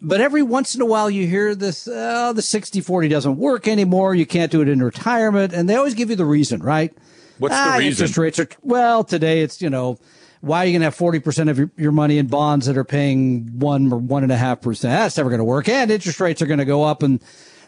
But 0.01 0.19
every 0.19 0.41
once 0.41 0.73
in 0.73 0.81
a 0.81 0.85
while 0.85 1.09
you 1.09 1.27
hear 1.27 1.53
this, 1.53 1.87
oh, 1.91 2.33
the 2.33 2.41
60 2.41 2.81
40 2.81 3.07
doesn't 3.07 3.37
work 3.37 3.67
anymore. 3.67 4.15
You 4.15 4.25
can't 4.25 4.51
do 4.51 4.61
it 4.61 4.67
in 4.67 4.81
retirement. 4.81 5.53
And 5.53 5.69
they 5.69 5.75
always 5.75 5.93
give 5.93 6.09
you 6.09 6.15
the 6.15 6.25
reason, 6.25 6.61
right? 6.61 6.91
What's 7.37 7.53
ah, 7.53 7.73
the 7.73 7.79
reason? 7.79 8.03
Interest 8.05 8.17
rates 8.17 8.39
are, 8.39 8.47
well, 8.63 9.03
today 9.03 9.41
it's, 9.41 9.61
you 9.61 9.69
know, 9.69 9.99
why 10.41 10.63
are 10.63 10.65
you 10.65 10.71
going 10.71 10.81
to 10.81 10.85
have 10.85 10.97
40% 10.97 11.49
of 11.49 11.57
your, 11.59 11.71
your 11.77 11.91
money 11.91 12.17
in 12.17 12.27
bonds 12.27 12.65
that 12.65 12.77
are 12.77 12.83
paying 12.83 13.59
one 13.59 13.93
or 13.93 13.97
one 13.97 14.23
and 14.23 14.31
a 14.31 14.37
half 14.37 14.61
percent? 14.61 14.91
That's 14.91 15.17
never 15.17 15.29
going 15.29 15.39
to 15.39 15.45
work. 15.45 15.69
And 15.69 15.91
interest 15.91 16.19
rates 16.19 16.41
are 16.41 16.47
going 16.47 16.59
to 16.59 16.65
go 16.65 16.83
up 16.83 17.03
and 17.03 17.23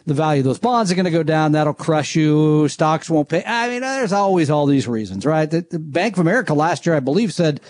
the 0.06 0.14
value 0.14 0.40
of 0.40 0.44
those 0.44 0.58
bonds 0.58 0.90
are 0.90 0.96
going 0.96 1.04
to 1.04 1.10
go 1.10 1.22
down. 1.22 1.52
That'll 1.52 1.72
crush 1.72 2.16
you. 2.16 2.68
Stocks 2.68 3.08
won't 3.08 3.28
pay. 3.28 3.44
I 3.46 3.68
mean, 3.68 3.80
there's 3.80 4.12
always 4.12 4.50
all 4.50 4.66
these 4.66 4.88
reasons, 4.88 5.24
right? 5.24 5.50
The, 5.50 5.66
the 5.70 5.78
Bank 5.78 6.16
of 6.16 6.20
America 6.20 6.52
last 6.52 6.84
year, 6.84 6.96
I 6.96 7.00
believe, 7.00 7.32
said 7.32 7.60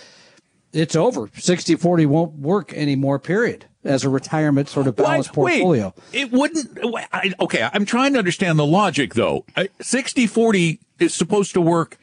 it's 0.74 0.96
over. 0.96 1.30
60 1.34 1.76
40 1.76 2.06
won't 2.06 2.34
work 2.34 2.72
anymore, 2.72 3.18
period, 3.18 3.66
as 3.84 4.04
a 4.04 4.08
retirement 4.08 4.68
sort 4.68 4.86
of 4.86 4.96
balanced 4.96 5.36
Wait, 5.36 5.62
portfolio. 5.62 5.94
It 6.12 6.32
wouldn't. 6.32 6.78
I, 7.12 7.32
okay, 7.40 7.68
I'm 7.72 7.84
trying 7.84 8.12
to 8.14 8.18
understand 8.18 8.58
the 8.58 8.66
logic 8.66 9.14
though. 9.14 9.44
Uh, 9.56 9.64
60 9.80 10.26
40 10.26 10.80
is 10.98 11.14
supposed 11.14 11.54
to 11.54 11.60
work 11.60 11.98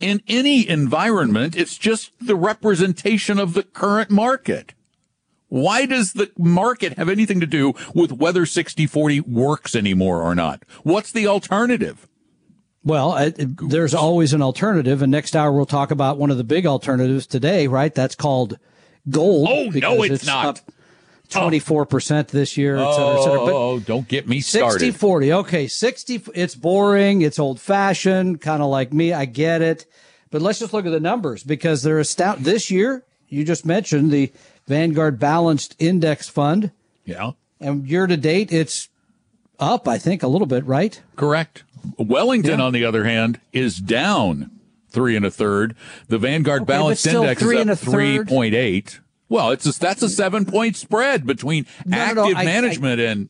in 0.00 0.22
any 0.28 0.68
environment. 0.68 1.56
It's 1.56 1.78
just 1.78 2.12
the 2.20 2.36
representation 2.36 3.38
of 3.38 3.54
the 3.54 3.62
current 3.62 4.10
market. 4.10 4.74
Why 5.48 5.86
does 5.86 6.14
the 6.14 6.30
market 6.36 6.94
have 6.94 7.08
anything 7.08 7.40
to 7.40 7.46
do 7.46 7.72
with 7.94 8.12
whether 8.12 8.42
60-40 8.42 9.28
works 9.28 9.76
anymore 9.76 10.20
or 10.20 10.34
not? 10.34 10.64
What's 10.82 11.12
the 11.12 11.28
alternative? 11.28 12.08
Well, 12.86 13.10
uh, 13.10 13.16
I, 13.16 13.32
there's 13.36 13.94
always 13.94 14.32
an 14.32 14.42
alternative, 14.42 15.02
and 15.02 15.10
next 15.10 15.34
hour 15.34 15.52
we'll 15.52 15.66
talk 15.66 15.90
about 15.90 16.18
one 16.18 16.30
of 16.30 16.36
the 16.38 16.44
big 16.44 16.66
alternatives 16.66 17.26
today, 17.26 17.66
right? 17.66 17.92
That's 17.92 18.14
called 18.14 18.58
gold. 19.10 19.48
Oh 19.50 19.70
no, 19.74 20.02
it's, 20.04 20.14
it's 20.14 20.26
not. 20.26 20.62
Twenty-four 21.28 21.86
percent 21.86 22.28
this 22.28 22.56
year, 22.56 22.76
et 22.76 22.92
cetera, 22.92 23.18
et 23.18 23.22
cetera. 23.24 23.38
But 23.40 23.52
oh, 23.52 23.80
don't 23.80 24.06
get 24.06 24.28
me 24.28 24.40
started. 24.40 24.78
60 24.78 24.92
40. 24.92 25.32
Okay, 25.32 25.66
60. 25.66 26.22
It's 26.36 26.54
boring. 26.54 27.22
It's 27.22 27.40
old 27.40 27.60
fashioned, 27.60 28.40
kind 28.40 28.62
of 28.62 28.68
like 28.68 28.92
me. 28.92 29.12
I 29.12 29.24
get 29.24 29.60
it. 29.60 29.86
But 30.30 30.40
let's 30.40 30.60
just 30.60 30.72
look 30.72 30.86
at 30.86 30.92
the 30.92 31.00
numbers 31.00 31.42
because 31.42 31.82
they're 31.82 31.98
astounding. 31.98 32.44
This 32.44 32.70
year, 32.70 33.02
you 33.28 33.44
just 33.44 33.66
mentioned 33.66 34.12
the 34.12 34.32
Vanguard 34.68 35.18
Balanced 35.18 35.74
Index 35.80 36.28
Fund. 36.28 36.70
Yeah. 37.04 37.32
And 37.60 37.88
year 37.88 38.06
to 38.06 38.16
date, 38.16 38.52
it's 38.52 38.88
up, 39.58 39.88
I 39.88 39.98
think, 39.98 40.22
a 40.22 40.28
little 40.28 40.46
bit, 40.46 40.64
right? 40.64 41.02
Correct. 41.16 41.64
Wellington, 41.98 42.58
yeah. 42.58 42.64
on 42.64 42.72
the 42.72 42.84
other 42.84 43.04
hand, 43.04 43.40
is 43.52 43.78
down 43.78 44.50
three 44.90 45.16
and 45.16 45.24
a 45.24 45.30
third. 45.30 45.76
The 46.08 46.18
Vanguard 46.18 46.62
okay, 46.62 46.72
Balanced 46.72 47.06
Index 47.06 47.42
is 47.42 47.48
up 47.48 47.78
3.8. 47.78 49.00
Well, 49.28 49.50
it's 49.50 49.66
a, 49.66 49.78
that's 49.78 50.02
a 50.02 50.08
seven 50.08 50.44
point 50.44 50.76
spread 50.76 51.26
between 51.26 51.66
no, 51.84 51.96
active 51.96 52.16
no, 52.16 52.28
no, 52.30 52.44
management 52.44 53.00
I, 53.00 53.04
I, 53.04 53.06
and 53.06 53.28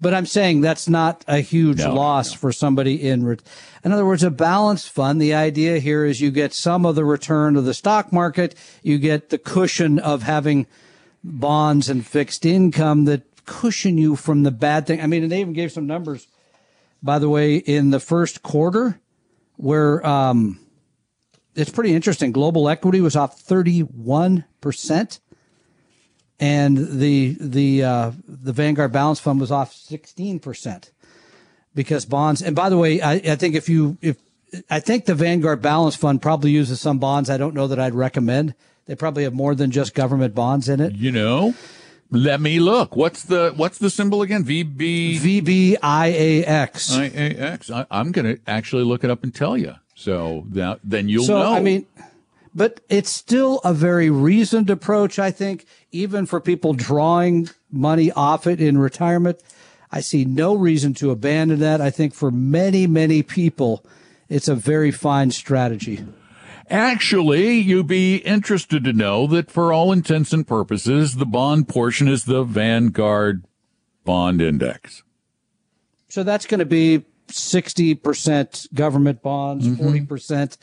but 0.00 0.14
I'm 0.14 0.26
saying 0.26 0.60
that's 0.60 0.88
not 0.88 1.24
a 1.26 1.38
huge 1.38 1.82
loss 1.82 2.32
for 2.32 2.52
somebody 2.52 3.08
in. 3.08 3.24
Re- 3.24 3.38
in 3.82 3.92
other 3.92 4.04
words, 4.04 4.22
a 4.22 4.30
balanced 4.30 4.90
fund. 4.90 5.20
The 5.20 5.34
idea 5.34 5.78
here 5.78 6.04
is 6.04 6.20
you 6.20 6.30
get 6.30 6.52
some 6.52 6.84
of 6.84 6.96
the 6.96 7.04
return 7.04 7.56
of 7.56 7.64
the 7.64 7.74
stock 7.74 8.12
market, 8.12 8.54
you 8.82 8.98
get 8.98 9.30
the 9.30 9.38
cushion 9.38 9.98
of 9.98 10.22
having 10.22 10.66
bonds 11.24 11.88
and 11.88 12.06
fixed 12.06 12.44
income 12.44 13.06
that 13.06 13.22
cushion 13.46 13.96
you 13.96 14.16
from 14.16 14.42
the 14.42 14.50
bad 14.50 14.86
thing. 14.86 15.00
I 15.00 15.06
mean, 15.06 15.22
and 15.22 15.32
they 15.32 15.40
even 15.40 15.54
gave 15.54 15.72
some 15.72 15.86
numbers, 15.86 16.26
by 17.06 17.18
the 17.18 17.28
way, 17.28 17.56
in 17.56 17.90
the 17.90 18.00
first 18.00 18.42
quarter, 18.42 19.00
where 19.56 20.04
um, 20.06 20.60
it's 21.54 21.70
pretty 21.70 21.94
interesting. 21.94 22.32
Global 22.32 22.68
equity 22.68 23.00
was 23.00 23.16
off 23.16 23.40
31 23.40 24.44
percent 24.60 25.20
and 26.38 26.76
the 26.76 27.36
the 27.40 27.82
uh, 27.82 28.12
the 28.28 28.52
Vanguard 28.52 28.92
Balance 28.92 29.20
Fund 29.20 29.40
was 29.40 29.50
off 29.50 29.72
sixteen 29.72 30.38
percent 30.38 30.92
because 31.74 32.04
bonds. 32.04 32.42
And 32.42 32.54
by 32.54 32.68
the 32.68 32.76
way, 32.76 33.00
I, 33.00 33.14
I 33.14 33.36
think 33.36 33.54
if 33.54 33.68
you 33.68 33.96
if 34.02 34.18
I 34.68 34.80
think 34.80 35.06
the 35.06 35.14
Vanguard 35.14 35.62
Balance 35.62 35.96
Fund 35.96 36.20
probably 36.20 36.50
uses 36.50 36.80
some 36.80 36.98
bonds. 36.98 37.30
I 37.30 37.36
don't 37.36 37.54
know 37.54 37.66
that 37.66 37.80
I'd 37.80 37.94
recommend. 37.94 38.54
They 38.86 38.94
probably 38.94 39.24
have 39.24 39.34
more 39.34 39.54
than 39.54 39.70
just 39.70 39.94
government 39.94 40.34
bonds 40.34 40.68
in 40.68 40.80
it. 40.80 40.94
You 40.94 41.10
know, 41.10 41.54
let 42.10 42.40
me 42.40 42.60
look. 42.60 42.96
What's 42.96 43.24
the 43.24 43.52
what's 43.56 43.78
the 43.78 43.90
symbol 43.90 44.22
again? 44.22 44.44
VB 44.44 45.18
VBIAX. 45.18 45.78
IAX. 45.80 47.70
I, 47.70 47.86
I'm 47.90 48.12
going 48.12 48.36
to 48.36 48.40
actually 48.46 48.84
look 48.84 49.04
it 49.04 49.10
up 49.10 49.22
and 49.22 49.34
tell 49.34 49.56
you. 49.56 49.74
So 49.94 50.44
that, 50.50 50.80
then 50.84 51.08
you'll 51.08 51.24
so, 51.24 51.38
know. 51.38 51.54
I 51.54 51.60
mean, 51.60 51.86
but 52.54 52.80
it's 52.88 53.10
still 53.10 53.60
a 53.64 53.72
very 53.72 54.10
reasoned 54.10 54.70
approach, 54.70 55.18
I 55.18 55.30
think, 55.30 55.66
even 55.90 56.26
for 56.26 56.40
people 56.40 56.74
drawing 56.74 57.50
money 57.70 58.12
off 58.12 58.46
it 58.46 58.60
in 58.60 58.78
retirement. 58.78 59.40
I 59.90 60.00
see 60.00 60.24
no 60.24 60.54
reason 60.54 60.94
to 60.94 61.10
abandon 61.10 61.60
that. 61.60 61.80
I 61.80 61.90
think 61.90 62.14
for 62.14 62.30
many, 62.30 62.86
many 62.86 63.22
people, 63.22 63.84
it's 64.28 64.48
a 64.48 64.54
very 64.54 64.90
fine 64.90 65.30
strategy. 65.30 66.04
Actually, 66.68 67.58
you'd 67.58 67.86
be 67.86 68.16
interested 68.16 68.82
to 68.84 68.92
know 68.92 69.26
that 69.28 69.50
for 69.50 69.72
all 69.72 69.92
intents 69.92 70.32
and 70.32 70.46
purposes, 70.46 71.14
the 71.14 71.26
bond 71.26 71.68
portion 71.68 72.08
is 72.08 72.24
the 72.24 72.42
Vanguard 72.42 73.44
bond 74.04 74.42
index. 74.42 75.02
So 76.08 76.22
that's 76.22 76.46
going 76.46 76.60
to 76.60 76.66
be 76.66 77.04
60% 77.28 78.74
government 78.74 79.22
bonds, 79.22 79.66
mm-hmm. 79.66 80.12
40% 80.12 80.56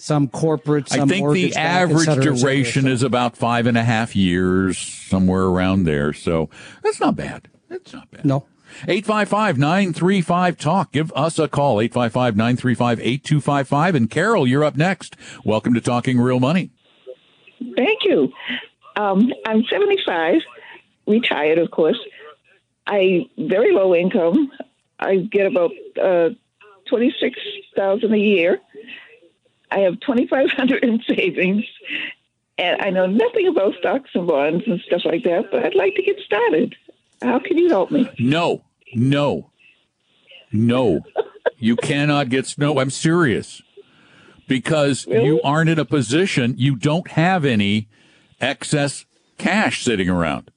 some 0.00 0.28
corporate. 0.28 0.88
Some 0.88 1.02
I 1.02 1.06
think 1.06 1.32
the 1.32 1.54
average 1.56 2.06
cetera, 2.06 2.24
duration 2.24 2.86
is 2.86 3.02
about 3.02 3.36
five 3.36 3.66
and 3.66 3.76
a 3.76 3.84
half 3.84 4.16
years, 4.16 4.78
somewhere 4.78 5.42
around 5.42 5.84
there. 5.84 6.12
So 6.12 6.48
that's 6.82 7.00
not 7.00 7.16
bad. 7.16 7.48
That's 7.68 7.92
not 7.92 8.10
bad. 8.10 8.24
No. 8.24 8.46
855-935-TALK. 8.82 10.92
Give 10.92 11.10
us 11.14 11.38
a 11.38 11.48
call, 11.48 11.76
855-935-8255. 11.76 13.94
And 13.94 14.10
Carol, 14.10 14.46
you're 14.46 14.64
up 14.64 14.76
next. 14.76 15.16
Welcome 15.44 15.72
to 15.74 15.80
Talking 15.80 16.20
Real 16.20 16.40
Money. 16.40 16.70
Thank 17.76 18.04
you. 18.04 18.32
Um, 18.96 19.32
I'm 19.46 19.62
75, 19.70 20.40
retired, 21.06 21.58
of 21.58 21.70
course. 21.70 21.98
I 22.86 23.28
very 23.38 23.72
low 23.72 23.94
income. 23.94 24.50
I 24.98 25.16
get 25.16 25.46
about 25.46 25.70
uh, 26.00 26.30
26000 26.88 28.12
a 28.12 28.18
year. 28.18 28.60
I 29.70 29.80
have 29.80 30.00
2500 30.00 30.84
in 30.84 31.02
savings, 31.08 31.64
and 32.58 32.82
I 32.82 32.90
know 32.90 33.06
nothing 33.06 33.46
about 33.46 33.74
stocks 33.78 34.10
and 34.14 34.26
bonds 34.26 34.64
and 34.66 34.80
stuff 34.80 35.02
like 35.04 35.22
that, 35.24 35.50
but 35.50 35.64
I'd 35.64 35.74
like 35.74 35.94
to 35.94 36.02
get 36.02 36.18
started. 36.20 36.74
How 37.22 37.38
can 37.38 37.58
you 37.58 37.68
help 37.68 37.90
me? 37.90 38.10
No, 38.18 38.64
no, 38.94 39.50
no. 40.52 41.02
you 41.58 41.76
cannot 41.76 42.28
get 42.28 42.46
snow. 42.46 42.78
I'm 42.78 42.90
serious 42.90 43.62
because 44.48 45.06
really? 45.06 45.26
you 45.26 45.40
aren't 45.42 45.70
in 45.70 45.78
a 45.78 45.84
position. 45.84 46.54
You 46.56 46.76
don't 46.76 47.10
have 47.12 47.44
any 47.44 47.88
excess 48.40 49.04
cash 49.38 49.84
sitting 49.84 50.08
around. 50.08 50.50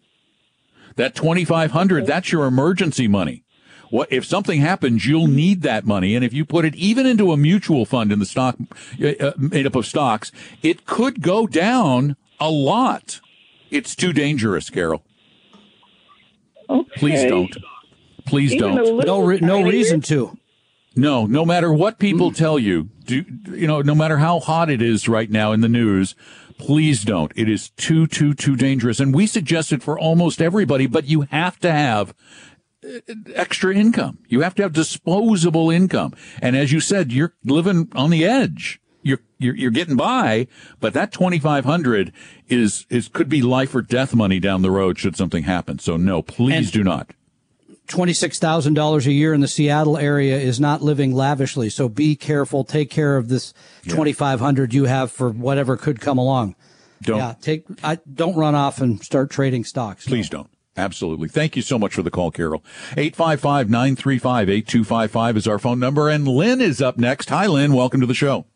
That 0.95 1.15
2500, 1.15 2.05
that's 2.05 2.31
your 2.31 2.45
emergency 2.45 3.07
money. 3.07 3.43
What 3.89 4.11
if 4.11 4.25
something 4.25 4.59
happens? 4.59 5.05
You'll 5.05 5.27
need 5.27 5.61
that 5.61 5.85
money, 5.85 6.15
and 6.15 6.25
if 6.25 6.33
you 6.33 6.45
put 6.45 6.65
it 6.65 6.73
even 6.73 7.05
into 7.05 7.31
a 7.31 7.37
mutual 7.37 7.85
fund 7.85 8.11
in 8.11 8.17
the 8.17 8.25
stock 8.25 8.55
uh, 8.99 9.09
uh, 9.19 9.33
made 9.37 9.67
up 9.67 9.75
of 9.75 9.85
stocks, 9.85 10.31
it 10.63 10.87
could 10.87 11.21
go 11.21 11.45
down 11.45 12.15
a 12.39 12.49
lot. 12.49 13.21
It's 13.69 13.95
too 13.95 14.11
dangerous, 14.11 14.71
Carol. 14.71 15.03
Okay. 16.69 16.89
Please 16.97 17.23
don't. 17.23 17.55
Please 18.25 18.53
even 18.53 18.75
don't. 18.75 19.05
No, 19.05 19.21
re- 19.21 19.39
no 19.39 19.63
reason 19.63 20.01
to. 20.01 20.37
No, 20.95 21.25
no 21.25 21.45
matter 21.45 21.73
what 21.73 21.97
people 21.97 22.31
mm. 22.31 22.35
tell 22.35 22.59
you, 22.59 22.89
do 23.05 23.25
you 23.47 23.67
know? 23.67 23.81
No 23.81 23.95
matter 23.95 24.17
how 24.17 24.39
hot 24.39 24.69
it 24.69 24.81
is 24.81 25.09
right 25.09 25.29
now 25.29 25.51
in 25.51 25.61
the 25.61 25.69
news, 25.69 26.15
please 26.57 27.03
don't. 27.03 27.31
It 27.35 27.49
is 27.49 27.71
too, 27.71 28.05
too, 28.07 28.33
too 28.33 28.55
dangerous. 28.55 28.99
And 28.99 29.13
we 29.13 29.25
suggest 29.25 29.71
it 29.71 29.81
for 29.81 29.99
almost 29.99 30.41
everybody, 30.41 30.85
but 30.85 31.05
you 31.05 31.21
have 31.21 31.59
to 31.59 31.71
have 31.71 32.13
extra 33.33 33.73
income. 33.75 34.19
You 34.27 34.41
have 34.41 34.55
to 34.55 34.63
have 34.63 34.73
disposable 34.73 35.71
income. 35.71 36.13
And 36.41 36.55
as 36.55 36.71
you 36.71 36.79
said, 36.79 37.11
you're 37.11 37.33
living 37.43 37.89
on 37.93 38.09
the 38.09 38.25
edge. 38.25 38.79
You're, 39.43 39.55
you're, 39.55 39.71
getting 39.71 39.95
by, 39.95 40.47
but 40.79 40.93
that 40.93 41.11
2500 41.11 42.11
is, 42.47 42.85
is, 42.89 43.07
could 43.07 43.29
be 43.29 43.41
life 43.41 43.75
or 43.75 43.81
death 43.81 44.15
money 44.15 44.39
down 44.39 44.61
the 44.61 44.71
road 44.71 44.97
should 44.97 45.15
something 45.15 45.43
happen. 45.43 45.79
So 45.79 45.97
no, 45.97 46.21
please 46.21 46.67
and 46.67 46.71
do 46.71 46.83
not. 46.83 47.11
$26,000 47.87 49.05
a 49.05 49.11
year 49.11 49.33
in 49.33 49.41
the 49.41 49.47
Seattle 49.47 49.97
area 49.97 50.37
is 50.37 50.59
not 50.59 50.81
living 50.81 51.13
lavishly. 51.13 51.69
So 51.69 51.89
be 51.89 52.15
careful. 52.15 52.63
Take 52.63 52.89
care 52.89 53.17
of 53.17 53.27
this 53.27 53.53
yeah. 53.83 53.93
2500 53.93 54.73
you 54.73 54.85
have 54.85 55.11
for 55.11 55.29
whatever 55.29 55.77
could 55.77 55.99
come 55.99 56.17
along. 56.17 56.55
Don't 57.01 57.17
yeah, 57.17 57.35
take, 57.41 57.65
I, 57.83 57.99
don't 58.11 58.35
run 58.35 58.55
off 58.55 58.79
and 58.79 59.03
start 59.03 59.29
trading 59.29 59.65
stocks. 59.65 60.05
Please 60.05 60.31
no. 60.31 60.39
don't. 60.39 60.49
Absolutely. 60.75 61.27
Thank 61.27 61.55
you 61.55 61.61
so 61.61 61.77
much 61.77 61.93
for 61.93 62.01
the 62.01 62.09
call, 62.09 62.31
Carol. 62.31 62.63
855-935-8255 62.91 65.37
is 65.37 65.47
our 65.47 65.59
phone 65.59 65.79
number. 65.79 66.09
And 66.09 66.27
Lynn 66.27 66.61
is 66.61 66.81
up 66.81 66.97
next. 66.97 67.29
Hi, 67.29 67.45
Lynn. 67.45 67.73
Welcome 67.73 68.01
to 68.01 68.07
the 68.07 68.15
show. 68.15 68.47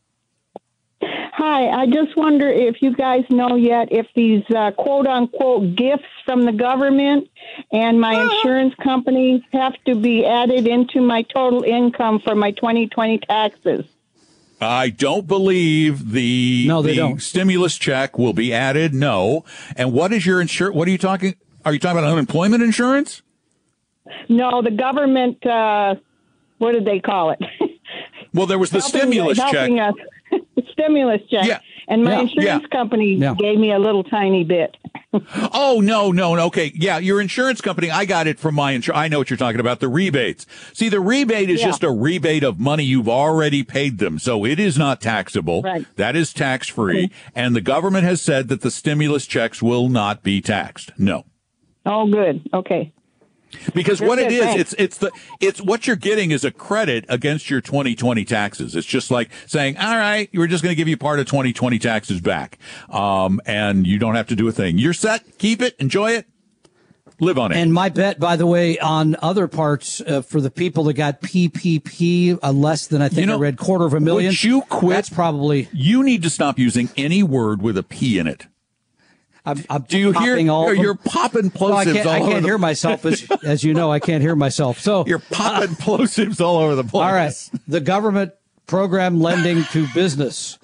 Hi. 1.58 1.70
Hi, 1.72 1.82
I 1.82 1.86
just 1.88 2.16
wonder 2.16 2.48
if 2.48 2.82
you 2.84 2.94
guys 2.96 3.26
know 3.32 3.56
yet 3.56 3.92
if 3.92 4.06
these 4.16 4.44
uh, 4.56 4.72
quote 4.72 5.08
unquote 5.08 5.76
gifts 5.76 6.06
from 6.26 6.46
the 6.46 6.52
government 6.52 7.30
and 7.72 8.00
my 8.00 8.22
insurance 8.22 8.76
company 8.76 9.44
have 9.54 9.74
to 9.86 9.96
be 9.96 10.24
added 10.26 10.68
into 10.68 11.02
my 11.02 11.24
total 11.24 11.64
income 11.64 12.20
for 12.20 12.36
my 12.36 12.52
2020 12.52 13.18
taxes. 13.20 13.86
I 14.62 14.90
don't 14.90 15.26
believe 15.28 16.12
the, 16.12 16.66
No, 16.68 16.82
they 16.84 16.92
the 16.92 16.96
don't. 16.98 17.22
stimulus 17.22 17.76
check 17.78 18.18
will 18.20 18.34
be 18.34 18.54
added. 18.54 18.94
No. 18.94 19.44
And 19.76 19.94
what 19.94 20.12
is 20.14 20.26
your 20.28 20.40
insurance? 20.42 20.76
What 20.76 20.88
are 20.88 20.92
you 20.92 20.98
talking? 21.00 21.36
Are 21.66 21.74
you 21.74 21.80
talking 21.80 21.98
about 21.98 22.12
unemployment 22.12 22.62
insurance? 22.64 23.22
No, 24.30 24.62
the 24.62 24.72
government, 24.72 25.44
uh, 25.46 25.96
what 26.60 26.74
did 26.74 26.86
they 26.86 27.00
call 27.00 27.32
it? 27.32 27.40
Well, 28.34 28.46
there 28.46 28.60
was 28.60 28.70
the 28.72 28.80
Helping- 28.82 29.00
stimulus 29.00 29.38
check. 29.38 29.70
us. 29.72 29.94
stimulus 30.72 31.22
check. 31.30 31.46
Yeah. 31.46 31.60
And 31.88 32.04
my 32.04 32.12
Yeah. 32.12 32.20
insurance 32.22 32.64
Yeah. 32.64 32.78
company 32.78 33.18
gave 33.38 33.58
me 33.60 33.72
a 33.72 33.80
little 33.80 34.04
tiny 34.04 34.44
bit. 34.44 34.76
Oh 35.54 35.80
no, 35.82 36.12
no, 36.12 36.36
no. 36.36 36.46
Okay, 36.48 36.72
yeah, 36.76 37.00
your 37.00 37.22
insurance 37.22 37.60
company. 37.62 37.90
I 37.90 38.06
got 38.06 38.28
it 38.28 38.38
from 38.40 38.54
my 38.56 38.74
insurance. 38.74 39.00
I 39.00 39.08
know 39.08 39.18
what 39.18 39.30
you're 39.32 39.38
talking 39.38 39.60
about. 39.60 39.80
The 39.80 39.88
rebates. 39.88 40.46
See, 40.74 40.90
the 40.90 41.00
rebate 41.00 41.50
is 41.50 41.62
just 41.62 41.82
a 41.82 41.90
rebate 41.90 42.44
of 42.44 42.60
money 42.60 42.84
you've 42.84 43.08
already 43.10 43.64
paid 43.64 43.98
them, 43.98 44.20
so 44.20 44.46
it 44.46 44.60
is 44.60 44.78
not 44.78 45.02
taxable. 45.02 45.62
Right. 45.64 45.86
That 45.96 46.16
is 46.16 46.34
tax 46.34 46.68
free, 46.68 47.10
and 47.34 47.56
the 47.56 47.62
government 47.62 48.04
has 48.04 48.22
said 48.22 48.50
that 48.50 48.62
the 48.62 48.70
stimulus 48.70 49.26
checks 49.26 49.62
will 49.64 49.90
not 49.90 50.22
be 50.24 50.40
taxed. 50.42 50.92
No. 51.00 51.26
Oh, 51.86 52.06
good. 52.12 52.48
Okay. 52.54 52.92
Because 53.74 54.02
what 54.02 54.20
it 54.20 54.32
it, 54.32 54.34
is, 54.34 54.40
thanks. 54.42 54.62
it's 54.62 54.74
it's 54.78 54.98
the 54.98 55.12
it's 55.40 55.62
what 55.62 55.88
you're 55.88 55.96
getting 55.96 56.32
is 56.32 56.44
a 56.44 56.52
credit 56.52 57.06
against 57.10 57.50
your 57.50 57.62
2020 57.62 58.26
taxes. 58.26 58.76
It's 58.76 58.88
just 58.88 59.12
like 59.12 59.30
saying, 59.46 59.78
all 59.78 59.96
right, 59.96 60.30
we're 60.34 60.48
just 60.48 60.64
going 60.64 60.72
to 60.72 60.76
give 60.76 60.88
you 60.88 60.98
part 60.98 61.20
of 61.20 61.28
2020 61.28 61.80
taxes 61.80 62.22
back, 62.22 62.58
um, 62.90 63.40
and 63.46 63.88
you 63.88 64.00
don't 64.00 64.16
have 64.16 64.28
to 64.28 64.36
do 64.36 64.48
a 64.48 64.52
thing. 64.52 64.78
You're 64.78 64.94
set. 64.94 65.38
Keep 65.38 65.62
it. 65.62 65.76
Enjoy 65.80 66.12
it. 66.12 66.28
Live 67.20 67.40
on 67.40 67.52
it. 67.52 67.58
And 67.58 67.74
my 67.74 67.90
bet, 67.90 68.20
by 68.20 68.36
the 68.36 68.46
way, 68.46 68.78
on 68.78 69.16
other 69.24 69.48
parts 69.48 70.02
uh, 70.02 70.22
for 70.22 70.40
the 70.40 70.52
people 70.52 70.84
that 70.84 70.94
got 70.94 71.22
PPP, 71.22 72.38
uh, 72.44 72.52
less 72.52 72.86
than 72.86 73.02
I 73.02 73.10
think 73.10 73.22
You 73.22 73.26
know, 73.26 73.38
I 73.38 73.40
read 73.40 73.58
quarter 73.58 73.86
of 73.86 73.96
a 73.96 74.00
million. 74.00 74.30
would 74.30 74.44
you 74.44 74.62
quit? 74.64 74.96
That's 74.96 75.10
probably. 75.10 75.68
you 75.74 76.04
need 76.04 76.22
to 76.24 76.30
stop 76.30 76.60
using 76.60 76.90
any 76.96 77.24
word 77.24 77.62
with 77.64 77.76
a 77.76 77.84
P 77.84 78.20
in 78.20 78.28
it. 78.28 78.46
I'm, 79.48 79.64
I'm 79.70 79.82
Do 79.84 79.98
you 79.98 80.12
hear? 80.12 80.52
all. 80.52 80.74
You're 80.74 80.96
popping 80.96 81.50
plosives 81.52 81.70
No, 81.70 81.76
I 81.78 81.86
can't, 81.86 82.08
I 82.08 82.20
can't 82.20 82.46
hear 82.46 82.58
myself 82.58 83.06
as 83.06 83.26
as 83.44 83.64
you 83.64 83.74
know. 83.74 83.92
I 83.92 84.00
can't 84.00 84.22
hear 84.22 84.36
myself. 84.36 84.80
So 84.80 85.06
You're 85.08 85.20
popping 85.20 85.76
plosives 85.76 86.42
all 86.42 86.58
over 86.58 86.76
the 86.76 86.84
place. 86.84 86.94
all 87.08 87.14
right, 87.14 87.62
the 87.68 87.80
government 87.80 88.34
program 88.68 89.22
lending 89.22 89.64
to 89.72 89.88
business 89.94 90.60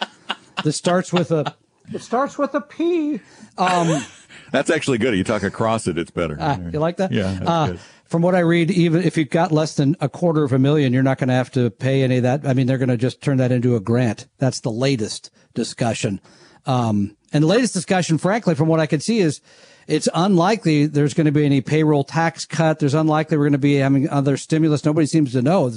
that 0.64 0.74
starts 0.74 1.14
with 1.14 1.32
a 1.32 1.56
it 1.94 2.02
starts 2.02 2.38
with 2.38 2.54
a 2.56 2.62
P. 2.62 3.20
Um, 3.58 4.04
That's 4.52 4.70
actually 4.70 4.98
good. 5.00 5.16
You 5.16 5.24
talk 5.24 5.44
across 5.44 5.88
it, 5.88 5.98
it's 5.98 6.12
better. 6.12 6.38
Ah, 6.40 6.60
you 6.72 6.80
like 6.80 6.98
that? 6.98 7.12
Yeah, 7.12 7.34
that's 7.40 7.50
Uh. 7.50 7.78
From 8.06 8.22
what 8.22 8.36
I 8.36 8.40
read, 8.40 8.70
even 8.70 9.02
if 9.02 9.18
you've 9.18 9.32
got 9.32 9.52
less 9.52 9.76
than 9.76 9.96
a 10.00 10.08
quarter 10.08 10.44
of 10.44 10.54
a 10.54 10.60
million, 10.60 10.94
you're 10.94 11.02
not 11.02 11.18
going 11.18 11.30
to 11.30 11.34
have 11.34 11.50
to 11.54 11.72
pay 11.72 12.04
any 12.04 12.18
of 12.18 12.24
that. 12.24 12.46
I 12.46 12.54
mean, 12.54 12.68
they're 12.68 12.78
going 12.78 12.90
to 12.90 12.98
just 12.98 13.22
turn 13.22 13.38
that 13.38 13.52
into 13.52 13.76
a 13.76 13.80
grant. 13.80 14.28
That's 14.38 14.60
the 14.60 14.70
latest 14.70 15.32
discussion. 15.56 16.22
Um, 16.68 17.18
and 17.34 17.44
the 17.44 17.48
latest 17.48 17.74
discussion, 17.74 18.18
frankly, 18.18 18.56
from 18.56 18.68
what 18.68 18.80
I 18.80 18.86
can 18.86 19.00
see 19.00 19.20
is 19.20 19.42
it's 19.88 20.08
unlikely 20.14 20.86
there's 20.86 21.14
going 21.14 21.26
to 21.26 21.32
be 21.32 21.46
any 21.46 21.62
payroll 21.62 22.04
tax 22.04 22.46
cut. 22.46 22.80
There's 22.80 22.94
unlikely 22.94 23.38
we're 23.38 23.46
going 23.46 23.54
to 23.54 23.58
be 23.58 23.76
having 23.76 24.08
other 24.10 24.38
stimulus. 24.38 24.86
Nobody 24.86 25.08
seems 25.08 25.34
to 25.34 25.42
know. 25.42 25.72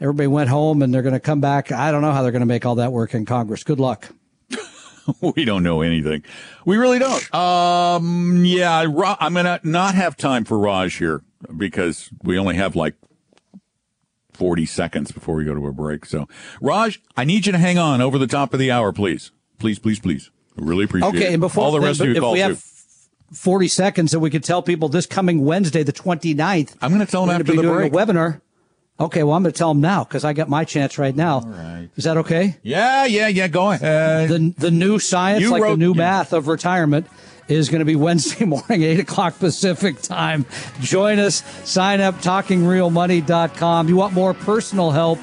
Everybody 0.00 0.28
went 0.28 0.48
home 0.48 0.82
and 0.82 0.94
they're 0.94 1.02
going 1.02 1.14
to 1.14 1.20
come 1.20 1.40
back. 1.40 1.72
I 1.72 1.90
don't 1.90 2.02
know 2.02 2.12
how 2.12 2.22
they're 2.22 2.32
going 2.32 2.40
to 2.40 2.46
make 2.46 2.64
all 2.64 2.76
that 2.76 2.92
work 2.92 3.14
in 3.14 3.24
Congress. 3.24 3.64
Good 3.64 3.80
luck. 3.80 4.08
we 5.20 5.44
don't 5.44 5.62
know 5.62 5.82
anything. 5.82 6.22
We 6.64 6.76
really 6.76 6.98
don't. 6.98 7.34
Um, 7.34 8.44
yeah, 8.44 8.86
I'm 9.20 9.34
gonna 9.34 9.60
not 9.62 9.94
have 9.94 10.16
time 10.16 10.44
for 10.44 10.58
Raj 10.58 10.96
here 10.96 11.22
because 11.56 12.10
we 12.22 12.38
only 12.38 12.56
have 12.56 12.74
like 12.74 12.94
40 14.32 14.66
seconds 14.66 15.12
before 15.12 15.36
we 15.36 15.44
go 15.44 15.54
to 15.54 15.66
a 15.66 15.72
break. 15.72 16.06
So, 16.06 16.28
Raj, 16.60 17.00
I 17.16 17.24
need 17.24 17.46
you 17.46 17.52
to 17.52 17.58
hang 17.58 17.78
on 17.78 18.00
over 18.00 18.18
the 18.18 18.26
top 18.26 18.52
of 18.52 18.58
the 18.58 18.70
hour, 18.70 18.92
please. 18.92 19.30
Please, 19.58 19.78
please, 19.78 20.00
please. 20.00 20.30
Really 20.56 20.84
appreciate 20.84 21.14
it. 21.14 21.16
Okay, 21.16 21.32
and 21.34 21.40
before 21.40 21.64
all 21.64 21.72
the 21.72 21.80
rest 21.80 21.98
but 21.98 22.04
of 22.04 22.10
you 22.10 22.16
if 22.16 22.20
call 22.20 22.32
we 22.32 22.38
too. 22.38 22.44
have 22.48 22.58
40 23.32 23.68
seconds 23.68 24.12
and 24.14 24.22
we 24.22 24.30
could 24.30 24.44
tell 24.44 24.62
people 24.62 24.88
this 24.88 25.06
coming 25.06 25.44
Wednesday, 25.44 25.82
the 25.82 25.92
29th. 25.92 26.74
I'm 26.80 26.92
gonna 26.92 27.06
tell 27.06 27.26
them 27.26 27.30
after 27.34 27.44
be 27.52 27.56
the 27.56 27.62
doing 27.62 27.90
break. 27.90 27.92
a 27.92 27.96
webinar. 27.96 28.40
Okay, 28.98 29.22
well, 29.22 29.36
I'm 29.36 29.42
going 29.42 29.52
to 29.52 29.58
tell 29.58 29.74
them 29.74 29.82
now 29.82 30.04
because 30.04 30.24
I 30.24 30.32
got 30.32 30.48
my 30.48 30.64
chance 30.64 30.96
right 30.96 31.14
now. 31.14 31.40
All 31.40 31.42
right. 31.50 31.90
Is 31.96 32.04
that 32.04 32.16
okay? 32.16 32.56
yeah, 32.62 33.04
yeah, 33.04 33.28
yeah. 33.28 33.46
Go 33.46 33.70
ahead. 33.70 34.30
The 34.30 34.54
the 34.56 34.70
new 34.70 34.98
science, 34.98 35.42
You 35.42 35.50
like 35.50 35.64
the 35.64 35.76
new 35.76 35.88
you- 35.90 35.94
math 35.94 36.32
of 36.32 36.48
retirement, 36.48 37.06
is 37.46 37.68
going 37.68 37.80
to 37.80 37.84
be 37.84 37.94
Wednesday 37.94 38.44
morning, 38.46 38.82
8 38.84 39.00
o'clock 39.00 39.38
Pacific 39.38 40.00
time. 40.00 40.46
Join 40.80 41.18
us. 41.18 41.42
Sign 41.68 42.00
up, 42.00 42.22
talkingrealmoney.com. 42.22 43.88
You 43.90 43.96
want 43.96 44.14
more 44.14 44.32
personal 44.32 44.90
help? 44.92 45.18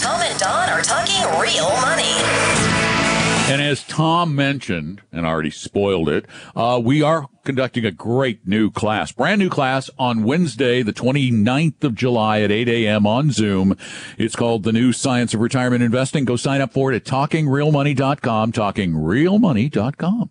Tom 0.00 0.22
and 0.22 0.38
Don 0.38 0.68
are 0.68 0.82
talking 0.82 1.20
real 1.40 1.70
money. 1.80 2.73
And 3.46 3.60
as 3.60 3.84
Tom 3.84 4.34
mentioned, 4.34 5.02
and 5.12 5.26
I 5.26 5.30
already 5.30 5.50
spoiled 5.50 6.08
it, 6.08 6.24
uh, 6.56 6.80
we 6.82 7.02
are 7.02 7.26
conducting 7.44 7.84
a 7.84 7.90
great 7.90 8.46
new 8.46 8.70
class, 8.70 9.12
brand 9.12 9.38
new 9.38 9.50
class 9.50 9.90
on 9.98 10.24
Wednesday, 10.24 10.82
the 10.82 10.94
29th 10.94 11.84
of 11.84 11.94
July 11.94 12.40
at 12.40 12.50
8 12.50 12.68
a.m. 12.70 13.06
on 13.06 13.30
Zoom. 13.30 13.76
It's 14.16 14.34
called 14.34 14.62
The 14.62 14.72
New 14.72 14.94
Science 14.94 15.34
of 15.34 15.40
Retirement 15.40 15.82
Investing. 15.82 16.24
Go 16.24 16.36
sign 16.36 16.62
up 16.62 16.72
for 16.72 16.90
it 16.90 16.96
at 16.96 17.04
talkingrealmoney.com, 17.04 18.52
talkingrealmoney.com. 18.52 20.30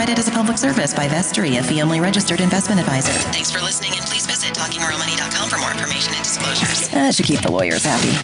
provided 0.01 0.17
as 0.17 0.27
a 0.27 0.31
public 0.31 0.57
service 0.57 0.95
by 0.95 1.07
Vestory, 1.07 1.59
a 1.59 1.63
fee-only 1.63 1.99
registered 1.99 2.41
investment 2.41 2.81
advisor. 2.81 3.11
Thanks 3.29 3.51
for 3.51 3.61
listening, 3.61 3.91
and 3.95 4.03
please 4.07 4.25
visit 4.25 4.51
talkingrealmoney.com 4.55 5.47
for 5.47 5.59
more 5.59 5.69
information 5.69 6.15
and 6.15 6.23
disclosures. 6.23 6.89
That 6.89 7.13
should 7.13 7.27
keep 7.27 7.41
the 7.41 7.51
lawyers 7.51 7.83
happy. 7.85 8.17